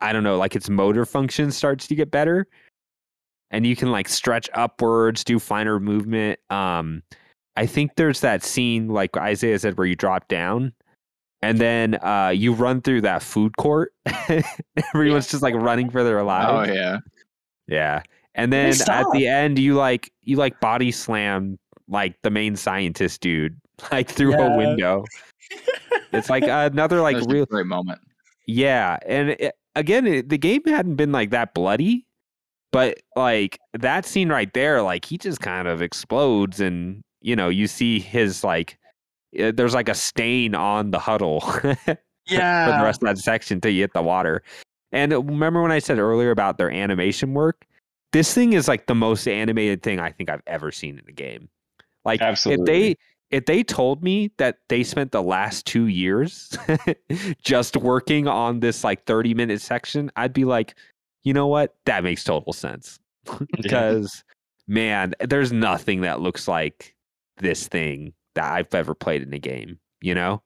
[0.00, 2.46] I don't know, like its motor function starts to get better,
[3.50, 6.38] and you can like stretch upwards, do finer movement.
[6.50, 7.02] Um,
[7.56, 10.72] I think there's that scene, like Izayah said, where you drop down.
[11.42, 13.92] And then uh, you run through that food court.
[14.94, 16.70] Everyone's just like running for their lives.
[16.70, 16.98] Oh yeah.
[17.68, 18.02] Yeah.
[18.34, 21.58] And then at the end, you like you like body slam
[21.88, 23.58] like the main scientist dude
[23.92, 24.54] like through Yeah.
[24.54, 25.04] a window.
[26.12, 28.00] It's like another like real great moment.
[28.46, 32.06] yeah, and it, again, it, the game hadn't been like that bloody,
[32.76, 37.48] but like that scene right there, like he just kind of explodes, and you know
[37.48, 38.76] you see his like
[39.40, 41.42] uh, there's like a stain on the huddle
[42.26, 42.66] yeah.
[42.66, 44.42] for the rest of that section till you hit the water.
[44.92, 47.64] And uh, remember when I said earlier about their animation work?
[48.12, 51.12] This thing is like the most animated thing I think I've ever seen in a
[51.12, 51.48] game.
[52.04, 52.66] Like if Absolutely.
[52.66, 52.96] they
[53.30, 56.54] if they told me that they spent the last two years
[57.42, 60.74] just working on this like 30 minute section, I'd be like,
[61.26, 61.74] you know what?
[61.86, 63.00] That makes total sense.
[63.56, 64.22] because
[64.68, 66.94] man, there's nothing that looks like
[67.38, 70.40] this thing that I've ever played in a game, you know?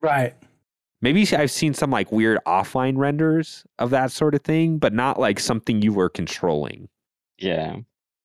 [0.00, 0.34] Right.
[1.02, 5.18] Maybe I've seen some like weird offline renders of that sort of thing, but not
[5.18, 6.88] like something you were controlling.
[7.38, 7.78] yeah,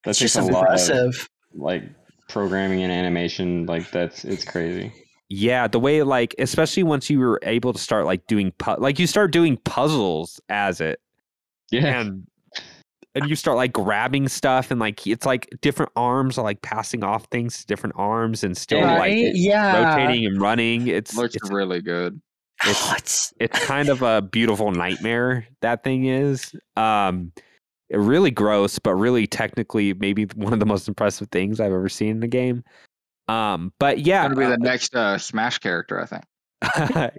[0.03, 1.27] That's just a lot of impressive.
[1.56, 1.84] like
[2.30, 3.65] programming and animation.
[3.65, 4.94] Like that's it's crazy.
[5.30, 8.99] Yeah, the way like especially once you were able to start like doing pu- like
[8.99, 10.99] you start doing puzzles as it
[11.72, 12.28] Yeah, and
[13.16, 17.04] and you start like grabbing stuff and like it's like different arms are like passing
[17.04, 19.96] off things to different arms and still Yeah, like yeah.
[19.98, 20.88] rotating and running.
[20.88, 22.20] It's Looks it's, really good.
[22.62, 26.54] it's- Oh, it's it's kind of a beautiful nightmare that thing is.
[26.76, 27.32] Um
[27.92, 32.18] really gross, but really technically maybe one of the most impressive things I've ever seen
[32.18, 32.64] in a game.
[33.28, 36.24] Um, but yeah, Gonna be the next uh, Smash character, I think.
[36.76, 37.12] I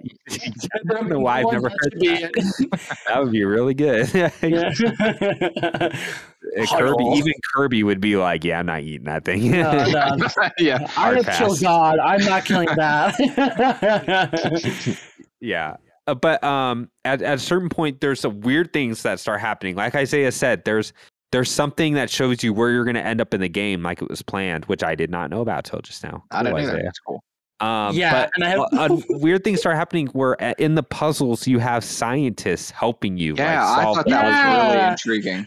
[0.88, 2.90] don't know why I've never heard that.
[3.08, 4.08] That would be really good.
[4.42, 4.72] Yeah.
[6.70, 10.16] Kirby, even Kirby would be like, "Yeah, I'm not eating that thing." No, no.
[10.58, 10.90] yeah.
[10.96, 11.98] I would kill God.
[11.98, 13.14] I'm not killing that.
[15.40, 19.40] yeah, Uh, but um, at at a certain point, there's some weird things that start
[19.40, 19.74] happening.
[19.74, 20.92] Like Izayah said, there's
[21.32, 24.00] there's something that shows you where you're going to end up in the game, like
[24.00, 26.24] it was planned, which I did not know about till just now.
[26.30, 26.82] I didn't know that.
[26.84, 27.22] That's cool.
[27.60, 30.82] Um, Yeah, but and I have- uh, weird things start happening where uh, in the
[30.82, 33.34] puzzles you have scientists helping you.
[33.36, 35.46] Yeah, like, I thought that was really intriguing.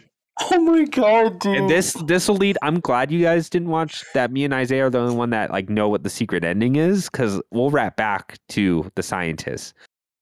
[0.51, 1.57] oh my god, dude.
[1.57, 2.57] And this this will lead.
[2.61, 4.31] I'm glad you guys didn't watch that.
[4.31, 7.09] Me and Izayah are the only one that like know what the secret ending is
[7.09, 9.73] because we'll wrap back to the scientists.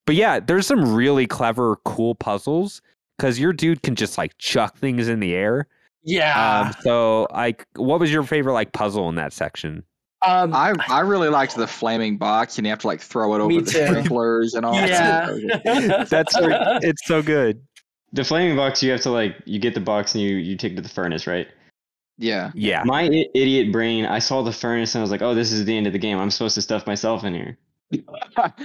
[0.05, 2.81] But yeah, there's some really clever, cool puzzles
[3.17, 5.67] because your dude can just like chuck things in the air.
[6.03, 6.61] yeah.
[6.67, 9.83] Um, so like, what was your favorite like puzzle in that section?
[10.25, 13.39] Um, I I really liked the flaming box, and you have to like throw it
[13.41, 13.85] over the too.
[13.85, 14.73] sprinklers and all.
[14.73, 15.25] Yeah.
[15.27, 16.09] stuff.
[16.09, 16.35] That's
[16.83, 17.61] it's so good.
[18.13, 18.81] the flaming box.
[18.81, 20.89] You have to like you get the box and you you take it to the
[20.89, 21.47] furnace, right?
[22.17, 22.51] Yeah.
[22.55, 24.05] Yeah, My I- idiot brain.
[24.07, 25.99] I saw the furnace and I was like, oh, this is the end of the
[25.99, 26.17] game.
[26.17, 27.57] I'm supposed to stuff myself in here.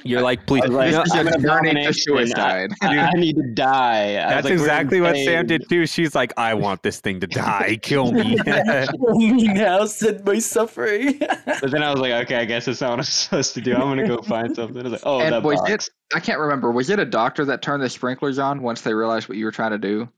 [0.04, 0.62] You're like, please.
[0.64, 1.88] I was like, You This is I'm a an to abomination.
[1.88, 2.70] I- suicide.
[2.82, 4.24] I, I need to die.
[4.24, 5.86] I that's like, exactly what Sam did too.
[5.86, 7.78] She's like, I want this thing to die.
[7.82, 8.36] Kill me.
[8.44, 11.18] Kill me now, send my suffering.
[11.20, 13.74] But then I was like, okay, I guess that's not what I'm supposed to do.
[13.74, 14.78] I'm gonna go find something.
[14.80, 15.70] I was like, oh, and that was box.
[15.70, 15.90] it?
[16.14, 16.70] I can't remember.
[16.72, 19.52] Was it a doctor that turned the sprinklers on once they realized what you were
[19.52, 20.08] trying to do?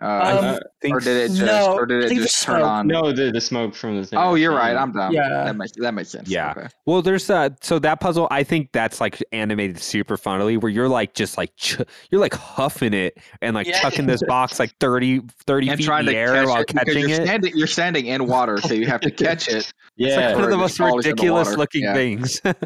[0.00, 1.40] Uh, Um, or did it just?
[1.40, 2.86] no, or did it just turn smoke- on?
[2.88, 4.18] No, the the smoke from the thing.
[4.18, 4.76] Oh, you're right.
[4.76, 5.12] I'm dumb.
[5.14, 5.28] Yeah.
[5.44, 6.28] That makes that makes sense.
[6.28, 6.50] Yeah.
[6.56, 6.66] Okay.
[6.84, 10.88] Well, there's uh so that puzzle I think that's like animated super funnily where you're
[10.88, 11.78] like just like ch-
[12.10, 13.80] you're like huffing it and like Yeah.
[13.80, 16.60] chucking this box like 30 30 And feet trying in the to air catch while
[16.62, 17.24] it catching you're it.
[17.26, 19.72] standing, you're standing in water, so you have to catch it.
[19.96, 21.94] Yeah, It's like one of the most just the ridiculous looking Yeah.
[21.94, 22.40] things.
[22.42, 22.58] that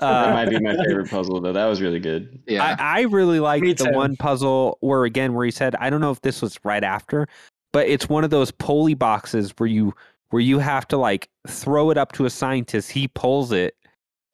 [0.00, 1.52] uh, might be my favorite puzzle though.
[1.52, 2.40] That was really good.
[2.48, 2.74] Yeah.
[2.80, 3.92] I, I really like Me the too.
[3.92, 7.26] one puzzle where again where he said I don't know if this was right after,
[7.72, 9.94] but it's one of those pulley boxes where you
[10.30, 12.90] where you have to like throw it up to a scientist.
[12.90, 13.74] He pulls it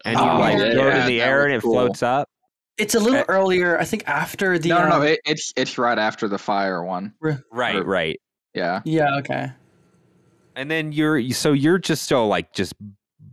[0.05, 1.73] and you Oh, like yeah, throw it in the air and it cool.
[1.75, 2.29] floats up.
[2.79, 4.69] it's a little Uh, earlier, I think after the.
[4.71, 4.97] no, no, no.
[4.97, 7.15] um, It, it's it's right after the fire one.
[7.53, 8.21] Right, Or- right.
[8.55, 8.81] Yeah.
[8.85, 9.53] yeah, okay.
[10.57, 12.75] And then you're so you're just so like just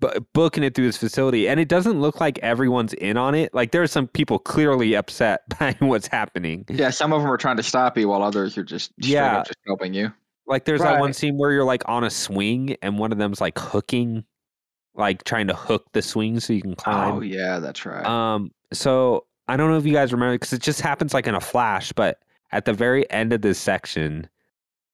[0.01, 3.53] bu- booking it through this facility, and it doesn't look like everyone's in on it.
[3.53, 6.65] Like there are some people clearly upset by what's happening.
[6.67, 6.89] Yeah.
[6.89, 9.43] Some of them are trying to stop you, while others are just Yeah.
[9.45, 10.11] just helping you.
[10.45, 13.39] Like there's that one scene where you're like on a swing, and one of them's
[13.39, 14.25] like hooking,
[14.95, 17.13] like trying to hook the swing so you can climb.
[17.15, 18.05] Oh yeah, that's right.
[18.05, 21.35] Um, so I don't know if you guys remember because it just happens like in
[21.35, 22.19] a flash, but
[22.51, 24.27] at the very end of this section,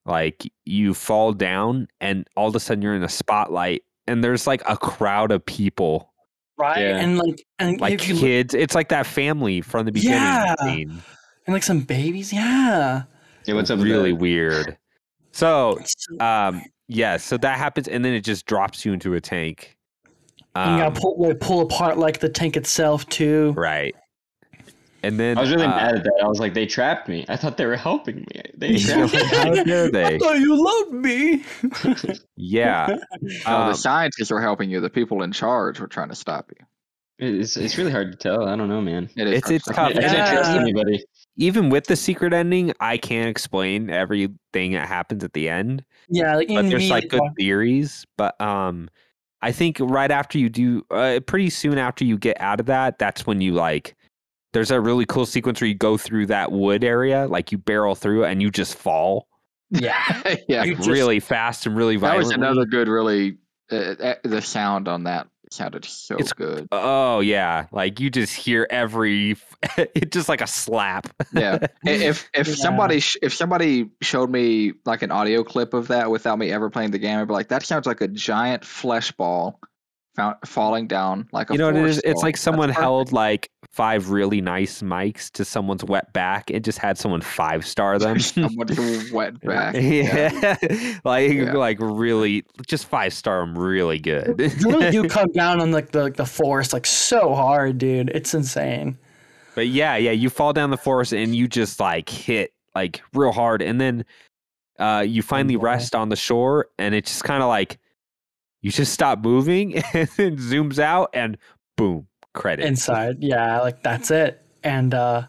[0.05, 4.47] like you fall down and all of a sudden you're in a spotlight and there's
[4.47, 6.11] like a crowd of people,
[6.57, 6.97] Right, Yeah.
[6.97, 8.53] and like and like if you look- kids.
[8.55, 10.55] It's like that family from the beginning Yeah.
[10.63, 11.03] scene.
[11.45, 12.33] and like some babies.
[12.33, 13.03] Yeah.
[13.45, 13.79] Yeah, what's up?
[13.79, 14.19] Really that?
[14.19, 14.77] weird.
[15.31, 19.13] So, It's so- um, yeah, so that happens and then it just drops you into
[19.13, 19.77] a tank.
[20.55, 23.53] and you Um, gotta pull, like, pull apart like the tank itself too.
[23.55, 23.93] right.
[25.03, 26.19] And then I was really uh, mad at that.
[26.23, 27.25] I was like, they trapped me.
[27.29, 28.41] I thought they were helping me.
[28.55, 29.57] They you're trapped like, me.
[29.57, 30.17] How dare they?
[30.19, 31.43] thought you loved me.
[32.35, 32.97] Yeah.
[33.21, 34.79] no, um, the scientists were helping you.
[34.79, 36.65] The people in charge were trying to stop you.
[37.19, 38.47] It's it's really hard to tell.
[38.47, 39.09] I don't know, man.
[39.15, 40.03] It is It's- it's hard tough.
[40.03, 41.03] to- I didn't trust anybody.
[41.35, 45.83] even with the secret ending, I can't explain everything that happens at the end.
[46.09, 48.05] Yeah, like But in there's like good theories.
[48.17, 48.87] But um,
[49.41, 52.99] I think right after you do, uh, pretty soon after you get out of that,
[52.99, 53.95] that's when you like.
[54.53, 57.95] There's a really cool sequence where you go through that wood area, like you barrel
[57.95, 59.27] through and you just fall
[59.69, 60.01] Yeah.
[60.47, 62.19] yeah, like just- really fast and really violent.
[62.19, 62.87] that was another good.
[62.87, 63.37] Really,
[63.71, 66.67] uh, uh, the sound on that sounded so It's- good.
[66.71, 69.35] Oh yeah, like you just hear every,
[69.77, 71.07] it's just like a slap.
[71.33, 72.55] Yeah, if if Yeah.
[72.55, 76.91] somebody if somebody showed me like an audio clip of that without me ever playing
[76.91, 79.59] the game, I'd be like, that sounds like a giant flesh ball
[80.45, 81.53] falling down like a.
[81.53, 81.97] you know what it is?
[81.97, 86.65] force It's like someone held like five really nice mics to someone's wet back and
[86.65, 88.19] just had someone five star them.
[88.19, 89.75] someone's wet back.
[89.79, 90.57] yeah,
[91.05, 91.53] like Yeah.
[91.53, 94.35] like really, just five star them really good.
[94.39, 98.09] You really do come down on like the like the forest like so hard, dude.
[98.09, 98.97] It's insane.
[99.53, 103.31] But yeah, yeah, you fall down the forest and you just like hit like real
[103.31, 104.05] hard, and then
[104.79, 105.63] uh, you finally boy.
[105.63, 107.77] rest on the shore, and it's just kind of like
[108.61, 111.37] you just stop moving, and then zooms out, and
[111.75, 112.07] boom,
[112.37, 112.67] credits.
[112.67, 113.17] Inside.
[113.19, 114.41] Yeah, like that's it.
[114.63, 115.23] And uh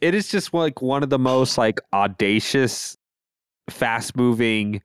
[0.00, 2.96] it is just like one of the most like audacious,
[3.68, 4.82] fast moving,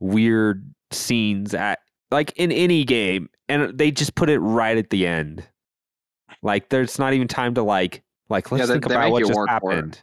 [0.00, 1.78] weird scenes at
[2.10, 5.42] like in any game, and they just put it right at the end.
[6.42, 9.20] Like there's not even time to like like let's they- think they about make what
[9.26, 9.74] just work for it.
[9.76, 10.02] happened.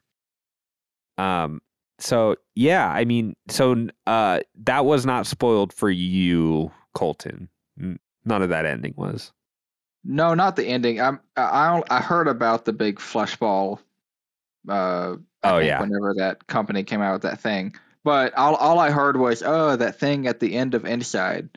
[1.18, 1.62] Um.
[2.00, 7.50] So yeah, I mean, so uh, that was not spoiled for you, Colton.
[7.78, 9.32] None of that ending was.
[10.10, 11.02] No, not the ending.
[11.02, 13.82] I'm, I I heard about the big flesh ball.
[14.68, 15.80] Uh, Oh, yeah.
[15.80, 19.76] Whenever that company came out with that thing, but all all I heard was oh
[19.76, 21.50] that thing at the end of Inside.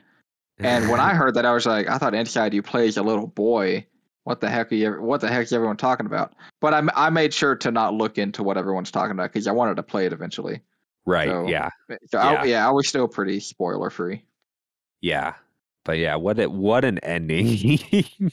[0.59, 3.03] And when I heard that, I was like, I thought Inside you play as a
[3.03, 3.87] little boy.
[4.23, 5.01] What the heck are you?
[5.01, 6.33] What the heck is everyone talking about?
[6.61, 9.51] But I I made sure to not look into what everyone's talking about because I
[9.51, 10.61] wanted to play it eventually.
[11.05, 11.69] right, so- yeah.
[12.11, 14.23] So I, yeah, I was still pretty spoiler free.
[15.01, 15.33] Yeah.
[15.83, 17.79] But yeah, what a, what an ending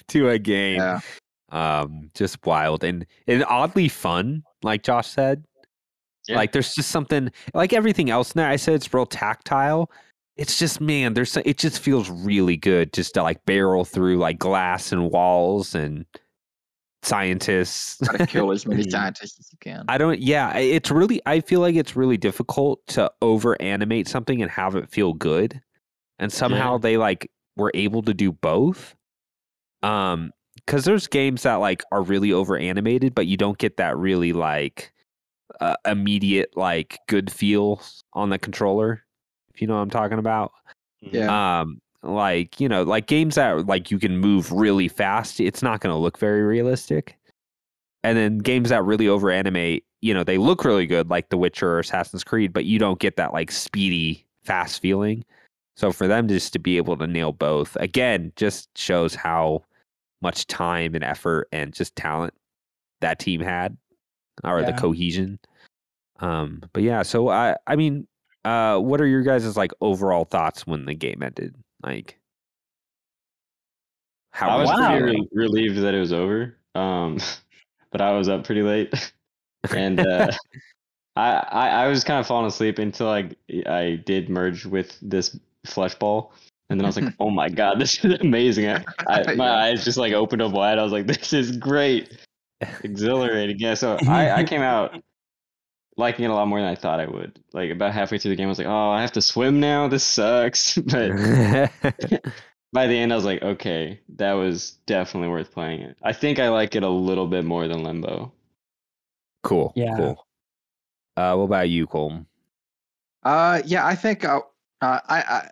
[0.08, 0.78] to a game.
[0.78, 1.00] Yeah,
[1.50, 5.44] Um just wild and and oddly fun, like Josh said.
[6.28, 6.36] Yeah.
[6.36, 8.48] Like there's just something like everything else in there.
[8.48, 9.90] I said it's real tactile.
[10.36, 14.38] It's just man, there's it just feels really good just to like barrel through like
[14.38, 16.04] glass and walls and
[17.02, 17.96] scientists.
[18.00, 19.84] gotta kill as many scientists as you can.
[19.88, 20.20] I don't.
[20.20, 21.20] Yeah, it's really.
[21.26, 25.60] I feel like it's really difficult to over animate something and have it feel good,
[26.18, 28.94] and somehow they like were able to do both.
[29.82, 33.96] Um, because there's games that like are really over animated, but you don't get that
[33.96, 34.92] really like
[35.60, 37.80] uh, immediate like good feel
[38.12, 39.04] on the controller.
[39.54, 40.52] If you know what I'm talking about.
[41.00, 41.60] Yeah.
[41.60, 45.80] Um, like you know, like games that like you can move really fast, it's not
[45.80, 47.16] going to look very realistic.
[48.04, 51.36] And then games that really over animate, you know, they look really good, like The
[51.36, 55.24] Witcher or Assassin's Creed, but you don't get that like speedy, fast feeling.
[55.78, 59.62] So for them just to be able to nail both, again, just shows how
[60.20, 62.34] much time and effort and just talent
[63.00, 63.76] that team had,
[64.42, 65.38] or the cohesion.
[66.18, 68.08] Um, but yeah, so I, I mean,
[68.44, 71.54] uh, what are your guys' like overall thoughts when the game ended?
[71.80, 72.18] Like,
[74.32, 74.98] how I was Wow.
[74.98, 76.56] pretty relieved that it was over.
[76.74, 77.20] Um,
[77.92, 79.12] but I was up pretty late,
[79.70, 80.32] and uh,
[81.14, 83.30] I, I I was kind of falling asleep until I
[83.66, 86.32] I did merge with this flesh ball,
[86.70, 88.68] and then I was like, oh my god, this is amazing!
[88.68, 89.56] I, I, my Yeah.
[89.56, 90.78] eyes just like opened up wide.
[90.78, 92.18] I was like, this is great,
[92.84, 93.58] exhilarating.
[93.58, 95.02] Yeah, so I I came out
[95.96, 97.42] liking it a lot more than I thought I would.
[97.52, 99.88] Like about halfway through the game, I was like, oh, I have to swim now.
[99.88, 101.10] This sucks, but
[102.72, 105.96] by the end, I was like, okay, that was definitely worth playing it.
[106.02, 108.30] I think I like it a little bit more than Limbo.
[109.42, 109.96] cool, Yeah.
[109.96, 110.24] cool.
[111.16, 112.26] Uh, what about you, Colton?
[113.24, 114.38] Uh, yeah, I think I,
[114.80, 115.48] uh, I, I,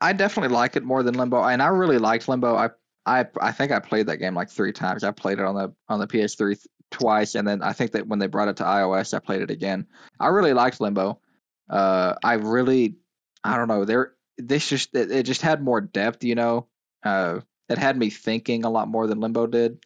[0.00, 2.56] I definitely like it more than Limbo, and I really liked Limbo.
[2.56, 2.70] I,
[3.06, 5.04] I, I think I played that game like three times.
[5.04, 8.06] I played it on the on the PS3 th- twice, and then I think that
[8.06, 9.86] when they brought it to iOS, I played it again.
[10.18, 11.20] I really liked Limbo.
[11.68, 12.96] Uh, I really,
[13.44, 16.66] I don't know, there, this just it, it just had more depth, you know.
[17.04, 19.78] Uh, it had me thinking a lot more than Limbo did.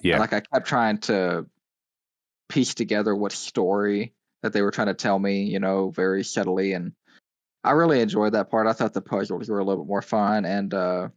[0.00, 0.18] Yeah.
[0.18, 1.46] Like I kept trying to
[2.48, 6.72] piece together what story that they were trying to tell me, you know, very subtly.
[6.74, 6.92] And
[7.64, 8.66] I really enjoyed that part.
[8.66, 10.44] I thought the puzzles were a little bit more fun.
[10.44, 11.08] And uh,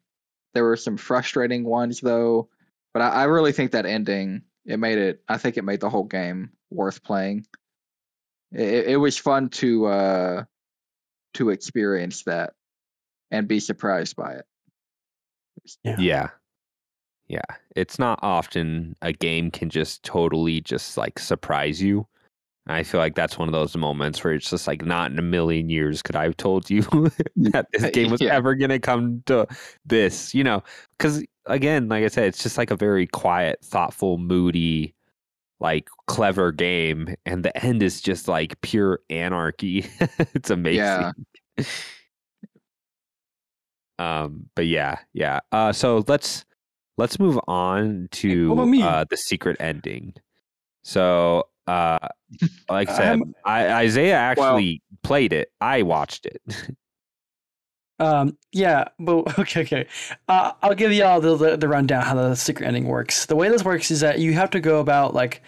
[0.53, 2.49] there were some frustrating ones, though.
[2.94, 5.90] But I, I really think that ending, it made it, I think it made the
[5.90, 7.45] whole game worth playing.
[8.52, 10.44] It, it was fun to uh,
[11.34, 12.53] to experience that
[13.30, 14.45] and be surprised by it.
[15.84, 15.95] Yeah.
[15.99, 16.30] Yeah.
[17.28, 17.56] Yeah.
[17.76, 22.07] It's not often a game can just totally just like surprise you.
[22.69, 25.23] I feel like that's one of those moments where it's just like not in a
[25.23, 26.81] million years could I have told you
[27.38, 28.34] that this game was Yeah.
[28.35, 29.48] ever going to come to
[29.85, 30.64] this, you know,
[30.98, 34.94] because again, like I said, it's just like a very quiet, thoughtful, moody,
[35.60, 39.85] like clever game, and the end is just like pure anarchy.
[40.35, 40.77] it's amazing.
[40.77, 41.11] Yeah.
[43.99, 45.39] Um, but yeah, yeah.
[45.52, 46.45] Uh, so let's
[46.98, 48.81] let's move on to me?
[48.84, 50.14] uh, the secret ending.
[50.84, 51.99] So, uh,
[52.69, 55.52] like I said, I'm- Izayah actually played it.
[55.61, 56.41] I watched it.
[57.99, 59.88] Um, yeah, but okay, okay.
[60.27, 63.26] Uh, I'll give y'all the, the the rundown how the secret ending works.
[63.26, 65.41] The way this works is that you have to go about like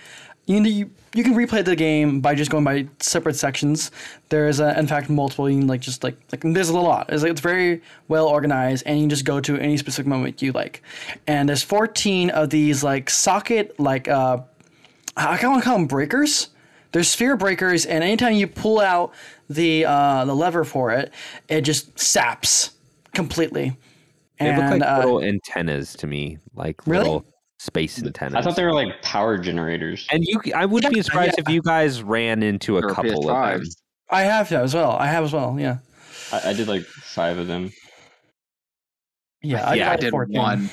[0.47, 3.91] you you, you can replay the game by just going by separate sections.
[4.29, 5.47] There's uh in fact multiple.
[5.47, 7.11] You can like just like like there's a lot.
[7.13, 10.41] It's like it's very well organized, and you can just go to any specific moment
[10.41, 10.81] you like.
[11.27, 14.39] And there's 14 of these like socket like uh
[15.17, 16.49] I kind of want to call them breakers.
[16.91, 19.13] They're sphere breakers, and anytime you pull out
[19.49, 21.13] the uh, the lever for it,
[21.47, 22.71] it just saps
[23.13, 23.77] completely.
[24.39, 27.03] They look like uh, little antennas to me, like Really?
[27.03, 27.25] little
[27.59, 28.35] space antennas.
[28.37, 30.07] I thought they were like power generators.
[30.11, 33.59] and you, I wouldn't be surprised if you guys ran into a Or couple of
[33.61, 33.63] them.
[34.09, 34.91] I have that as well.
[34.91, 35.57] I have as well.
[35.59, 35.79] Yeah,
[36.31, 37.71] I, I did like five of them.
[39.43, 39.69] yeah.
[39.69, 40.37] I, Yeah, I I did 14.
[40.37, 40.69] one.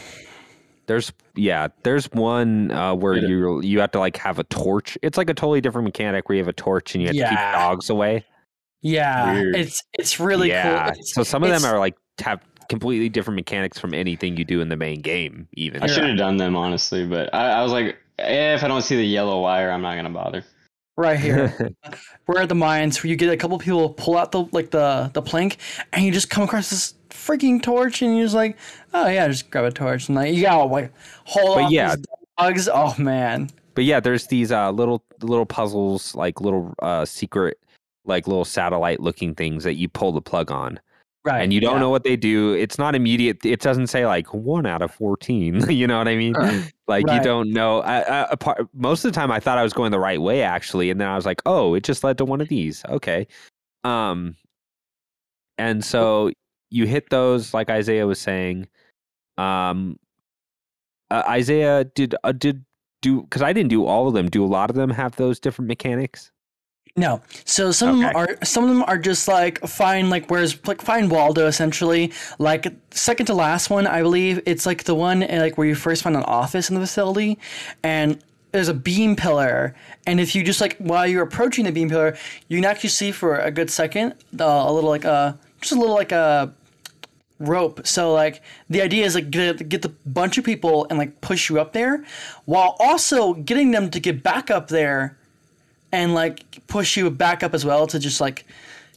[0.86, 3.28] There's yeah, there's one uh, where Yeah.
[3.28, 4.96] you you have to like have a torch.
[5.02, 7.28] It's like a totally different mechanic where you have a torch and you have to
[7.28, 8.24] keep dogs away.
[8.82, 9.56] Yeah, Weird.
[9.56, 10.84] it's it's really yeah.
[10.84, 10.92] cool.
[10.92, 14.60] It's- so some of them are like have completely different mechanics from anything you do
[14.60, 15.48] in the main game.
[15.54, 18.68] Even I should have done them honestly, but I, I was like, eh, if I
[18.68, 20.44] don't see the yellow wire, I'm not gonna bother.
[20.96, 21.52] right here.
[22.26, 25.10] We're at the mines where you get a couple people pull out the like the
[25.14, 25.58] the plank,
[25.92, 26.94] and you just come across this
[27.27, 28.57] freaking torch, and you're just like,
[28.94, 30.93] oh yeah, just grab a torch, and like you gotta like
[31.24, 31.97] hold But off yeah.
[32.39, 32.69] dogs.
[32.73, 37.59] Oh man, but yeah, there's these uh, little little puzzles, like little uh, secret,
[38.05, 40.81] like little satellite looking things that you pull the plug on.
[41.24, 41.43] right?
[41.43, 41.81] and you don't yeah.
[41.81, 42.55] know what they do.
[42.55, 43.44] It's not immediate.
[43.44, 45.61] It doesn't say like one out of fourteen.
[45.70, 46.35] you know what I mean?
[46.36, 47.82] Uh, like you don't know.
[47.82, 50.43] I, I, apart, most of the time, I thought I was going the right way
[50.43, 52.85] actually, and then I was like, oh, it just led to one of these.
[52.89, 53.27] Okay,
[53.85, 54.36] um,
[55.59, 56.31] and so
[56.70, 58.68] you hit those like Izayah was saying.
[59.38, 59.98] Um,
[61.10, 62.64] uh, Izayah did uh, did
[63.02, 64.28] do because I didn't do all of them.
[64.28, 66.32] Do a lot of them have those different mechanics?
[66.97, 67.20] No.
[67.44, 68.12] So some Okay.
[68.14, 72.12] are some of them are just like find like where's like find Waldo essentially.
[72.38, 75.74] Like second to last one, I believe it's like the one uh, like where you
[75.74, 77.38] first find an office in the facility,
[77.82, 78.18] and
[78.52, 79.74] there's a beam pillar,
[80.06, 82.16] and if you just like while you're approaching the beam pillar,
[82.48, 85.76] you can actually see for a good second uh, a little like a just a
[85.76, 86.52] little like a
[87.38, 87.86] rope.
[87.86, 91.50] So like the idea is like get get the bunch of people and like push
[91.50, 92.04] you up there,
[92.44, 95.18] while also getting them to get back up there
[95.92, 98.46] and like push you back up as well to just like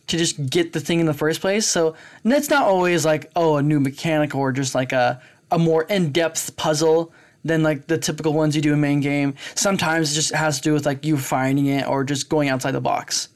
[0.08, 1.68] to just get the thing in the first place.
[1.68, 1.96] So
[2.26, 5.22] it's not always like oh a new mechanic or just like a
[5.52, 7.12] a more in depth puzzle
[7.44, 9.34] than like the typical ones you do in main game.
[9.56, 12.72] Sometimes it just has to do with like you finding it or just going outside
[12.72, 13.30] the box.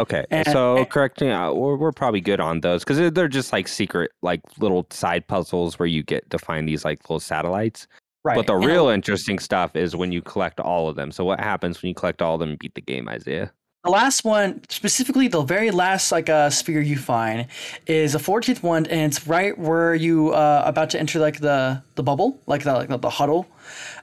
[0.00, 3.52] Okay, And- so and- correcting, uh, we're, we're probably good on those because they're, just
[3.52, 7.86] like secret, like little side puzzles where you get to find these like little satellites.
[8.24, 8.36] Right.
[8.36, 11.10] But the And real interesting stuff is when you collect all of them.
[11.10, 13.50] So what happens when you collect all of them and beat the game, Izayah?
[13.84, 17.48] The last one, specifically the very last like uh, sphere you find,
[17.88, 21.82] is a 14th one, and it's right where you uh, about to enter like the
[21.96, 23.48] the bubble, like the like the, the huddle.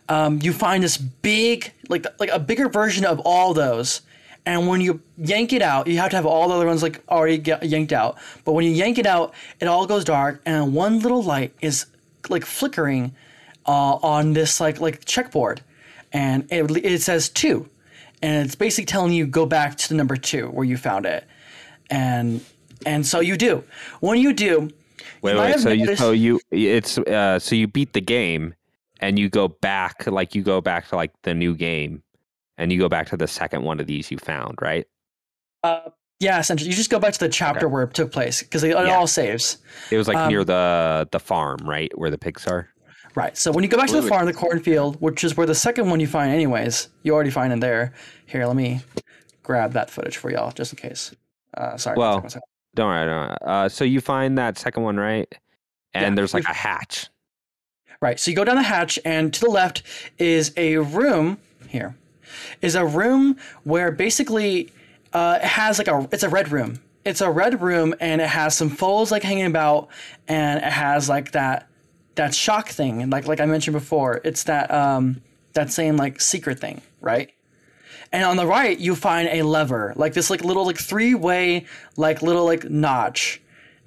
[0.09, 4.01] Um, you find this big, like like a bigger version of all those,
[4.45, 7.01] and when you yank it out, you have to have all the other ones like
[7.09, 8.17] already yanked out.
[8.45, 11.85] But when you yank it out, it all goes dark, and one little light is
[12.29, 13.13] like flickering
[13.65, 15.59] uh, on this like like checkboard,
[16.13, 17.69] and it it says two
[18.21, 21.25] and it's basically telling you go back to the number two where you found it,
[21.89, 22.43] and
[22.85, 23.63] and so you do.
[23.99, 24.69] When you do,
[25.21, 25.59] Wait, might wait.
[25.59, 28.53] So you, so you, it's uh, so you beat the game,
[28.99, 32.03] and you go back, like you go back to like the new game,
[32.59, 34.85] and you go back to the second one of these you found, right?
[35.63, 35.89] uh,
[36.21, 37.73] yeah, essentially, you just go back to the chapter Okay.
[37.73, 38.95] where it took place because it, it Yeah.
[38.97, 39.57] all saves.
[39.89, 42.69] It was like Um, near the the farm, right, where the pigs are.
[43.15, 43.37] Right.
[43.37, 45.89] So when you go back to the farm, the cornfield, which is where the second
[45.89, 47.93] one you find, anyways, you already find in there.
[48.25, 48.81] Here, let me
[49.43, 51.15] grab that footage for y'all just in case.
[51.57, 51.97] Uh, sorry.
[51.97, 52.43] Well, second, one second.
[52.75, 53.37] Don't worry, don't worry.
[53.41, 55.27] Uh, so you find that second one, right?
[55.93, 57.07] And Yeah, there's like a hatch.
[58.01, 58.19] Right.
[58.19, 59.83] So you go down the hatch, and to the left
[60.17, 61.39] is a room.
[61.67, 61.95] Here
[62.61, 64.71] is a room where basically
[65.13, 66.79] uh, it has like a it's a red room.
[67.05, 69.87] It's a red room, and it has some foes like hanging about,
[70.27, 71.67] and it has like that
[72.15, 75.21] that shock thing, and like like I mentioned before, it's that um
[75.53, 77.31] that same like secret thing, right?
[78.11, 81.65] and on the right you find a lever, like this like little like three way
[81.97, 83.41] like little like notch.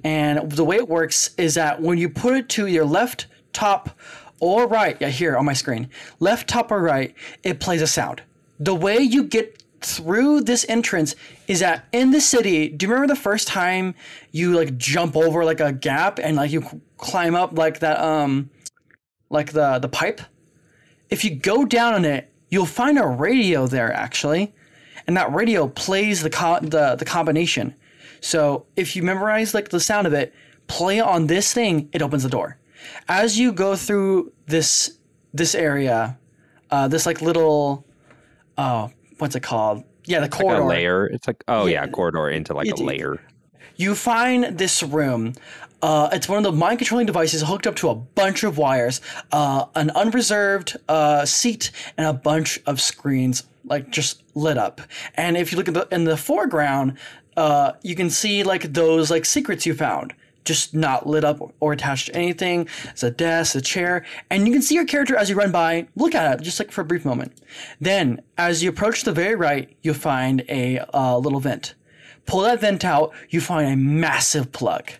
[0.04, 3.98] And the way it works is that when you put it to your left top
[4.40, 5.88] or right, yeah, here on my screen,
[6.18, 7.14] left top or right,
[7.44, 8.22] it plays a sound.
[8.62, 11.16] The way you get through this entrance
[11.48, 13.96] is that in the city, do you remember the first time
[14.30, 18.50] you like jump over like a gap and like you climb up like that um
[19.30, 20.20] like the the pipe?
[21.10, 24.54] If you go down on it, you'll find a radio there actually,
[25.08, 27.74] and that radio plays the co- the the combination.
[28.20, 30.32] So if you memorize like the sound of it,
[30.68, 32.58] play on this thing, it opens the door.
[33.08, 34.98] As you go through this
[35.34, 36.16] this area,
[36.70, 37.84] uh, this like little
[38.58, 39.84] oh what's it called?
[40.04, 40.62] Yeah, the Like corridor.
[40.62, 41.06] a layer.
[41.06, 41.90] It's like oh yeah, Yeah.
[41.90, 43.20] corridor into like It- a layer.
[43.76, 45.34] You find this room.
[45.80, 49.00] Uh, it's one of the mind controlling devices hooked up to a bunch of wires,
[49.32, 54.80] uh, an unreserved uh, seat, and a bunch of screens, like just lit up.
[55.16, 56.98] And if you look at the in the foreground,
[57.36, 60.12] uh, you can see like those like secrets you found,
[60.44, 62.68] just not lit up or attached to anything.
[62.84, 65.88] It's a desk, a chair, and you can see your character as you run by.
[65.96, 67.40] Look at it just like for a brief moment.
[67.80, 71.74] Then, as you approach the very right, you'll find a uh, little vent.
[72.26, 74.90] Pull that vent out, you find a massive plug.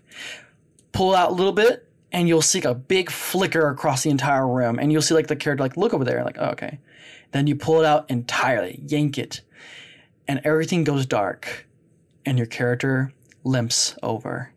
[0.93, 4.79] Pull out a little bit, and you'll see a big flicker across the entire room,
[4.79, 6.79] and you'll see like the character like look over there, like oh, okay.
[7.33, 9.41] Then you pull it out entirely, yank it,
[10.29, 11.67] and everything goes dark,
[12.27, 13.13] and your character
[13.45, 14.53] limps over,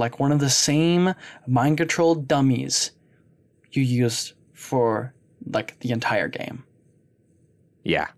[0.00, 1.14] like one of the same
[1.46, 2.90] mind controlled dummies
[3.70, 5.14] you used for
[5.46, 6.64] like the entire game.
[7.84, 8.08] Yeah.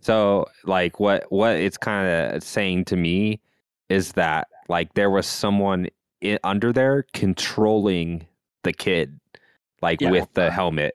[0.00, 3.40] So like what what it's kind of saying to me
[3.88, 5.88] is that like there was someone
[6.22, 8.26] i under there controlling
[8.62, 9.18] the kid
[9.82, 10.10] like Yeah.
[10.10, 10.94] with the helmet.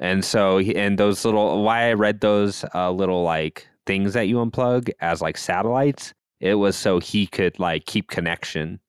[0.00, 4.28] And so he, and those little why I read those uh, little like things that
[4.28, 8.80] you unplug as like satellites, it was so he could like keep connection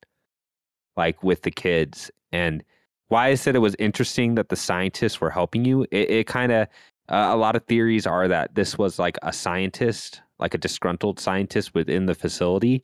[0.98, 2.64] like with the kids and
[3.08, 5.84] why I said it was interesting that the scientists were helping you.
[5.92, 6.68] It, it kind of
[7.10, 11.20] uh, a lot of theories are that this was like a scientist, like a disgruntled
[11.20, 12.84] scientist within the facility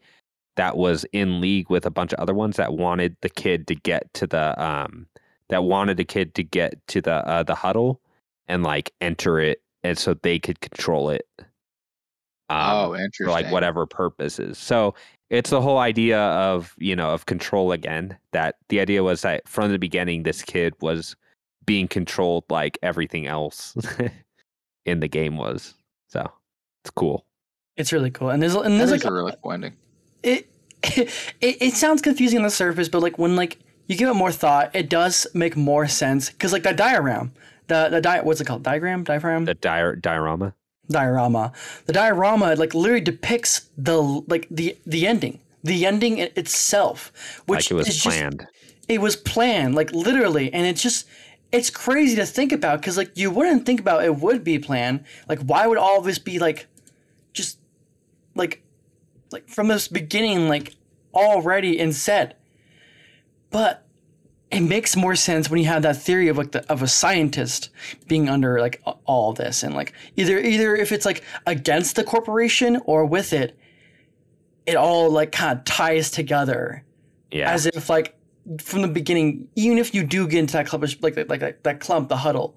[0.58, 3.76] that was in league with a bunch of other ones that wanted the kid to
[3.76, 5.08] get to the um
[5.50, 8.02] that wanted the kid to get to the uh, the huddle
[8.50, 11.26] and like enter it and so they could control it.
[12.50, 13.26] Um, oh, interesting.
[13.26, 14.58] for like whatever purposes.
[14.58, 14.96] So
[15.30, 18.18] it's the whole idea of you know of control again.
[18.32, 21.16] That the idea was that from the beginning, this kid was
[21.66, 23.76] being controlled like everything else
[24.86, 25.74] in the game was.
[26.08, 26.32] So
[26.84, 27.26] it's cool.
[27.76, 29.76] It's really cool, and there's and there's is like a really cool ending.
[30.24, 30.50] it,
[30.84, 31.12] it
[31.42, 34.74] it sounds confusing on the surface, but like when like you give it more thought,
[34.76, 36.30] it does make more sense.
[36.30, 37.34] Cause like that diagram,
[37.68, 38.64] the the di- what's it called?
[38.64, 40.54] Diagram, diagram, The di- diorama.
[40.90, 41.52] Diorama.
[41.86, 47.12] The diorama like literally depicts the like the the ending, the ending itself,
[47.46, 48.48] which like it was is just planned.
[48.88, 51.08] it was planned like literally and it's just
[51.52, 55.04] it's crazy to think about because like you wouldn't think about it would be planned
[55.30, 56.68] like why would all of this be like
[57.34, 57.60] just
[58.36, 58.62] like
[59.32, 60.76] like from this beginning like
[61.14, 62.40] already in set
[63.50, 63.87] but
[64.50, 67.70] it makes more sense when you have that theory of like the, of a scientist
[68.08, 72.80] being under like all this and like either either if it's like against the corporation
[72.86, 73.58] or with it
[74.66, 76.84] it all like kind of ties together
[77.32, 77.52] Yeah.
[77.52, 78.14] as if like
[78.62, 81.80] from the beginning, even if you do get into that clump, like like like that
[81.82, 82.56] clump, the huddle,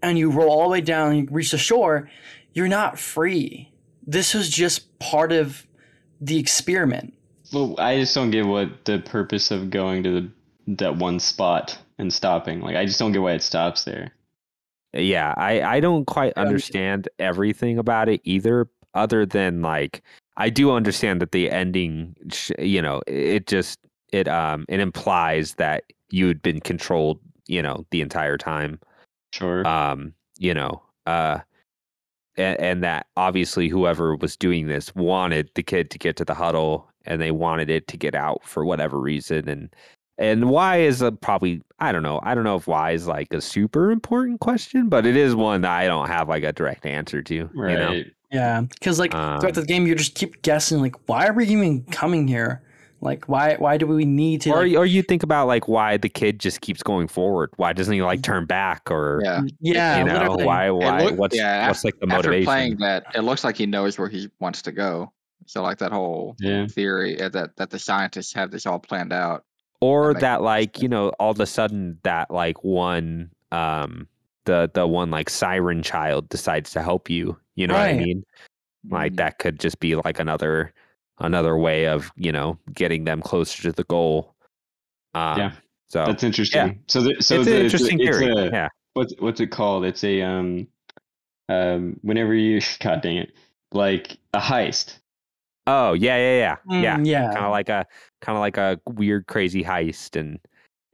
[0.00, 2.08] and you roll all the way down and you reach the shore,
[2.52, 3.68] you're not free.
[4.06, 5.66] This was just part of
[6.20, 7.14] the experiment.
[7.52, 10.30] Well, I just don't get what the purpose of going to the
[10.66, 12.60] that one spot and stopping.
[12.60, 14.12] Like, I just don't get why it stops there.
[14.92, 20.02] yeah i i don't quite understand everything about it either other than like
[20.36, 22.14] i do understand that the ending
[22.60, 23.80] you know it just
[24.12, 27.18] it um it implies that you had been controlled
[27.48, 28.78] you know the entire time
[29.32, 29.66] Sure.
[29.66, 31.40] um you know uh
[32.36, 36.34] and, and that obviously whoever was doing this wanted the kid to get to the
[36.34, 39.74] huddle and they wanted it to get out for whatever reason and
[40.18, 43.32] and why is a probably i don't know i don't know if why is like
[43.32, 46.86] a super important question but it is one that i don't have like a direct
[46.86, 47.72] answer to right.
[47.72, 51.28] you know Yeah, because like Um, throughout the game, you just keep guessing like, why
[51.28, 52.62] are we even coming here?
[53.00, 54.50] Like, why why do we need to?
[54.50, 57.72] or, like- or you think about like why the kid just keeps going forward why
[57.72, 59.42] doesn't he like turn back or Yeah.
[59.60, 60.44] yeah, you know literally.
[60.44, 63.56] why why look- what's yeah, what's like the After motivation playing that, it looks like
[63.56, 65.12] he knows where he wants to go.
[65.46, 66.66] So like that whole Yeah.
[66.66, 69.44] theory uh, that that the scientists have this all planned out.
[69.84, 70.42] Or that sense.
[70.42, 74.06] like you know all of a sudden that like one um
[74.44, 78.24] the the one like siren child decides to help you you know what i mean
[78.90, 79.14] Like Mm-hmm.
[79.14, 79.16] Mhm.
[79.16, 80.72] that could just be like another
[81.18, 84.34] another way of you know getting them closer to the goal.
[85.14, 85.52] Um, Yeah.
[85.88, 86.82] So That's interesting.
[86.88, 88.32] So, the, so it's the, an it's interesting it's theory.
[88.32, 88.68] a- yeah.
[88.94, 89.84] what's what's it called?
[89.86, 90.66] It's a um
[91.48, 93.32] um whenever you god dang it
[93.72, 94.98] like a heist.
[95.66, 96.96] Oh yeah, yeah, yeah, yeah.
[96.98, 97.32] Mm, yeah.
[97.32, 97.86] Kind of like a
[98.20, 100.38] kind of like a weird, crazy heist, and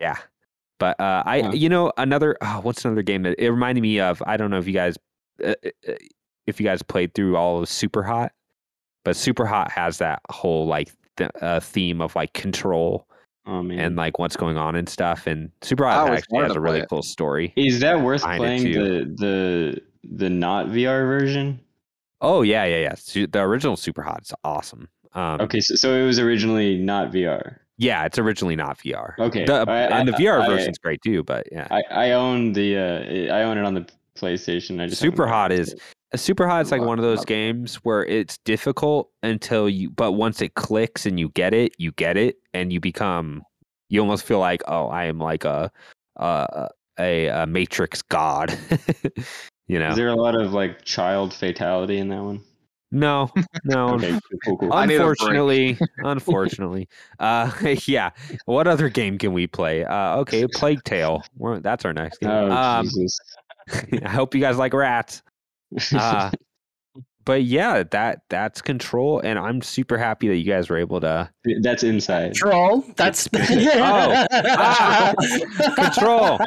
[0.01, 0.17] yeah.
[0.79, 1.53] But uh, I, Yeah.
[1.53, 4.23] you know, another oh, what's another game that it reminded me of?
[4.27, 4.97] I don't know if you guys,
[5.45, 5.55] uh,
[5.89, 5.93] uh,
[6.47, 8.33] if you guys played through all of Super Hot,
[9.05, 13.07] but Super Hot has that whole like th- uh, theme of like control
[13.47, 15.27] Oh and like what's going on and stuff.
[15.27, 16.89] And Super Hot actually has a really it.
[16.89, 17.53] cool story.
[17.57, 21.61] is that worth playing the the the not VR version?
[22.21, 22.95] Oh yeah, yeah, yeah.
[22.97, 24.89] Su- The original Super Hot is awesome.
[25.15, 27.57] Um, Okay, so, so it was originally not VR.
[27.79, 29.15] Yeah, it's originally not VR.
[29.19, 31.23] Okay, The- I- and the I- VR I- version's great too.
[31.25, 33.87] But yeah, I I own the uh I own it on the
[34.17, 34.81] PlayStation.
[34.81, 35.75] I just Super Hot is
[36.13, 40.13] a Super Hot is like one of those games where it's difficult until you, but
[40.13, 43.45] once it clicks and you get it, you get it, and you become,
[43.89, 45.71] you almost feel like, oh, I am like a,
[46.17, 46.69] a,
[46.99, 48.59] a, a Matrix god.
[49.71, 49.91] you know?
[49.91, 52.43] Is there a lot of like child fatality in that one?
[52.91, 53.31] no,
[53.65, 53.89] no.
[53.95, 54.73] Okay, cool, cool.
[54.73, 55.11] I need a break.
[55.21, 56.89] Unfortunately, unfortunately,
[57.21, 57.53] uh,
[57.87, 58.11] yeah.
[58.47, 59.85] What other game can we play?
[59.85, 61.23] Uh, okay, Plague Tale.
[61.37, 62.31] We're, that's our next game.
[62.31, 63.21] Oh um, Jesus!
[64.05, 65.23] I hope you guys like rats.
[65.95, 66.33] Uh,
[67.25, 71.29] but yeah, that that's control, and I'm super happy that you guys were able to
[71.63, 72.33] That's inside.
[72.33, 72.85] control.
[72.97, 74.27] That's Oh.
[74.33, 75.15] Ah.
[75.77, 76.39] control.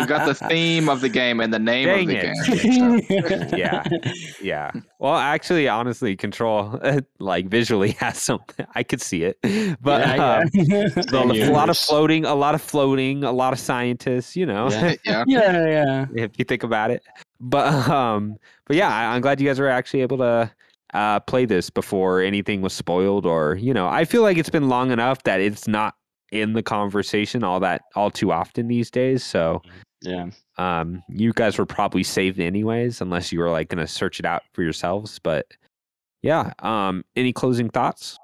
[0.00, 3.10] You got the theme of the game and the name Dang of the it.
[3.10, 3.48] game.
[3.58, 3.84] Yeah.
[4.40, 4.70] Yeah.
[4.98, 6.80] Well, actually, honestly, control
[7.18, 8.66] like visually has something.
[8.74, 9.38] I could see it,
[9.80, 10.48] but Yeah, um,
[11.02, 14.36] Same a lot of floating, a lot of floating, a lot of scientists.
[14.36, 14.94] You know, Yeah.
[15.04, 15.24] yeah.
[15.26, 16.06] yeah, yeah.
[16.14, 17.02] if you think about it.
[17.40, 18.36] But um,
[18.66, 20.50] but yeah, I, I'm glad you guys were actually able to
[20.94, 24.68] uh, play this before anything was spoiled, or you know, I feel like it's been
[24.68, 25.94] long enough that it's not
[26.32, 29.24] in the conversation all that all too often these days.
[29.24, 29.62] So
[30.02, 30.30] Yeah.
[30.58, 34.42] um, you guys were probably saved anyways, unless you were like gonna search it out
[34.52, 35.18] for yourselves.
[35.18, 35.46] But
[36.22, 38.18] yeah, um, any closing thoughts?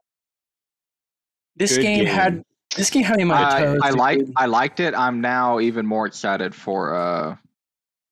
[1.57, 2.15] This Good game, game.
[2.15, 2.45] had
[2.77, 3.81] this game had me on my I, toes.
[3.83, 4.33] I like dude.
[4.37, 4.95] I liked it.
[4.95, 7.37] I'm now even more excited for uh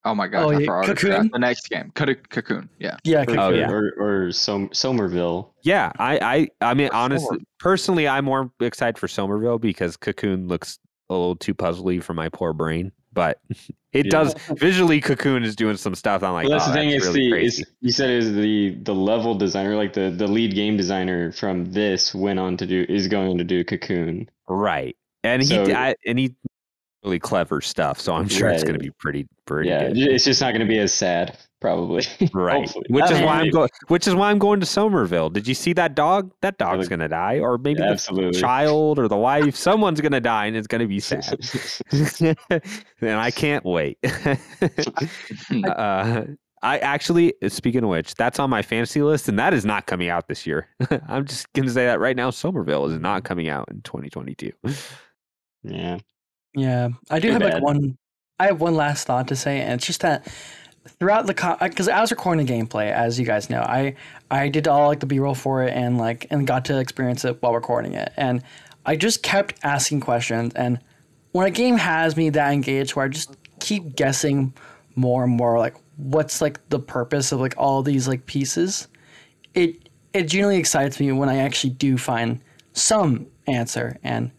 [0.04, 0.42] oh my god!
[0.44, 1.30] Oh, yeah, Cocoon?
[1.32, 1.90] the next game.
[1.94, 2.16] Cocoon.
[2.30, 2.68] Cocoon.
[2.78, 2.96] Yeah.
[3.04, 3.70] yeah, Or, Oh, yeah.
[3.70, 5.52] Or or Som- Somerville.
[5.62, 7.46] Yeah, I I I mean, For honestly, sure.
[7.58, 10.78] personally, I'm more excited for Somerville because Cocoon looks
[11.10, 12.92] a little too puzzly for my poor brain.
[13.12, 13.38] But
[13.92, 14.10] it Yeah.
[14.10, 15.00] does visually.
[15.00, 16.22] Cocoon is doing some stuff.
[16.24, 16.90] I'm like, Well, that's oh, the thing.
[16.90, 17.62] that's It's really the crazy.
[17.62, 21.66] it's, you said is the the level designer, like the the lead game designer from
[21.72, 24.28] this went on to do is going to do Cocoon.
[24.48, 26.34] right, and he I, and he
[27.04, 28.00] really clever stuff.
[28.00, 29.98] So I'm sure it's going to be pretty pretty yeah, good.
[29.98, 32.04] it's just not going to be as sad, probably.
[32.34, 33.68] Right, which I is mean, why I'm going.
[33.88, 35.30] Which is why I'm going to Somerville.
[35.30, 36.32] Did you see that dog?
[36.42, 38.40] That dog's Really- gonna die, or maybe the Absolutely.
[38.40, 39.54] child or the wife.
[39.54, 41.24] Someone's gonna die, and it's gonna be sad.
[43.00, 43.98] and I can't wait.
[45.66, 46.22] uh,
[46.62, 50.08] I actually, speaking of which, that's on my fantasy list, and that is not coming
[50.08, 50.68] out this year.
[51.08, 52.30] I'm just gonna say that right now.
[52.30, 54.50] Somerville is not coming out in 2022.
[55.64, 55.98] yeah.
[56.54, 57.54] Yeah, I do Too have bad.
[57.54, 57.96] like one.
[58.38, 60.26] I have one last thought to say, and it's just that
[60.98, 63.94] throughout the because I was recording the gameplay, as you guys know, I
[64.30, 67.24] I did all like the B roll for it and like and got to experience
[67.24, 68.42] it while recording it, and
[68.86, 70.78] I just kept asking questions, and
[71.32, 74.52] when a game has me that engaged, where I just keep guessing
[74.94, 78.88] more and more, like what's like the purpose of like all these like pieces,
[79.54, 82.40] it it genuinely excites me when I actually do find
[82.72, 84.30] some answer, and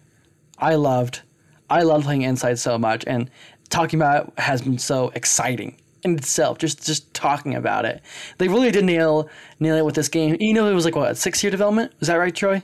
[0.59, 1.21] I loved
[1.69, 3.29] I love playing Inside so much, and
[3.69, 6.57] talking about it has been so exciting in itself.
[6.57, 8.01] Just just talking about it,
[8.37, 9.29] they really did nail
[9.59, 10.37] nail it with this game.
[10.39, 11.91] You know, it was like what six year development.
[11.99, 12.63] Is that right, Troy?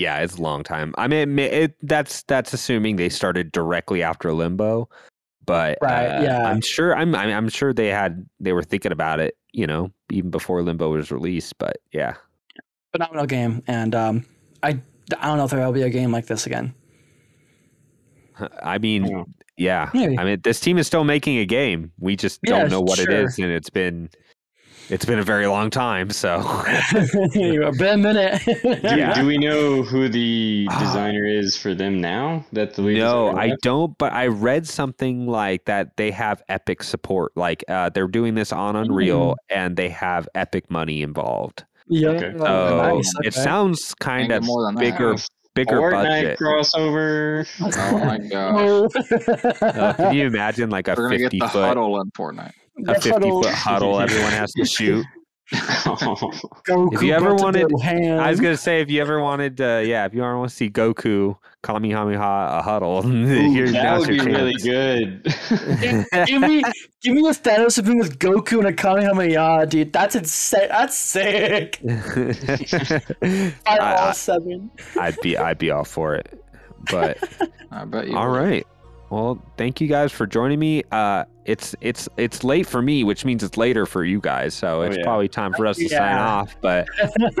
[0.00, 0.94] yeah, it's a long time.
[0.96, 4.88] I mean, it, it, that's that's assuming they started directly after Limbo,
[5.44, 6.48] but Right, uh, yeah.
[6.48, 6.96] I'm sure.
[6.96, 9.36] I'm I'm sure they had they were thinking about it.
[9.52, 11.58] You know, even before Limbo was released.
[11.58, 12.14] But yeah,
[12.92, 14.24] Phenomenal game, and um,
[14.62, 14.80] I
[15.18, 16.74] I don't know if there will be a game like this again.
[18.62, 19.24] I mean, Yeah.
[19.56, 19.90] yeah.
[19.94, 20.18] Maybe.
[20.18, 21.92] I mean, this team is still making a game.
[21.98, 23.10] We just Yeah, don't know what sure.
[23.10, 24.10] it is, and it's been
[24.88, 26.10] it's been a very long time.
[26.10, 26.40] So
[27.34, 28.42] You've been a minute.
[28.62, 29.14] Do, Yeah.
[29.14, 32.44] do we know who the designer is for them now?
[32.52, 33.96] That the lead no, I don't.
[33.98, 37.30] But I read something like that they have Epic support.
[37.36, 41.64] Like uh, they're doing this on Unreal, and they have Epic money involved.
[41.86, 42.32] yeah, Okay.
[42.36, 43.12] So nice.
[43.22, 43.30] it okay.
[43.30, 44.76] sounds kind of get that.
[44.78, 45.14] bigger,
[45.64, 46.38] bigger Fortnite budget.
[46.38, 47.46] crossover.
[47.60, 49.62] Oh my gosh.
[49.62, 52.52] Uh, can you imagine like a We're gonna get fifty the foot huddle in Fortnite.
[52.88, 54.00] a fifty foot huddle?
[54.00, 55.04] Everyone has to shoot.
[55.54, 58.20] Goku If you ever the wanted- little hand.
[58.20, 60.56] I was gonna say if you ever wanted, uh, yeah, if you ever want to
[60.56, 65.22] see Goku Kamehameha a huddle, here's that now's would your be really good.
[66.26, 66.62] give me,
[67.02, 69.92] give me a Thanos of him with Goku and a Kamehameha, dude.
[69.92, 70.68] That's insane.
[70.70, 71.80] That's sick.
[73.26, 74.70] I, I, all seven.
[74.98, 76.42] I'd be I'd be all for it.
[76.90, 77.18] But
[77.70, 78.16] I bet you.
[78.16, 78.38] all would.
[78.38, 78.66] right.
[79.10, 80.84] Well, thank you guys for joining me.
[80.92, 84.54] Uh, it's it's it's late for me, which means it's later for you guys.
[84.54, 85.02] So Oh, it's yeah.
[85.02, 86.56] probably time for us to sign off.
[86.60, 86.86] But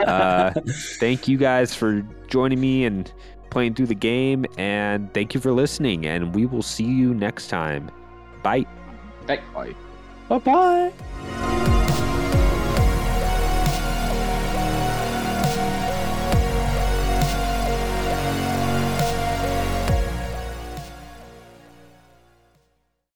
[0.06, 0.52] uh,
[0.98, 3.10] thank you guys for joining me and
[3.50, 6.06] playing through the game, and thank you for listening.
[6.06, 7.90] And we will see you next time.
[8.42, 8.66] Bye.
[9.26, 9.40] Bye.
[9.54, 9.74] Bye.
[10.28, 12.06] bye bye.